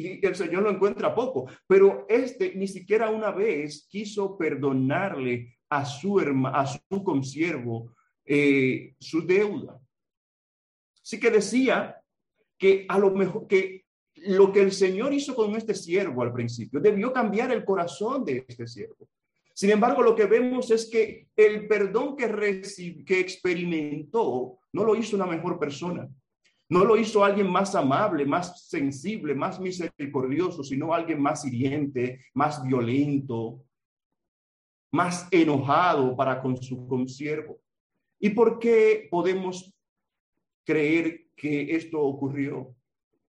y 0.00 0.26
el 0.26 0.34
Señor 0.34 0.62
lo 0.62 0.70
encuentra 0.70 1.14
poco, 1.14 1.46
pero 1.66 2.06
este 2.08 2.54
ni 2.54 2.66
siquiera 2.66 3.10
una 3.10 3.30
vez 3.30 3.86
quiso 3.88 4.36
perdonarle 4.38 5.58
a 5.68 5.84
su, 5.84 6.18
a 6.18 6.66
su 6.66 7.04
consiervo 7.04 7.92
eh, 8.24 8.94
su 8.98 9.26
deuda. 9.26 9.80
Así 11.02 11.18
que 11.18 11.30
decía 11.30 12.00
que 12.58 12.86
a 12.88 12.98
lo 12.98 13.10
mejor 13.10 13.46
que 13.46 13.84
lo 14.22 14.52
que 14.52 14.60
el 14.60 14.72
Señor 14.72 15.14
hizo 15.14 15.34
con 15.34 15.54
este 15.56 15.74
siervo 15.74 16.22
al 16.22 16.32
principio 16.32 16.80
debió 16.80 17.12
cambiar 17.12 17.52
el 17.52 17.64
corazón 17.64 18.24
de 18.24 18.44
este 18.46 18.66
siervo. 18.66 19.08
Sin 19.54 19.70
embargo, 19.70 20.02
lo 20.02 20.14
que 20.14 20.26
vemos 20.26 20.70
es 20.70 20.88
que 20.88 21.28
el 21.36 21.66
perdón 21.66 22.16
que, 22.16 22.62
que 23.04 23.20
experimentó 23.20 24.58
no 24.72 24.84
lo 24.84 24.94
hizo 24.94 25.16
una 25.16 25.26
mejor 25.26 25.58
persona. 25.58 26.08
No 26.68 26.84
lo 26.84 26.96
hizo 26.96 27.24
alguien 27.24 27.50
más 27.50 27.74
amable, 27.74 28.24
más 28.24 28.68
sensible, 28.68 29.34
más 29.34 29.58
misericordioso, 29.58 30.62
sino 30.62 30.94
alguien 30.94 31.20
más 31.20 31.44
hiriente, 31.44 32.24
más 32.32 32.62
violento, 32.62 33.64
más 34.92 35.26
enojado 35.32 36.16
para 36.16 36.40
con 36.40 36.56
su 36.62 36.86
consiervo. 36.86 37.60
¿Y 38.20 38.30
por 38.30 38.58
qué 38.58 39.08
podemos 39.10 39.74
creer 40.64 41.28
que 41.34 41.74
esto 41.74 42.00
ocurrió? 42.00 42.76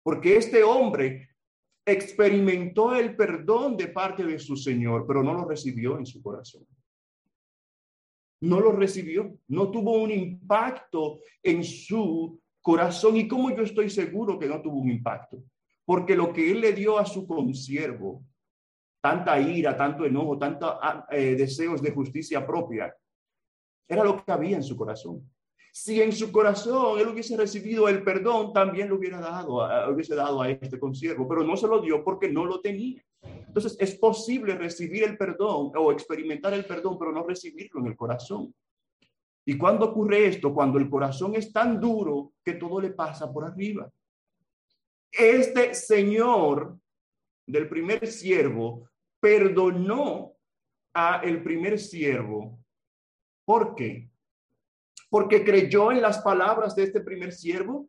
Porque 0.03 0.37
este 0.37 0.65
hombre 0.65 1.29
experimentó 1.85 2.95
el 2.95 3.15
perdón 3.15 3.77
de 3.77 3.89
parte 3.89 4.25
de 4.25 4.39
su 4.39 4.57
Señor, 4.57 5.07
pero 5.07 5.23
no 5.23 5.35
lo 5.35 5.45
recibió 5.45 5.99
en 5.99 6.07
su 6.07 6.23
corazón. 6.23 6.67
no 8.41 8.61
lo 8.61 8.71
recibió, 8.71 9.37
no 9.49 9.69
tuvo 9.69 10.01
un 10.01 10.13
impacto 10.13 11.19
en 11.43 11.65
su 11.65 12.41
corazón. 12.61 13.17
¿Y 13.17 13.27
cómo 13.27 13.51
yo 13.51 13.65
estoy 13.65 13.91
seguro 13.91 14.39
que 14.39 14.47
no 14.47 14.63
tuvo 14.63 14.79
un 14.79 14.91
impacto? 14.91 15.43
Porque 15.85 16.15
lo 16.15 16.33
que 16.33 16.53
él 16.53 16.61
le 16.61 16.73
dio 16.73 16.99
a 16.99 17.05
su 17.05 17.27
consiervo, 17.27 18.23
tanta 19.01 19.41
ira, 19.41 19.77
tanto 19.77 20.05
enojo, 20.05 20.39
tantos 20.39 20.73
ah, 20.81 21.05
eh, 21.11 21.35
deseos 21.35 21.83
de 21.83 21.91
justicia 21.91 22.47
propia, 22.47 22.95
era 23.89 24.05
lo 24.05 24.23
que 24.23 24.31
había 24.31 24.57
en 24.57 24.63
su 24.63 24.77
corazón. 24.77 25.29
Si 25.73 26.01
en 26.03 26.13
su 26.13 26.31
corazón 26.33 26.99
él 26.99 27.09
hubiese 27.09 27.37
recibido 27.37 27.89
el 27.89 28.03
perdón, 28.03 28.53
también 28.53 28.89
lo 28.89 28.97
hubiera 28.97 29.21
dado, 29.21 29.67
hubiese 29.93 30.15
dado 30.15 30.43
a 30.43 30.51
este 30.51 30.79
consiervo, 30.79 31.29
pero 31.29 31.45
no 31.45 31.57
se 31.57 31.69
lo 31.69 31.81
dio 31.81 32.05
porque 32.05 32.29
no 32.29 32.45
lo 32.45 32.61
tenía. 32.61 33.03
Entonces 33.23 33.77
es 33.79 33.97
posible 33.97 34.55
recibir 34.57 35.05
el 35.05 35.17
perdón 35.17 35.73
o 35.77 35.93
experimentar 35.93 36.53
el 36.55 36.65
perdón, 36.65 36.99
pero 36.99 37.13
no 37.13 37.25
recibirlo 37.25 37.81
en 37.81 37.87
el 37.87 37.97
corazón. 37.97 38.55
¿Y 39.45 39.57
cuándo 39.57 39.87
ocurre 39.87 40.27
esto? 40.27 40.53
Cuando 40.53 40.79
el 40.79 40.91
corazón 40.91 41.35
es 41.35 41.53
tan 41.53 41.81
duro 41.81 42.33
que 42.45 42.55
todo 42.55 42.81
le 42.81 42.91
pasa 42.91 43.33
por 43.33 43.45
arriba. 43.45 43.91
Este 45.11 45.75
señor 45.75 46.77
del 47.47 47.69
primer 47.69 48.07
siervo 48.07 48.89
perdonó 49.19 50.35
a 50.93 51.21
el 51.25 51.43
primer 51.43 51.79
siervo. 51.79 52.59
¿Por 53.49 53.75
qué? 53.75 54.11
Porque 55.09 55.43
creyó 55.43 55.91
en 55.91 56.03
las 56.03 56.19
palabras 56.19 56.77
de 56.77 56.83
este 56.83 57.01
primer 57.01 57.33
siervo, 57.33 57.89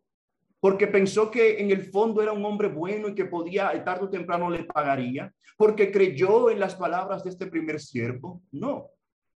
porque 0.58 0.86
pensó 0.86 1.30
que 1.30 1.60
en 1.60 1.70
el 1.70 1.82
fondo 1.82 2.22
era 2.22 2.32
un 2.32 2.42
hombre 2.46 2.68
bueno 2.68 3.08
y 3.08 3.14
que 3.14 3.26
podía, 3.26 3.84
tarde 3.84 4.06
o 4.06 4.08
temprano 4.08 4.48
le 4.48 4.64
pagaría, 4.64 5.30
porque 5.58 5.92
creyó 5.92 6.48
en 6.48 6.60
las 6.60 6.76
palabras 6.76 7.24
de 7.24 7.28
este 7.28 7.46
primer 7.46 7.78
siervo. 7.78 8.40
No, 8.50 8.88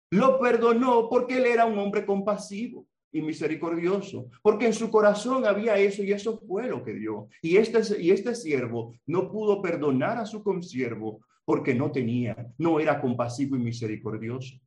lo 0.08 0.38
perdonó 0.38 1.10
porque 1.10 1.36
él 1.36 1.44
era 1.44 1.66
un 1.66 1.78
hombre 1.78 2.06
compasivo 2.06 2.86
y 3.12 3.20
misericordioso, 3.20 4.30
porque 4.40 4.64
en 4.64 4.72
su 4.72 4.90
corazón 4.90 5.44
había 5.44 5.76
eso 5.76 6.02
y 6.02 6.12
eso 6.12 6.38
fue 6.48 6.68
lo 6.68 6.82
que 6.82 6.94
dio. 6.94 7.28
Y 7.42 7.58
este, 7.58 8.00
y 8.00 8.12
este 8.12 8.34
siervo 8.34 8.94
no 9.04 9.30
pudo 9.30 9.60
perdonar 9.60 10.16
a 10.16 10.24
su 10.24 10.42
consiervo 10.42 11.20
porque 11.44 11.74
no 11.74 11.92
tenía, 11.92 12.50
no 12.56 12.80
era 12.80 12.98
compasivo 12.98 13.56
y 13.56 13.58
misericordioso. 13.58 14.58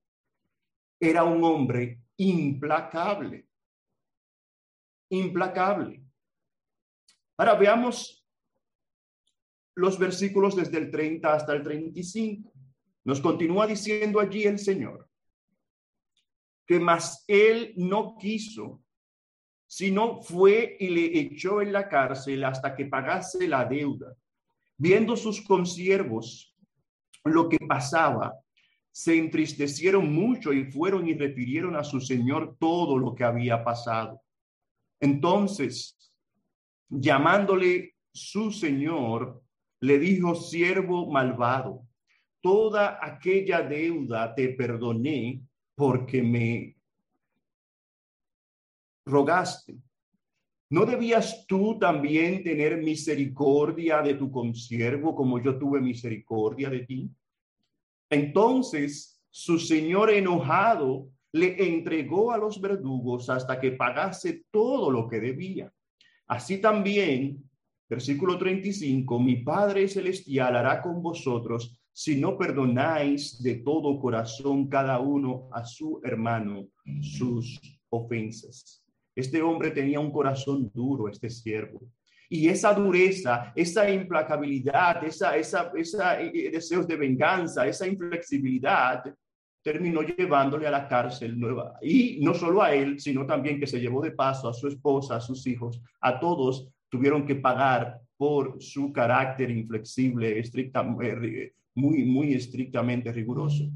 Era 1.00 1.24
un 1.24 1.44
hombre 1.44 2.02
implacable, 2.18 3.48
implacable. 5.10 6.04
Ahora 7.38 7.56
veamos 7.56 8.26
los 9.76 10.00
versículos 10.00 10.56
desde 10.56 10.78
el 10.80 10.90
30 10.90 11.34
hasta 11.34 11.54
el 11.54 11.62
35. 11.62 12.52
Nos 13.04 13.22
continúa 13.22 13.68
diciendo 13.68 14.20
allí 14.20 14.44
el 14.44 14.58
Señor 14.58 15.08
que 16.68 16.80
más 16.80 17.24
él 17.28 17.74
no 17.78 18.18
quiso, 18.18 18.84
sino 19.66 20.22
fue 20.22 20.76
y 20.80 20.90
le 20.90 21.18
echó 21.18 21.62
en 21.62 21.72
la 21.72 21.88
cárcel 21.88 22.44
hasta 22.44 22.76
que 22.76 22.86
pagase 22.86 23.48
la 23.48 23.64
deuda. 23.64 24.14
Viendo 24.78 25.16
sus 25.16 25.42
consiervos 25.42 26.56
lo 27.24 27.48
que 27.48 27.58
pasaba, 27.60 28.34
se 28.98 29.16
entristecieron 29.16 30.12
mucho 30.12 30.52
y 30.52 30.72
fueron 30.72 31.08
y 31.08 31.14
refirieron 31.14 31.76
a 31.76 31.84
su 31.84 32.02
señor 32.02 32.58
todo 32.60 32.98
lo 32.98 33.14
que 33.14 33.24
había 33.24 33.64
pasado. 33.64 34.24
Entonces, 35.00 36.12
llamándole 36.90 37.94
su 38.12 38.52
señor, 38.52 39.44
le 39.82 40.00
dijo, 40.00 40.34
siervo 40.34 41.12
malvado, 41.12 41.86
toda 42.42 42.98
aquella 43.00 43.62
deuda 43.62 44.34
te 44.34 44.50
perdoné 44.50 45.44
porque 45.76 46.24
me 46.24 46.76
rogaste. 49.06 49.78
¿No 50.72 50.88
debías 50.88 51.46
tú 51.46 51.78
también 51.78 52.44
tener 52.44 52.78
misericordia 52.78 54.02
de 54.02 54.16
tu 54.16 54.32
consiervo 54.32 55.14
como 55.14 55.40
yo 55.40 55.56
tuve 55.60 55.82
misericordia 55.82 56.72
de 56.72 56.80
ti? 56.80 57.12
Entonces 58.10 59.22
su 59.30 59.60
señor 59.60 60.10
enojado 60.12 61.10
le 61.34 61.68
entregó 61.68 62.32
a 62.32 62.38
los 62.38 62.60
verdugos 62.60 63.30
hasta 63.30 63.60
que 63.60 63.72
pagase 63.74 64.46
todo 64.52 64.90
lo 64.90 65.08
que 65.08 65.20
debía. 65.20 65.72
Así 66.28 66.60
también, 66.60 67.44
versículo 67.90 68.38
35, 68.38 69.20
mi 69.20 69.38
Padre 69.38 69.88
Celestial 69.88 70.56
hará 70.56 70.82
con 70.82 71.02
vosotros 71.02 71.80
si 71.92 72.16
no 72.16 72.38
perdonáis 72.38 73.42
de 73.42 73.56
todo 73.56 74.00
corazón 74.00 74.68
cada 74.68 75.00
uno 75.00 75.50
a 75.52 75.66
su 75.66 76.00
hermano 76.04 76.68
sus 77.02 77.60
ofensas. 77.90 78.84
Este 79.16 79.42
hombre 79.42 79.72
tenía 79.72 80.00
un 80.00 80.12
corazón 80.12 80.70
duro, 80.74 81.10
este 81.10 81.30
siervo. 81.30 81.82
Y 82.30 82.50
esa 82.50 82.74
dureza, 82.74 83.54
esa 83.56 83.90
implacabilidad, 83.90 85.04
esa, 85.04 85.36
esa, 85.38 85.72
esa 85.76 86.22
eh, 86.22 86.32
eh, 86.34 86.52
deseos 86.52 86.88
de 86.88 86.96
venganza, 86.96 87.68
esa 87.68 87.88
inflexibilidad, 87.88 89.04
terminó 89.62 90.02
llevándole 90.02 90.68
a 90.68 90.72
la 90.72 90.88
cárcel 90.88 91.40
nueva. 91.40 91.78
Y 91.82 92.20
no 92.22 92.34
solo 92.34 92.62
a 92.62 92.74
él, 92.74 93.00
sino 93.00 93.26
también 93.26 93.60
que 93.60 93.68
se 93.68 93.80
llevó 93.80 94.02
de 94.02 94.12
paso 94.12 94.50
a 94.50 94.54
su 94.54 94.68
esposa, 94.68 95.18
a 95.18 95.22
sus 95.22 95.46
hijos, 95.48 95.82
a 96.02 96.20
todos 96.20 96.70
tuvieron 96.90 97.26
que 97.26 97.36
pagar 97.36 98.00
por 98.16 98.62
su 98.62 98.92
carácter 98.92 99.52
inflexible, 99.52 100.40
estrictamente, 100.40 101.44
eh, 101.44 101.54
muy, 101.76 102.06
muy 102.06 102.34
estrictamente 102.34 103.12
riguroso 103.12 103.70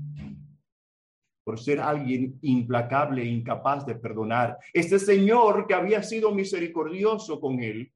por 1.43 1.60
ser 1.60 1.80
alguien 1.80 2.38
implacable 2.41 3.24
e 3.24 3.26
incapaz 3.26 3.86
de 3.86 3.95
perdonar. 3.95 4.58
Este 4.74 4.99
Señor 4.99 5.66
que 5.68 5.74
había 5.74 6.04
sido 6.04 6.34
misericordioso 6.34 7.39
con 7.39 7.60
él, 7.62 7.91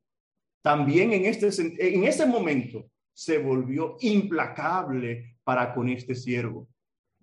también 0.65 1.13
en, 1.13 1.25
este, 1.25 1.49
en 1.77 2.05
ese 2.05 2.25
momento 2.25 2.89
se 3.13 3.37
volvió 3.37 3.97
implacable 3.99 5.37
para 5.43 5.71
con 5.75 5.89
este 5.89 6.15
siervo, 6.15 6.67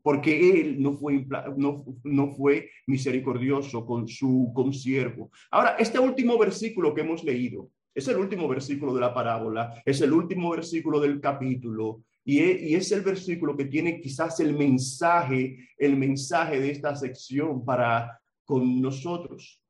porque 0.01 0.61
él 0.61 0.81
no 0.81 0.95
fue, 0.95 1.27
no, 1.57 1.85
no 2.05 2.31
fue 2.31 2.71
misericordioso 2.87 3.85
con 3.85 4.07
su 4.07 4.53
consiervo. 4.55 5.33
Ahora, 5.51 5.75
este 5.77 5.99
último 5.99 6.39
versículo 6.39 6.95
que 6.95 7.01
hemos 7.01 7.25
leído, 7.25 7.69
es 7.93 8.07
el 8.07 8.19
último 8.19 8.47
versículo 8.47 8.95
de 8.95 9.01
la 9.01 9.13
parábola, 9.13 9.83
es 9.85 10.01
el 10.03 10.13
último 10.13 10.51
versículo 10.51 11.01
del 11.01 11.21
capítulo, 11.21 12.05
e, 12.25 12.69
y, 12.69 12.77
es 12.77 12.93
el 12.93 13.01
versículo 13.01 13.57
que 13.57 13.65
tiene 13.65 14.01
quizás 14.01 14.39
el 14.39 14.57
mensaje, 14.57 15.69
el 15.77 15.97
mensaje 15.97 16.61
de 16.61 16.71
esta 16.71 16.95
sección 16.95 17.65
para 17.65 18.21
con 18.45 18.81
nosotros. 18.81 19.62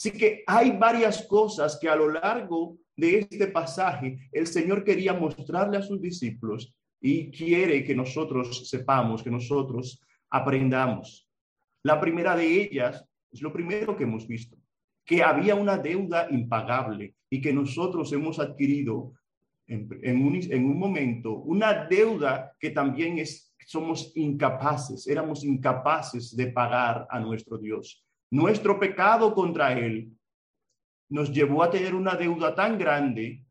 Así 0.00 0.12
que 0.12 0.42
hay 0.46 0.70
varias 0.78 1.26
cosas 1.26 1.78
que 1.78 1.86
a 1.86 1.94
lo 1.94 2.08
largo 2.08 2.78
de 2.96 3.18
este 3.18 3.48
pasaje 3.48 4.30
el 4.32 4.46
Señor 4.46 4.82
quería 4.82 5.12
mostrarle 5.12 5.76
a 5.76 5.82
sus 5.82 6.00
discípulos 6.00 6.74
y 7.02 7.30
quiere 7.30 7.84
que 7.84 7.94
nosotros 7.94 8.66
sepamos, 8.66 9.22
que 9.22 9.30
nosotros 9.30 10.00
aprendamos. 10.30 11.28
La 11.82 12.00
primera 12.00 12.34
de 12.34 12.62
ellas 12.62 13.04
es 13.30 13.42
lo 13.42 13.52
primero 13.52 13.94
que 13.94 14.04
hemos 14.04 14.26
visto, 14.26 14.56
que 15.04 15.22
había 15.22 15.54
una 15.54 15.76
deuda 15.76 16.28
impagable 16.30 17.14
y 17.28 17.42
que 17.42 17.52
nosotros 17.52 18.10
hemos 18.14 18.38
adquirido 18.38 19.12
en, 19.66 20.24
un, 20.24 20.40
en 20.50 20.64
un 20.64 20.78
momento 20.78 21.34
una 21.34 21.84
deuda 21.84 22.56
que 22.58 22.70
también 22.70 23.18
es, 23.18 23.54
somos 23.66 24.12
incapaces, 24.14 25.06
éramos 25.06 25.44
incapaces 25.44 26.34
de 26.34 26.46
pagar 26.46 27.06
a 27.10 27.20
nuestro 27.20 27.58
Dios. 27.58 28.02
Nuestro 28.30 28.78
pecado 28.78 29.34
contra 29.34 29.72
Él 29.72 30.12
nos 31.10 31.32
llevó 31.32 31.62
a 31.62 31.70
tener 31.70 31.94
una 31.94 32.14
deuda 32.14 32.54
tan 32.54 32.78
grande 32.78 33.44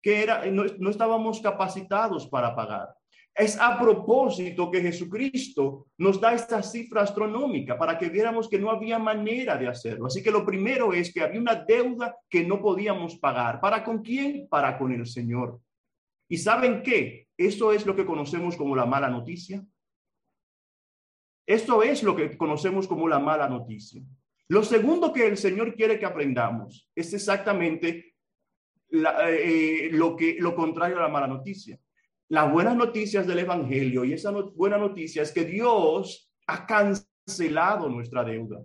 que 0.00 0.22
era, 0.22 0.46
no, 0.46 0.64
no 0.78 0.90
estábamos 0.90 1.40
capacitados 1.40 2.28
para 2.28 2.54
pagar. 2.54 2.94
Es 3.34 3.60
a 3.60 3.78
propósito 3.78 4.70
que 4.70 4.80
Jesucristo 4.80 5.88
nos 5.98 6.18
da 6.18 6.32
esta 6.32 6.62
cifra 6.62 7.02
astronómica 7.02 7.76
para 7.76 7.98
que 7.98 8.08
viéramos 8.08 8.48
que 8.48 8.58
no 8.58 8.70
había 8.70 8.98
manera 8.98 9.58
de 9.58 9.68
hacerlo. 9.68 10.06
Así 10.06 10.22
que 10.22 10.30
lo 10.30 10.46
primero 10.46 10.94
es 10.94 11.12
que 11.12 11.20
había 11.20 11.40
una 11.40 11.54
deuda 11.54 12.16
que 12.30 12.44
no 12.44 12.62
podíamos 12.62 13.16
pagar. 13.16 13.60
¿Para 13.60 13.84
con 13.84 13.98
quién? 13.98 14.48
Para 14.48 14.78
con 14.78 14.90
el 14.90 15.06
Señor. 15.06 15.60
¿Y 16.30 16.38
saben 16.38 16.82
qué? 16.82 17.28
Eso 17.36 17.72
es 17.72 17.84
lo 17.84 17.94
que 17.94 18.06
conocemos 18.06 18.56
como 18.56 18.74
la 18.74 18.86
mala 18.86 19.10
noticia. 19.10 19.62
Esto 21.46 21.82
es 21.82 22.02
lo 22.02 22.16
que 22.16 22.36
conocemos 22.36 22.88
como 22.88 23.08
la 23.08 23.18
mala 23.18 23.48
noticia. 23.48 24.02
Lo 24.48 24.62
segundo 24.62 25.12
que 25.12 25.26
el 25.26 25.36
Señor 25.36 25.74
quiere 25.74 25.98
que 25.98 26.06
aprendamos 26.06 26.90
es 26.94 27.12
exactamente 27.14 28.14
eh, 28.90 29.88
lo, 29.92 30.16
que, 30.16 30.36
lo 30.38 30.54
contrario 30.54 30.98
a 30.98 31.02
la 31.02 31.08
mala 31.08 31.26
noticia 31.26 31.78
las 32.28 32.52
buenas 32.52 32.76
noticias 32.76 33.26
del 33.26 33.40
Evangelio 33.40 34.04
y 34.04 34.12
esa 34.12 34.32
buena 34.32 34.78
noticia 34.78 35.22
es 35.22 35.30
que 35.30 35.44
Dios 35.44 36.28
ha 36.48 36.66
cancelado 36.66 37.88
nuestra 37.88 38.24
deuda, 38.24 38.62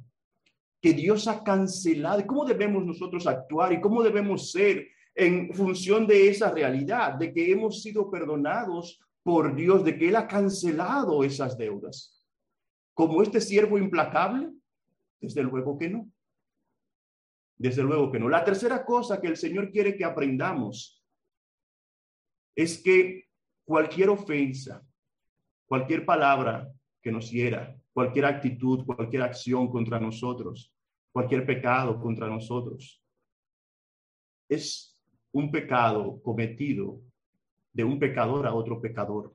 que 0.82 0.94
Dios 0.94 1.28
ha 1.28 1.44
cancelado. 1.44 2.26
¿Cómo 2.26 2.44
debemos 2.44 2.84
nosotros 2.84 3.28
actuar 3.28 3.72
y 3.74 3.80
cómo 3.80 4.02
debemos 4.02 4.52
ser 4.52 4.88
en 5.14 5.54
función 5.54 6.08
de 6.08 6.30
esa 6.30 6.52
realidad, 6.52 7.14
de 7.16 7.32
que 7.32 7.52
hemos 7.52 7.84
sido 7.84 8.10
perdonados 8.10 9.00
por 9.22 9.56
Dios, 9.56 9.84
de 9.84 9.96
que 9.96 10.10
Él 10.10 10.16
ha 10.16 10.28
cancelado 10.28 11.24
esas 11.24 11.56
deudas? 11.56 12.21
Como 12.94 13.22
este 13.22 13.42
siervo 13.42 13.78
implacable? 13.78 14.52
Desde 15.20 15.44
luego 15.44 15.78
que 15.78 15.90
no. 15.90 16.12
Desde 17.58 17.84
luego 17.84 18.12
que 18.12 18.20
no. 18.20 18.28
La 18.28 18.44
tercera 18.44 18.84
cosa 18.86 19.22
que 19.22 19.28
el 19.28 19.38
Señor 19.38 19.72
quiere 19.72 19.96
que 19.96 20.06
aprendamos 20.06 21.04
es 22.56 22.82
que 22.82 23.30
cualquier 23.64 24.10
ofensa, 24.10 24.84
cualquier 25.68 26.06
palabra 26.06 26.72
que 27.02 27.12
nos 27.12 27.32
hiera, 27.32 27.76
cualquier 27.94 28.26
actitud, 28.26 28.86
cualquier 28.86 29.24
acción 29.24 29.70
contra 29.70 30.00
nosotros, 30.00 30.74
cualquier 31.12 31.46
pecado 31.46 32.00
contra 32.00 32.28
nosotros, 32.28 33.02
es 34.50 35.00
un 35.32 35.50
pecado 35.50 36.22
cometido 36.22 37.02
de 37.74 37.84
un 37.84 38.00
pecador 38.00 38.46
a 38.48 38.54
otro 38.54 38.82
pecador. 38.82 39.34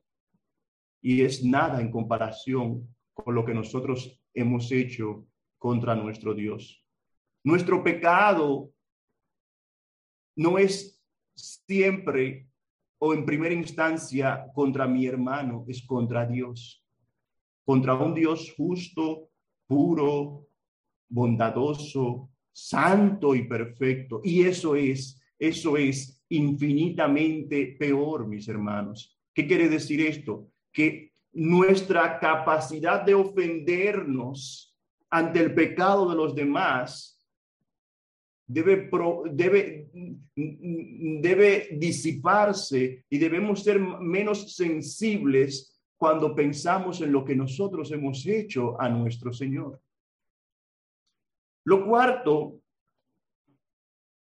Y 1.01 1.21
es 1.21 1.43
nada 1.43 1.81
en 1.81 1.91
comparación 1.91 2.87
con 3.23 3.35
lo 3.35 3.45
que 3.45 3.53
nosotros 3.53 4.19
hemos 4.33 4.71
hecho 4.71 5.27
contra 5.57 5.95
nuestro 5.95 6.33
Dios. 6.33 6.83
Nuestro 7.43 7.83
pecado 7.83 8.71
no 10.35 10.57
es 10.57 11.01
siempre 11.35 12.47
o 12.99 13.13
en 13.13 13.25
primera 13.25 13.53
instancia 13.53 14.47
contra 14.53 14.87
mi 14.87 15.05
hermano, 15.05 15.65
es 15.67 15.85
contra 15.85 16.25
Dios, 16.25 16.83
contra 17.63 17.93
un 17.93 18.13
Dios 18.13 18.53
justo, 18.57 19.29
puro, 19.67 20.47
bondadoso, 21.09 22.31
santo 22.51 23.35
y 23.35 23.47
perfecto. 23.47 24.21
Y 24.23 24.43
eso 24.43 24.75
es, 24.75 25.21
eso 25.37 25.77
es 25.77 26.23
infinitamente 26.29 27.75
peor, 27.79 28.27
mis 28.27 28.47
hermanos. 28.47 29.17
¿Qué 29.33 29.45
quiere 29.45 29.69
decir 29.69 30.01
esto? 30.01 30.49
Que 30.71 31.11
nuestra 31.37 32.17
capacidad 32.19 33.03
de 33.03 33.13
ofendernos 33.13 34.75
ante 35.07 35.39
el 35.39 35.53
pecado 35.53 36.09
de 36.09 36.15
los 36.15 36.33
demás 36.33 37.23
debe, 38.47 38.89
debe, 39.33 39.87
debe 40.33 41.69
disiparse 41.73 43.05
y 43.07 43.17
debemos 43.19 43.63
ser 43.63 43.79
menos 43.79 44.55
sensibles 44.55 45.79
cuando 45.95 46.33
pensamos 46.33 47.01
en 47.01 47.11
lo 47.11 47.23
que 47.23 47.35
nosotros 47.35 47.91
hemos 47.91 48.25
hecho 48.25 48.79
a 48.81 48.89
nuestro 48.89 49.31
Señor. 49.31 49.79
Lo 51.65 51.85
cuarto, 51.85 52.61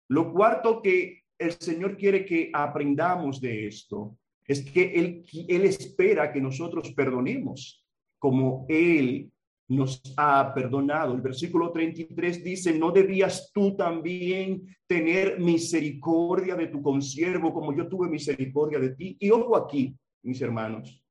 lo 0.08 0.34
cuarto 0.34 0.82
que 0.82 1.26
el 1.38 1.52
Señor 1.52 1.95
quiere 1.95 2.26
que 2.26 2.50
aprendamos 2.52 3.39
de 3.39 3.68
esto 3.68 4.18
es 4.48 4.64
que 4.72 4.93
Él, 4.95 5.26
él 5.48 5.66
espera 5.66 6.32
que 6.32 6.41
nosotros 6.41 6.93
perdonemos 6.93 7.86
como 8.18 8.66
Él 8.70 9.32
nos 9.70 10.02
ha 10.16 10.54
perdonado. 10.54 11.14
El 11.14 11.22
versículo 11.22 11.72
33 11.72 12.43
dice, 12.43 12.78
¿no 12.78 12.91
debías 12.91 13.52
tú 13.54 13.76
también 13.76 14.78
tener 14.88 15.39
misericordia 15.39 16.56
de 16.56 16.68
tu 16.68 16.82
consiervo 16.82 17.54
como 17.54 17.76
yo 17.76 17.88
tuve 17.88 18.08
misericordia 18.08 18.80
de 18.80 18.95
ti? 18.95 19.18
Y 19.20 19.30
ojo 19.30 19.58
aquí, 19.58 19.95
mis 20.24 20.41
hermanos, 20.41 21.04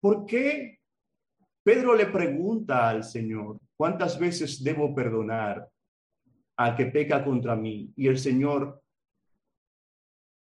¿por 0.00 0.26
qué 0.26 0.80
Pedro 1.66 1.96
le 1.96 2.06
pregunta 2.06 2.88
al 2.88 3.02
Señor, 3.02 3.58
¿cuántas 3.76 4.20
veces 4.20 4.62
debo 4.62 4.94
perdonar 4.94 5.68
al 6.56 6.76
que 6.76 6.86
peca 6.86 7.24
contra 7.24 7.56
mí? 7.56 7.92
Y 7.96 8.06
el 8.06 8.18
Señor 8.18 8.80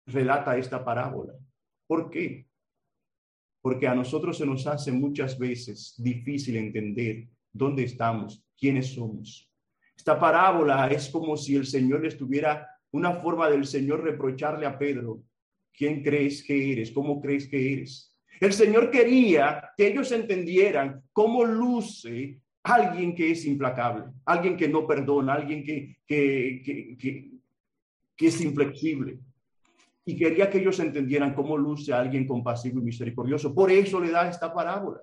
relata 0.07 0.57
esta 0.57 0.83
parábola. 0.83 1.33
¿Por 1.87 2.09
qué? 2.09 2.47
porque 3.63 3.87
a 3.87 3.95
nosotros 3.95 4.37
se 4.37 4.45
nos 4.45 4.67
hace 4.67 4.91
muchas 4.91 5.39
veces 5.39 5.95
difícil 5.97 6.57
entender 6.57 7.29
dónde 7.53 7.83
estamos, 7.85 8.43
quiénes 8.59 8.93
somos. 8.93 9.49
Esta 9.95 10.19
parábola 10.19 10.87
es 10.87 11.07
como 11.07 11.37
si 11.37 11.55
el 11.55 11.65
Señor 11.65 12.05
estuviera, 12.05 12.67
una 12.91 13.13
forma 13.13 13.49
del 13.49 13.65
Señor 13.65 14.03
reprocharle 14.03 14.65
a 14.65 14.77
Pedro, 14.77 15.23
¿quién 15.71 16.03
crees 16.03 16.43
que 16.43 16.73
eres? 16.73 16.91
¿Cómo 16.91 17.21
crees 17.21 17.47
que 17.47 17.73
eres? 17.73 18.13
El 18.41 18.51
Señor 18.51 18.91
quería 18.91 19.71
que 19.77 19.87
ellos 19.87 20.11
entendieran 20.11 21.01
cómo 21.13 21.45
luce 21.45 22.41
alguien 22.63 23.15
que 23.15 23.31
es 23.31 23.45
implacable, 23.45 24.11
alguien 24.25 24.57
que 24.57 24.67
no 24.67 24.85
perdona, 24.85 25.35
alguien 25.35 25.63
que, 25.63 25.99
que, 26.05 26.99
que 28.17 28.27
es 28.27 28.41
inflexible 28.41 29.19
y 30.05 30.17
quería 30.17 30.49
que 30.49 30.59
ellos 30.59 30.79
entendieran 30.79 31.33
cómo 31.33 31.57
luce 31.57 31.93
alguien 31.93 32.27
compasivo 32.27 32.79
y 32.79 32.83
misericordioso. 32.83 33.53
Por 33.53 33.71
eso 33.71 33.99
le 33.99 34.11
da 34.11 34.29
esta 34.29 34.53
parábola. 34.53 35.01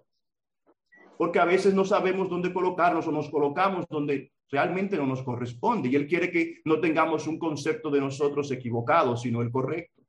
Porque 1.17 1.39
a 1.39 1.45
veces 1.45 1.75
no 1.75 1.85
sabemos 1.85 2.29
dónde 2.29 2.53
colocarnos 2.53 3.07
o 3.07 3.13
nos 3.13 3.31
colocamos 3.31 3.87
donde 3.89 4.33
realmente 4.51 4.97
no 4.97 5.07
nos 5.07 5.23
corresponde. 5.23 5.89
Y 5.89 5.97
Él 5.97 6.07
quiere 6.07 6.31
que 6.31 6.61
no 6.65 6.81
tengamos 6.81 7.27
un 7.27 7.39
concepto 7.39 7.91
de 7.91 8.01
nosotros 8.01 8.51
equivocado, 8.51 9.17
sino 9.17 9.43
el 9.43 9.51
correcto. 9.51 10.03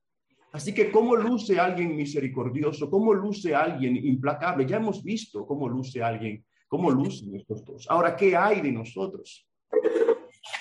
Así 0.54 0.74
que 0.74 0.92
cómo 0.92 1.16
luce 1.16 1.60
alguien 1.60 1.96
misericordioso, 1.96 2.90
cómo 2.90 3.14
luce 3.14 3.56
alguien 3.56 3.96
implacable. 3.96 4.66
Ya 4.66 4.78
hemos 4.78 5.02
visto 5.02 5.46
cómo 5.46 5.70
luce 5.70 6.04
alguien, 6.04 6.46
cómo 6.68 6.92
lucen 6.92 7.36
estos 7.36 7.64
dos. 7.64 7.88
Ahora, 7.90 8.16
¿qué 8.16 8.36
hay 8.36 8.60
de 8.60 8.72
nosotros? 8.72 9.48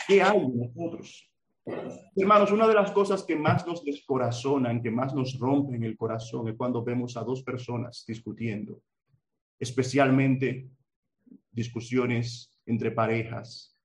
¿Qué 0.06 0.22
hay 0.22 0.38
de 0.38 0.56
nosotros? 0.56 1.29
Hermanos, 2.16 2.50
una 2.50 2.66
de 2.66 2.74
las 2.74 2.90
cosas 2.90 3.22
que 3.22 3.36
más 3.36 3.66
nos 3.66 3.84
descorazonan, 3.84 4.82
que 4.82 4.90
más 4.90 5.14
nos 5.14 5.38
rompen 5.38 5.82
el 5.84 5.96
corazón 5.96 6.48
es 6.48 6.56
cuando 6.56 6.82
vemos 6.82 7.16
a 7.16 7.22
dos 7.22 7.42
personas 7.42 8.04
discutiendo, 8.06 8.82
especialmente 9.58 10.68
discusiones 11.52 12.52
entre 12.66 12.90
parejas. 12.90 13.76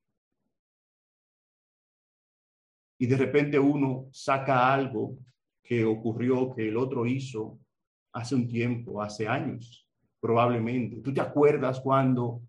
Y 2.97 3.05
de 3.05 3.17
repente 3.17 3.59
uno 3.59 4.07
saca 4.11 4.73
algo 4.73 5.17
que 5.61 5.85
ocurrió, 5.85 6.53
que 6.55 6.67
el 6.67 6.77
otro 6.77 7.05
hizo 7.05 7.59
hace 8.13 8.35
un 8.35 8.47
tiempo, 8.47 9.01
hace 9.01 9.27
años, 9.27 9.87
probablemente. 10.19 11.01
¿Tú 11.01 11.13
te 11.13 11.21
acuerdas 11.21 11.79
cuando, 11.81 12.41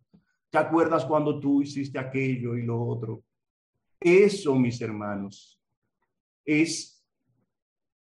te 0.50 0.58
acuerdas 0.58 1.04
cuando 1.04 1.40
tú 1.40 1.62
hiciste 1.62 1.98
aquello 1.98 2.56
y 2.56 2.62
lo 2.62 2.80
otro? 2.82 3.25
Eso, 4.00 4.54
mis 4.54 4.80
hermanos, 4.80 5.60
es 6.44 7.04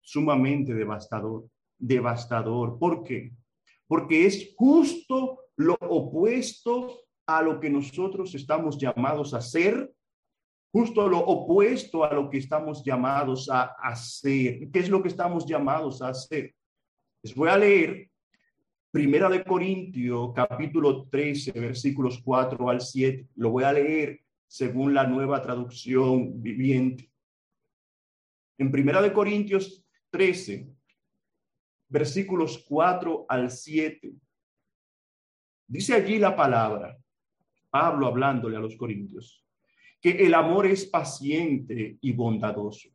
sumamente 0.01 0.73
devastador, 0.73 1.47
devastador. 1.77 2.79
¿Por 2.79 3.03
qué? 3.03 3.31
Porque 3.87 4.25
es 4.25 4.53
justo 4.55 5.39
lo 5.55 5.75
opuesto 5.81 6.99
a 7.25 7.41
lo 7.41 7.59
que 7.59 7.69
nosotros 7.69 8.33
estamos 8.35 8.77
llamados 8.77 9.33
a 9.33 9.37
hacer, 9.37 9.93
justo 10.71 11.07
lo 11.07 11.19
opuesto 11.19 12.03
a 12.03 12.13
lo 12.13 12.29
que 12.29 12.39
estamos 12.39 12.83
llamados 12.83 13.49
a 13.49 13.75
hacer. 13.81 14.69
¿Qué 14.71 14.79
es 14.79 14.89
lo 14.89 15.01
que 15.01 15.09
estamos 15.09 15.45
llamados 15.45 16.01
a 16.01 16.09
hacer? 16.09 16.55
Les 17.21 17.35
voy 17.35 17.49
a 17.49 17.57
leer 17.57 18.09
Primera 18.91 19.29
de 19.29 19.43
Corintio, 19.43 20.33
capítulo 20.33 21.07
13, 21.09 21.51
versículos 21.53 22.21
4 22.23 22.69
al 22.69 22.81
7. 22.81 23.27
Lo 23.35 23.51
voy 23.51 23.63
a 23.63 23.73
leer 23.73 24.22
según 24.53 24.93
la 24.93 25.07
nueva 25.07 25.41
traducción 25.41 26.39
viviente. 26.39 27.11
En 28.59 28.69
Primera 28.69 29.01
de 29.01 29.11
Corintios 29.11 29.83
13, 30.11 30.69
versículos 31.89 32.63
4 32.69 33.25
al 33.27 33.49
7, 33.49 34.13
dice 35.65 35.95
allí 35.95 36.19
la 36.19 36.35
palabra, 36.35 36.95
Pablo 37.71 38.05
hablándole 38.05 38.55
a 38.55 38.59
los 38.59 38.75
corintios, 38.75 39.43
que 39.99 40.11
el 40.23 40.35
amor 40.35 40.67
es 40.67 40.85
paciente 40.85 41.97
y 41.99 42.11
bondadoso, 42.11 42.89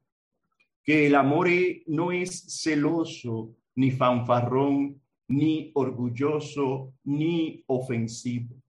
que 0.84 1.09
el 1.09 1.16
amor 1.16 1.48
no 1.88 2.12
es 2.12 2.62
celoso, 2.62 3.56
ni 3.74 3.90
fanfarrón, 3.90 5.02
ni 5.26 5.72
orgulloso, 5.74 6.94
ni 7.02 7.64
ofensivo 7.66 8.62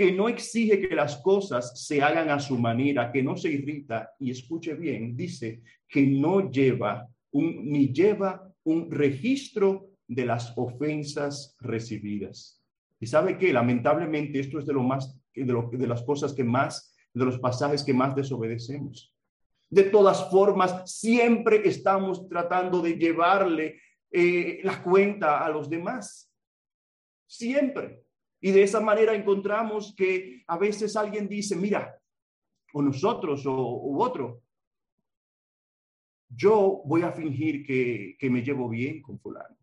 que 0.00 0.12
no 0.12 0.30
exige 0.30 0.80
que 0.80 0.94
las 0.94 1.18
cosas 1.18 1.78
se 1.86 2.00
hagan 2.00 2.30
a 2.30 2.38
su 2.40 2.56
manera, 2.56 3.12
que 3.12 3.22
no 3.22 3.36
se 3.36 3.50
irrita, 3.50 4.14
y 4.18 4.30
escuche 4.30 4.72
bien, 4.72 5.14
dice 5.14 5.60
que 5.86 6.06
no 6.06 6.50
lleva 6.50 7.06
ni 7.32 7.92
lleva 7.92 8.50
un 8.64 8.90
registro 8.90 9.90
de 10.08 10.24
las 10.24 10.54
ofensas 10.56 11.54
recibidas. 11.60 12.64
Y 12.98 13.08
sabe 13.08 13.36
que 13.36 13.52
lamentablemente 13.52 14.40
esto 14.40 14.58
es 14.58 14.64
de 14.64 14.72
lo 14.72 14.82
más, 14.82 15.20
de, 15.34 15.44
de 15.70 15.86
las 15.86 16.02
cosas 16.02 16.32
que 16.32 16.44
más, 16.44 16.96
de 17.12 17.26
los 17.26 17.38
pasajes 17.38 17.84
que 17.84 17.92
más 17.92 18.16
desobedecemos. 18.16 19.14
De 19.68 19.82
todas 19.82 20.30
formas, 20.30 20.90
siempre 20.90 21.60
estamos 21.68 22.26
tratando 22.26 22.80
de 22.80 22.94
llevarle 22.94 23.82
eh, 24.10 24.60
la 24.62 24.82
cuenta 24.82 25.44
a 25.44 25.50
los 25.50 25.68
demás. 25.68 26.32
Siempre. 27.26 28.02
Y 28.40 28.52
de 28.52 28.62
esa 28.62 28.80
manera 28.80 29.14
encontramos 29.14 29.94
que 29.96 30.42
a 30.46 30.56
veces 30.56 30.96
alguien 30.96 31.28
dice, 31.28 31.56
mira, 31.56 32.00
o 32.72 32.82
nosotros 32.82 33.44
o 33.46 33.52
u 33.52 34.02
otro, 34.02 34.42
yo 36.28 36.82
voy 36.84 37.02
a 37.02 37.12
fingir 37.12 37.66
que, 37.66 38.16
que 38.18 38.30
me 38.30 38.42
llevo 38.42 38.68
bien 38.68 39.02
con 39.02 39.18
fulano. 39.18 39.56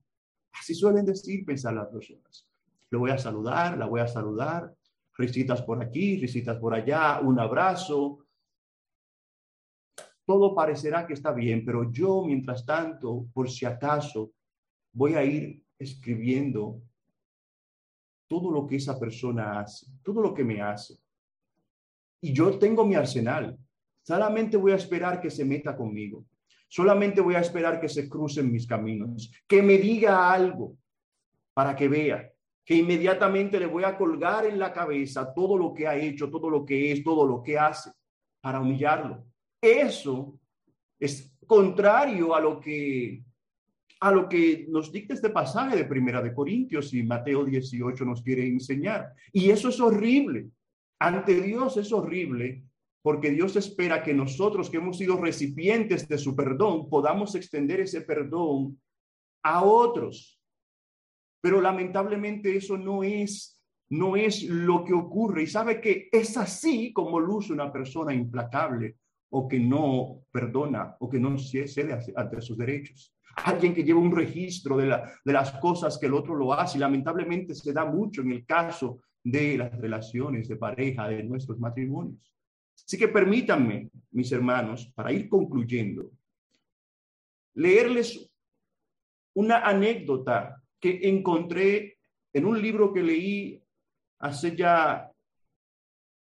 Así 0.60 0.76
suelen 0.76 1.06
decir, 1.06 1.46
pensar 1.46 1.74
las 1.74 1.88
personas. 1.88 2.48
lo 2.90 3.00
voy 3.00 3.12
a 3.12 3.18
saludar, 3.18 3.78
la 3.78 3.86
voy 3.86 4.02
a 4.02 4.08
saludar, 4.08 4.74
risitas 5.18 5.62
por 5.62 5.82
aquí, 5.82 6.18
risitas 6.18 6.58
por 6.58 6.74
allá, 6.74 7.20
un 7.22 7.40
abrazo. 7.40 8.26
Todo 10.26 10.54
parecerá 10.54 11.08
que 11.08 11.14
está 11.14 11.32
bien, 11.32 11.66
pero 11.66 11.92
yo, 11.92 12.24
mientras 12.26 12.66
tanto, 12.66 13.28
por 13.34 13.50
si 13.50 13.66
acaso, 13.66 14.32
voy 14.94 15.16
a 15.16 15.24
ir 15.24 15.64
escribiendo 15.80 16.82
todo 18.28 18.52
lo 18.52 18.68
que 18.68 18.76
esa 18.78 19.00
persona 19.00 19.60
hace, 19.60 19.88
todo 20.04 20.22
lo 20.22 20.34
que 20.34 20.44
me 20.44 20.62
hace. 20.62 20.98
Y 22.22 22.34
yo 22.34 22.58
tengo 22.58 22.86
mi 22.86 22.96
arsenal. 22.96 23.58
Solamente 24.04 24.58
voy 24.58 24.72
a 24.72 24.76
esperar 24.76 25.22
que 25.22 25.30
se 25.30 25.46
meta 25.46 25.76
conmigo. 25.76 26.26
Solamente 26.68 27.22
voy 27.22 27.36
a 27.36 27.40
esperar 27.40 27.80
que 27.80 27.90
se 27.90 28.10
crucen 28.10 28.52
mis 28.52 28.68
caminos, 28.68 29.32
que 29.48 29.62
me 29.62 29.78
diga 29.78 30.32
algo 30.32 30.78
para 31.54 31.76
que 31.76 31.88
vea 31.88 32.32
que 32.68 32.76
inmediatamente 32.76 33.62
le 33.62 33.66
voy 33.66 33.86
a 33.86 33.98
colgar 33.98 34.46
en 34.46 34.60
la 34.60 34.74
cabeza 34.74 35.34
todo 35.34 35.58
lo 35.58 35.74
que 35.74 35.88
ha 35.88 35.96
hecho, 35.96 36.30
todo 36.30 36.50
lo 36.50 36.66
que 36.66 36.92
es, 36.92 37.02
todo 37.02 37.26
lo 37.26 37.42
que 37.42 37.58
hace, 37.58 37.94
para 38.42 38.60
humillarlo. 38.60 39.24
Eso 39.62 40.38
es 41.00 41.34
contrario 41.48 42.36
a 42.36 42.42
lo 42.42 42.60
que 42.60 43.24
a 44.00 44.12
lo 44.12 44.30
que 44.30 44.66
nos 44.70 44.92
dicta 44.92 45.14
este 45.14 45.30
pasaje 45.30 45.76
de 45.76 45.86
Primera 45.86 46.22
de 46.22 46.34
Corintios 46.34 46.94
y 46.94 47.04
Mateo 47.04 47.44
18 47.44 48.06
nos 48.06 48.22
quiere 48.22 48.48
enseñar. 48.48 49.14
Y 49.32 49.50
eso 49.50 49.70
es 49.70 49.80
horrible. 49.80 50.50
Ante 51.00 51.42
Dios 51.42 51.78
es 51.78 51.92
horrible 51.92 52.64
porque 53.02 53.32
Dios 53.32 53.56
espera 53.56 54.04
que 54.04 54.14
nosotros 54.14 54.70
que 54.70 54.78
hemos 54.78 54.98
sido 54.98 55.18
recipientes 55.18 56.08
de 56.08 56.18
su 56.18 56.36
perdón 56.36 56.90
podamos 56.90 57.36
extender 57.36 57.80
ese 57.80 58.02
perdón 58.02 58.80
a 59.44 59.64
otros. 59.64 60.40
Pero 61.42 61.62
lamentablemente 61.62 62.56
eso 62.56 62.78
no 62.78 63.04
es 63.04 63.54
no 63.90 64.18
es 64.18 64.44
lo 64.44 64.84
que 64.84 64.94
ocurre 64.94 65.44
y 65.44 65.48
sabe 65.48 65.80
que 65.80 66.10
es 66.12 66.36
así 66.36 66.92
como 66.92 67.20
luce 67.20 67.54
una 67.54 67.72
persona 67.72 68.14
implacable 68.14 68.98
o 69.30 69.48
que 69.48 69.60
no 69.60 70.24
perdona 70.32 70.96
o 71.00 71.10
que 71.10 71.20
no 71.20 71.38
cede 71.38 71.98
ante 72.16 72.42
sus 72.42 72.58
derechos. 72.58 73.17
Alguien 73.44 73.74
que 73.74 73.84
lleva 73.84 74.00
un 74.00 74.16
registro 74.16 74.78
de, 74.78 74.88
la, 74.88 75.12
de 75.24 75.34
las 75.34 75.52
cosas 75.60 75.98
que 75.98 76.08
el 76.08 76.14
otro 76.14 76.36
lo 76.36 76.54
hace 76.54 76.78
y 76.78 76.82
lamentablemente 76.82 77.54
se 77.54 77.72
da 77.72 77.86
mucho 77.86 78.22
en 78.22 78.32
el 78.32 78.46
caso 78.46 79.00
de 79.24 79.58
las 79.58 79.78
relaciones 79.78 80.48
de 80.48 80.56
pareja, 80.56 81.08
de 81.08 81.24
nuestros 81.24 81.60
matrimonios. 81.60 82.34
Así 82.76 82.98
que 82.98 83.08
permítanme, 83.08 83.90
mis 84.12 84.32
hermanos, 84.32 84.92
para 84.96 85.12
ir 85.12 85.28
concluyendo, 85.28 86.12
leerles 87.56 88.30
una 89.34 89.60
anécdota 89.60 90.62
que 90.80 91.00
encontré 91.04 91.98
en 92.34 92.46
un 92.46 92.62
libro 92.62 92.94
que 92.94 93.04
leí 93.04 93.64
hace 94.20 94.56
ya 94.56 95.12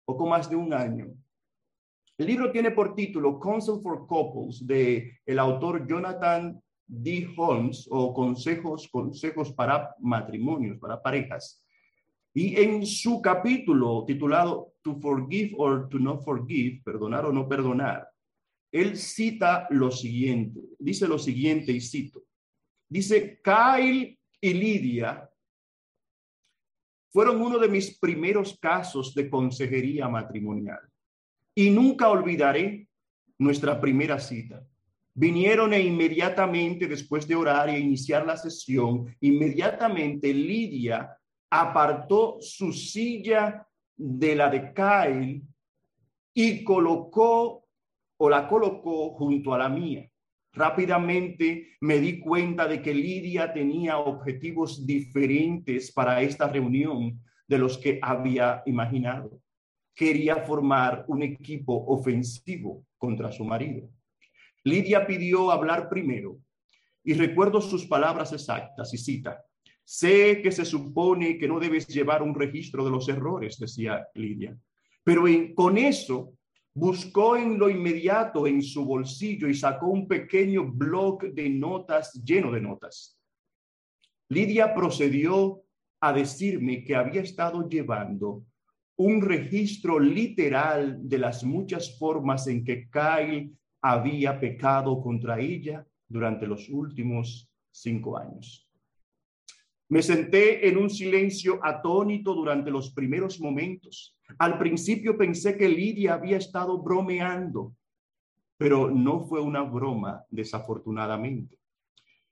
poco 0.05 0.27
más 0.27 0.49
de 0.49 0.57
un 0.57 0.73
año. 0.73 1.13
El 2.19 2.27
libro 2.27 2.51
tiene 2.51 2.71
por 2.71 2.95
título 2.95 3.39
Counsel 3.39 3.81
for 3.83 4.07
Couples 4.07 4.67
de 4.67 5.21
el 5.27 5.39
autor 5.39 5.87
Jonathan 5.87 6.61
D. 6.87 7.33
Holmes 7.37 7.87
o 7.91 8.15
Consejos, 8.15 8.89
Consejos 8.89 9.53
para 9.53 9.95
Matrimonios, 9.99 10.79
para 10.79 11.03
parejas. 11.03 11.63
Y 12.35 12.61
en 12.61 12.85
su 12.85 13.21
capítulo 13.21 14.05
titulado 14.07 14.75
To 14.83 14.97
Forgive 15.01 15.55
or 15.57 15.89
to 15.89 15.99
Not 15.99 16.23
Forgive, 16.23 16.83
perdonar 16.85 17.25
o 17.25 17.33
no 17.33 17.49
perdonar, 17.49 18.07
él 18.71 18.97
cita 18.97 19.67
lo 19.71 19.91
siguiente, 19.91 20.61
dice 20.79 21.09
lo 21.09 21.19
siguiente 21.19 21.73
y 21.73 21.81
cito. 21.81 22.25
Dice, 22.89 23.41
Kyle 23.43 24.19
y 24.41 24.53
Lidia 24.53 25.29
fueron 27.11 27.41
uno 27.41 27.59
de 27.59 27.69
mis 27.69 27.99
primeros 27.99 28.59
casos 28.61 29.15
de 29.15 29.31
consejería 29.31 30.09
matrimonial. 30.09 30.81
Y 31.55 31.71
nunca 31.71 32.11
olvidaré 32.11 32.87
nuestra 33.39 33.81
primera 33.81 34.19
cita. 34.21 34.63
Vinieron 35.19 35.73
e 35.73 35.81
inmediatamente 35.81 36.87
después 36.87 37.27
de 37.27 37.35
orar 37.35 37.71
e 37.71 37.79
iniciar 37.79 38.27
la 38.27 38.37
sesión, 38.37 39.17
inmediatamente 39.21 40.35
Lidia 40.35 41.17
apartó 41.49 42.37
su 42.39 42.71
silla 42.71 43.67
de 43.97 44.35
la 44.35 44.51
de 44.51 44.75
Kyle 44.75 45.43
y 46.35 46.63
colocó 46.63 47.65
o 48.19 48.29
la 48.29 48.47
colocó 48.47 49.15
junto 49.15 49.55
a 49.55 49.59
la 49.59 49.71
mía. 49.71 50.07
Rápidamente 50.53 51.77
me 51.81 51.99
di 51.99 52.21
cuenta 52.21 52.69
de 52.69 52.83
que 52.83 52.93
Lidia 52.93 53.55
tenía 53.55 53.97
objetivos 53.97 54.87
diferentes 54.87 55.93
para 55.93 56.21
esta 56.21 56.47
reunión 56.47 57.23
de 57.49 57.57
los 57.57 57.79
que 57.79 57.99
había 58.03 58.63
imaginado. 58.67 59.41
Quería 59.95 60.37
formar 60.37 61.07
un 61.09 61.23
equipo 61.23 61.87
ofensivo 61.87 62.85
contra 62.99 63.33
su 63.33 63.43
marido. 63.43 63.89
Lidia 64.67 65.07
pidió 65.07 65.53
hablar 65.53 65.89
primero 65.89 66.39
y 67.05 67.15
recuerdo 67.15 67.61
sus 67.61 67.87
palabras 67.87 68.33
exactas 68.33 68.93
y 68.93 68.99
cita, 68.99 69.41
Sé 69.85 70.43
que 70.43 70.51
se 70.51 70.65
supone 70.65 71.39
que 71.39 71.47
no 71.47 71.61
debes 71.61 71.87
llevar 71.87 72.21
un 72.21 72.35
registro 72.35 72.85
de 72.85 72.91
los 72.91 73.09
errores, 73.09 73.57
decía 73.57 74.09
Lidia, 74.15 74.59
pero 75.05 75.23
con 75.55 75.79
eso 75.79 76.33
buscó 76.75 77.37
en 77.37 77.57
lo 77.57 77.71
inmediato 77.71 78.49
en 78.49 78.61
su 78.61 78.85
bolsillo 78.85 79.49
y 79.49 79.55
sacó 79.55 79.87
un 79.87 80.09
pequeño 80.09 80.65
bloc 80.73 81.23
de 81.27 81.49
notas 81.49 82.13
lleno 82.25 82.51
de 82.51 82.61
notas. 82.61 83.17
Lidia 84.29 84.75
procedió 84.75 85.63
a 86.01 86.13
decirme 86.13 86.83
que 86.83 86.97
había 86.97 87.21
estado 87.21 87.69
llevando 87.69 88.43
un 88.97 89.23
registro 89.23 90.01
literal 90.01 90.99
de 91.09 91.19
las 91.19 91.45
muchas 91.45 91.97
formas 91.97 92.49
en 92.49 92.65
que 92.65 92.91
Kyle 92.91 93.57
había 93.89 94.41
pecado 94.41 95.01
contra 95.01 95.39
ella 95.39 95.87
durante 96.09 96.47
los 96.47 96.69
últimos 96.69 97.49
cinco 97.71 98.19
años. 98.19 98.69
Me 99.89 100.03
senté 100.03 100.69
en 100.69 100.77
un 100.77 100.91
silencio 100.91 101.61
atónito 101.63 102.35
durante 102.35 102.69
los 102.69 102.91
primeros 102.91 103.41
momentos. 103.41 104.17
Al 104.39 104.59
principio 104.59 105.17
pensé 105.17 105.57
que 105.57 105.69
Lidia 105.69 106.15
había 106.15 106.39
estado 106.39 106.83
bromeando, 106.83 107.77
pero 108.57 108.91
no 108.91 109.21
fue 109.21 109.41
una 109.41 109.63
broma, 109.63 110.25
desafortunadamente. 110.31 111.57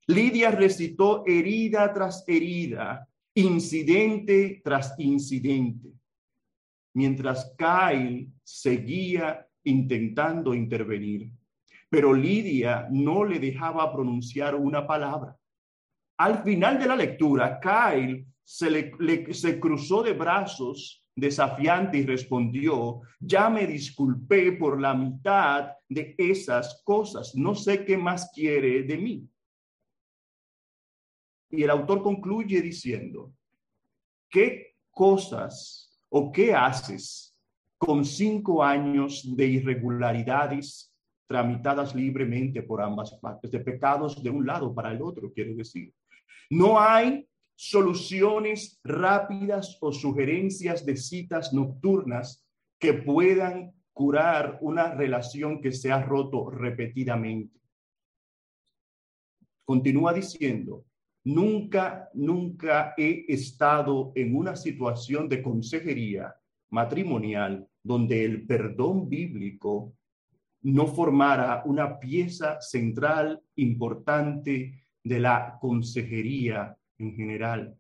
Lidia 0.09 0.50
recitó 0.50 1.24
herida 1.24 1.92
tras 1.92 2.24
herida, 2.26 3.09
incidente 3.32 4.61
tras 4.64 4.98
incidente, 4.98 5.92
mientras 6.94 7.55
Kyle 7.57 8.28
seguía 8.42 9.46
intentando 9.62 10.52
intervenir. 10.52 11.30
Pero 11.95 12.12
Lidia 12.12 12.88
no 12.90 13.24
le 13.24 13.38
dejaba 13.38 13.92
pronunciar 13.92 14.57
una 14.57 14.84
palabra. 14.84 15.38
Al 16.18 16.42
final 16.42 16.76
de 16.76 16.88
la 16.88 16.97
lectura, 16.97 17.61
Kyle 17.61 18.26
se, 18.42 19.32
se 19.32 19.61
cruzó 19.61 20.03
de 20.03 20.12
brazos 20.12 21.07
desafiante 21.14 21.99
y 21.99 22.05
respondió, 22.05 23.03
ya 23.20 23.49
me 23.49 23.64
disculpé 23.64 24.51
por 24.51 24.80
la 24.80 24.92
mitad 24.92 25.70
de 25.88 26.16
esas 26.18 26.82
cosas, 26.82 27.36
no 27.36 27.55
sé 27.55 27.84
qué 27.84 27.97
más 27.97 28.28
quiere 28.34 28.82
de 28.82 28.97
mí. 28.99 29.28
Y 31.51 31.62
el 31.62 31.70
autor 31.70 32.03
concluye 32.03 32.61
diciendo, 32.61 33.32
¿qué 34.28 34.74
cosas 34.90 35.97
o 36.09 36.32
qué 36.32 36.53
haces 36.53 37.38
con 37.78 38.05
cinco 38.05 38.64
años 38.64 39.36
de 39.36 39.47
irregularidades 39.47 40.90
tramitadas 41.27 41.95
libremente 41.95 42.62
por 42.62 42.83
ambas 42.83 43.12
partes, 43.20 43.51
de 43.51 43.61
pecados 43.61 44.22
de 44.22 44.31
un 44.31 44.47
lado 44.47 44.75
para 44.75 44.93
el 44.93 45.03
otro, 45.03 45.33
quiero 45.33 45.55
decir? 45.55 45.93
No 46.51 46.79
hay 46.79 47.27
soluciones 47.57 48.81
rápidas 48.83 49.79
o 49.81 49.93
sugerencias 49.93 50.85
de 50.85 50.97
citas 50.97 51.53
nocturnas 51.53 52.45
que 52.79 52.93
puedan 52.95 53.72
curar 53.93 54.59
una 54.61 54.93
relación 54.95 55.61
que 55.61 55.72
se 55.72 55.93
ha 55.93 56.03
roto 56.03 56.51
repetidamente. 56.51 57.61
Continúa 59.64 60.12
diciendo, 60.12 60.85
nunca, 61.25 62.11
nunca 62.12 62.93
he 62.99 63.25
estado 63.29 64.12
en 64.14 64.37
una 64.37 64.57
situación 64.57 65.29
de 65.29 65.43
consejería 65.43 66.35
matrimonial 66.70 67.66
donde 67.83 68.25
el 68.25 68.47
perdón 68.47 69.09
bíblico 69.09 69.95
no 70.64 70.86
formara 70.86 71.62
una 71.66 71.98
pieza 71.98 72.60
central 72.60 73.40
importante 73.56 74.86
de 75.02 75.20
la 75.20 75.58
consejería 75.60 76.76
en 76.98 77.14
general. 77.14 77.76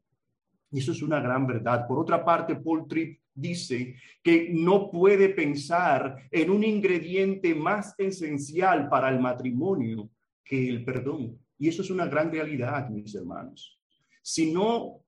Y 0.70 0.80
eso 0.80 0.92
es 0.92 1.02
una 1.02 1.20
gran 1.20 1.46
verdad. 1.46 1.86
Por 1.86 1.98
otra 1.98 2.24
parte, 2.24 2.56
Paul 2.56 2.86
Tripp 2.86 3.20
dice 3.34 3.96
que 4.22 4.50
no 4.52 4.90
puede 4.90 5.30
pensar 5.30 6.28
en 6.30 6.50
un 6.50 6.62
ingrediente 6.62 7.54
más 7.54 7.94
esencial 7.98 8.88
para 8.88 9.08
el 9.08 9.18
matrimonio 9.18 10.10
que 10.44 10.68
el 10.68 10.84
perdón. 10.84 11.38
Y 11.58 11.68
eso 11.68 11.82
es 11.82 11.90
una 11.90 12.06
gran 12.06 12.30
realidad, 12.30 12.90
mis 12.90 13.14
hermanos. 13.14 13.78
Si 14.20 14.52
no 14.52 15.00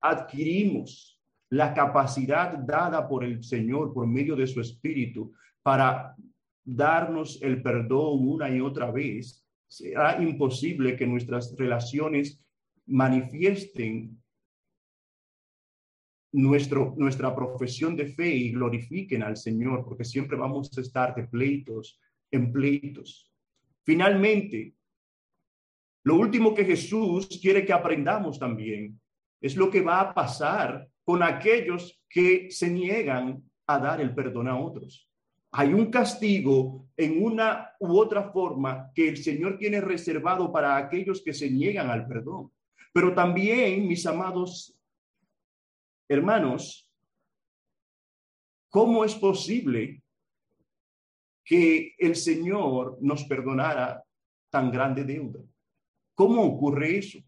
adquirimos 0.00 1.20
la 1.50 1.72
capacidad 1.72 2.58
dada 2.58 3.08
por 3.08 3.24
el 3.24 3.42
Señor 3.44 3.94
por 3.94 4.06
medio 4.06 4.34
de 4.34 4.46
su 4.46 4.60
Espíritu 4.60 5.32
para 5.62 6.16
darnos 6.70 7.40
el 7.40 7.62
perdón 7.62 8.28
una 8.28 8.54
y 8.54 8.60
otra 8.60 8.90
vez, 8.90 9.42
será 9.66 10.22
imposible 10.22 10.96
que 10.96 11.06
nuestras 11.06 11.56
relaciones 11.56 12.44
manifiesten 12.86 14.22
nuestro, 16.32 16.94
nuestra 16.98 17.34
profesión 17.34 17.96
de 17.96 18.06
fe 18.06 18.28
y 18.28 18.52
glorifiquen 18.52 19.22
al 19.22 19.38
Señor, 19.38 19.82
porque 19.84 20.04
siempre 20.04 20.36
vamos 20.36 20.76
a 20.76 20.80
estar 20.82 21.14
de 21.14 21.26
pleitos 21.26 21.98
en 22.30 22.52
pleitos. 22.52 23.32
Finalmente, 23.82 24.74
lo 26.04 26.16
último 26.16 26.54
que 26.54 26.66
Jesús 26.66 27.28
quiere 27.40 27.64
que 27.64 27.72
aprendamos 27.72 28.38
también 28.38 29.00
es 29.40 29.56
lo 29.56 29.70
que 29.70 29.80
va 29.80 30.00
a 30.00 30.14
pasar 30.14 30.86
con 31.02 31.22
aquellos 31.22 32.02
que 32.10 32.50
se 32.50 32.68
niegan 32.68 33.42
a 33.66 33.78
dar 33.78 34.02
el 34.02 34.14
perdón 34.14 34.48
a 34.48 34.58
otros. 34.58 35.07
Hay 35.50 35.72
un 35.72 35.90
castigo 35.90 36.88
en 36.96 37.22
una 37.22 37.74
u 37.78 37.96
otra 37.98 38.30
forma 38.30 38.90
que 38.94 39.08
el 39.08 39.16
Señor 39.16 39.56
tiene 39.58 39.80
reservado 39.80 40.52
para 40.52 40.76
aquellos 40.76 41.22
que 41.22 41.32
se 41.32 41.50
niegan 41.50 41.90
al 41.90 42.06
perdón. 42.06 42.52
Pero 42.92 43.14
también, 43.14 43.86
mis 43.86 44.04
amados 44.06 44.78
hermanos, 46.08 46.90
¿cómo 48.68 49.04
es 49.04 49.14
posible 49.14 50.02
que 51.44 51.94
el 51.98 52.16
Señor 52.16 52.98
nos 53.00 53.24
perdonara 53.24 54.02
tan 54.50 54.70
grande 54.70 55.04
deuda? 55.04 55.40
¿Cómo 56.14 56.42
ocurre 56.42 56.98
eso? 56.98 57.18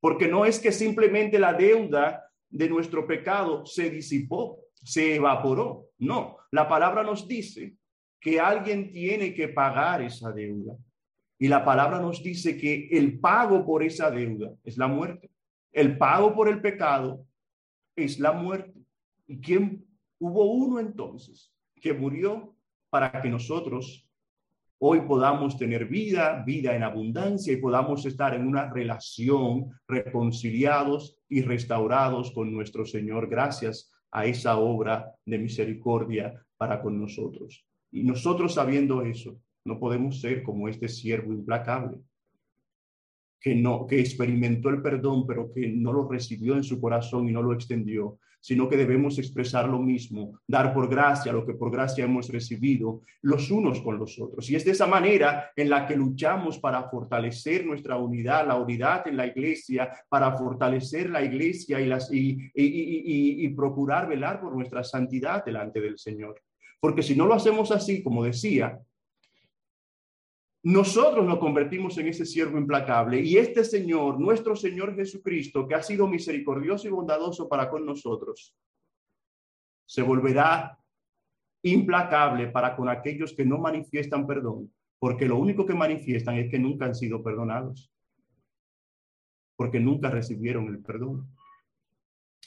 Porque 0.00 0.28
no 0.28 0.44
es 0.44 0.58
que 0.58 0.72
simplemente 0.72 1.38
la 1.38 1.52
deuda 1.52 2.28
de 2.48 2.68
nuestro 2.68 3.06
pecado 3.06 3.64
se 3.66 3.90
disipó, 3.90 4.64
se 4.82 5.16
evaporó. 5.16 5.90
No, 5.98 6.37
la 6.50 6.68
palabra 6.68 7.02
nos 7.02 7.28
dice 7.28 7.76
que 8.20 8.40
alguien 8.40 8.90
tiene 8.90 9.34
que 9.34 9.48
pagar 9.48 10.02
esa 10.02 10.32
deuda. 10.32 10.76
Y 11.38 11.48
la 11.48 11.64
palabra 11.64 12.00
nos 12.00 12.22
dice 12.22 12.56
que 12.56 12.88
el 12.90 13.20
pago 13.20 13.64
por 13.64 13.82
esa 13.82 14.10
deuda 14.10 14.52
es 14.64 14.76
la 14.76 14.88
muerte. 14.88 15.30
El 15.72 15.96
pago 15.96 16.34
por 16.34 16.48
el 16.48 16.60
pecado 16.60 17.24
es 17.94 18.18
la 18.18 18.32
muerte. 18.32 18.80
¿Y 19.26 19.40
quién? 19.40 19.86
Hubo 20.18 20.50
uno 20.50 20.80
entonces 20.80 21.52
que 21.80 21.92
murió 21.92 22.56
para 22.90 23.22
que 23.22 23.28
nosotros 23.28 24.08
hoy 24.78 25.02
podamos 25.02 25.56
tener 25.56 25.86
vida, 25.86 26.42
vida 26.44 26.74
en 26.74 26.82
abundancia 26.82 27.52
y 27.52 27.56
podamos 27.56 28.04
estar 28.06 28.34
en 28.34 28.46
una 28.46 28.70
relación 28.70 29.70
reconciliados 29.86 31.16
y 31.28 31.42
restaurados 31.42 32.32
con 32.32 32.52
nuestro 32.52 32.84
Señor 32.84 33.28
gracias 33.28 33.92
a 34.10 34.26
esa 34.26 34.58
obra 34.58 35.14
de 35.24 35.38
misericordia 35.38 36.42
para 36.56 36.80
con 36.80 37.00
nosotros. 37.00 37.64
Y 37.90 38.02
nosotros 38.02 38.54
sabiendo 38.54 39.02
eso, 39.02 39.40
no 39.64 39.78
podemos 39.78 40.20
ser 40.20 40.42
como 40.42 40.68
este 40.68 40.88
siervo 40.88 41.32
implacable 41.32 41.98
que 43.40 43.54
no 43.54 43.86
que 43.86 44.00
experimentó 44.00 44.68
el 44.68 44.82
perdón, 44.82 45.26
pero 45.26 45.52
que 45.52 45.68
no 45.68 45.92
lo 45.92 46.08
recibió 46.08 46.56
en 46.56 46.64
su 46.64 46.80
corazón 46.80 47.28
y 47.28 47.32
no 47.32 47.42
lo 47.42 47.52
extendió, 47.52 48.18
sino 48.40 48.68
que 48.68 48.76
debemos 48.76 49.18
expresar 49.18 49.68
lo 49.68 49.78
mismo, 49.78 50.40
dar 50.46 50.72
por 50.72 50.88
gracia 50.88 51.32
lo 51.32 51.44
que 51.44 51.54
por 51.54 51.70
gracia 51.70 52.04
hemos 52.04 52.28
recibido 52.28 53.02
los 53.22 53.50
unos 53.50 53.80
con 53.80 53.98
los 53.98 54.18
otros. 54.20 54.48
Y 54.50 54.56
es 54.56 54.64
de 54.64 54.72
esa 54.72 54.86
manera 54.86 55.50
en 55.56 55.70
la 55.70 55.86
que 55.86 55.96
luchamos 55.96 56.58
para 56.58 56.88
fortalecer 56.88 57.66
nuestra 57.66 57.96
unidad, 57.96 58.46
la 58.46 58.56
unidad 58.56 59.06
en 59.06 59.16
la 59.16 59.26
iglesia, 59.26 59.90
para 60.08 60.36
fortalecer 60.36 61.10
la 61.10 61.22
iglesia 61.22 61.80
y, 61.80 61.86
las, 61.86 62.12
y, 62.12 62.50
y, 62.54 63.44
y 63.44 63.48
procurar 63.50 64.08
velar 64.08 64.40
por 64.40 64.54
nuestra 64.54 64.84
santidad 64.84 65.44
delante 65.44 65.80
del 65.80 65.98
Señor. 65.98 66.40
Porque 66.80 67.02
si 67.02 67.16
no 67.16 67.26
lo 67.26 67.34
hacemos 67.34 67.72
así, 67.72 68.02
como 68.02 68.24
decía, 68.24 68.78
nosotros 70.68 71.24
nos 71.24 71.38
convertimos 71.38 71.96
en 71.96 72.08
ese 72.08 72.26
siervo 72.26 72.58
implacable 72.58 73.22
y 73.22 73.38
este 73.38 73.64
Señor, 73.64 74.20
nuestro 74.20 74.54
Señor 74.54 74.94
Jesucristo, 74.94 75.66
que 75.66 75.74
ha 75.74 75.82
sido 75.82 76.06
misericordioso 76.06 76.86
y 76.86 76.90
bondadoso 76.90 77.48
para 77.48 77.70
con 77.70 77.86
nosotros, 77.86 78.54
se 79.86 80.02
volverá 80.02 80.78
implacable 81.62 82.48
para 82.48 82.76
con 82.76 82.90
aquellos 82.90 83.32
que 83.32 83.46
no 83.46 83.56
manifiestan 83.56 84.26
perdón, 84.26 84.70
porque 84.98 85.24
lo 85.24 85.38
único 85.38 85.64
que 85.64 85.72
manifiestan 85.72 86.36
es 86.36 86.50
que 86.50 86.58
nunca 86.58 86.84
han 86.84 86.94
sido 86.94 87.22
perdonados, 87.22 87.90
porque 89.56 89.80
nunca 89.80 90.10
recibieron 90.10 90.68
el 90.68 90.80
perdón. 90.80 91.34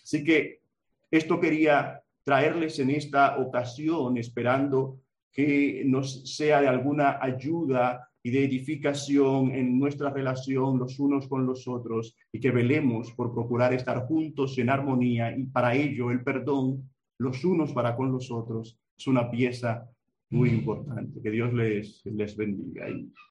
Así 0.04 0.24
que 0.24 0.62
esto 1.10 1.40
quería 1.40 2.04
traerles 2.24 2.78
en 2.78 2.92
esta 2.92 3.40
ocasión, 3.40 4.16
esperando 4.18 5.00
que 5.32 5.82
nos 5.88 6.36
sea 6.36 6.62
de 6.62 6.68
alguna 6.68 7.18
ayuda 7.20 8.10
y 8.24 8.32
de 8.32 8.46
edificación 8.46 9.52
en 9.52 9.80
nuestra 9.80 10.10
relación 10.10 10.78
los 10.78 11.00
unos 11.00 11.28
con 11.28 11.46
los 11.46 11.68
otros 11.68 12.16
y 12.32 12.40
que 12.40 12.52
velemos 12.52 13.12
por 13.14 13.34
procurar 13.34 13.74
estar 13.74 14.06
juntos 14.06 14.58
en 14.58 14.70
armonía 14.70 15.36
y 15.36 15.46
para 15.46 15.76
ello 15.76 16.12
el 16.12 16.24
perdón 16.24 16.90
los 17.18 17.44
unos 17.44 17.74
para 17.74 17.96
con 17.96 18.12
los 18.12 18.32
otros 18.32 18.80
es 18.98 19.08
una 19.08 19.30
pieza 19.30 19.88
muy 20.32 20.50
importante. 20.50 21.22
Que 21.22 21.30
Dios 21.30 21.54
les, 21.54 22.02
les 22.06 22.36
bendiga. 22.36 22.88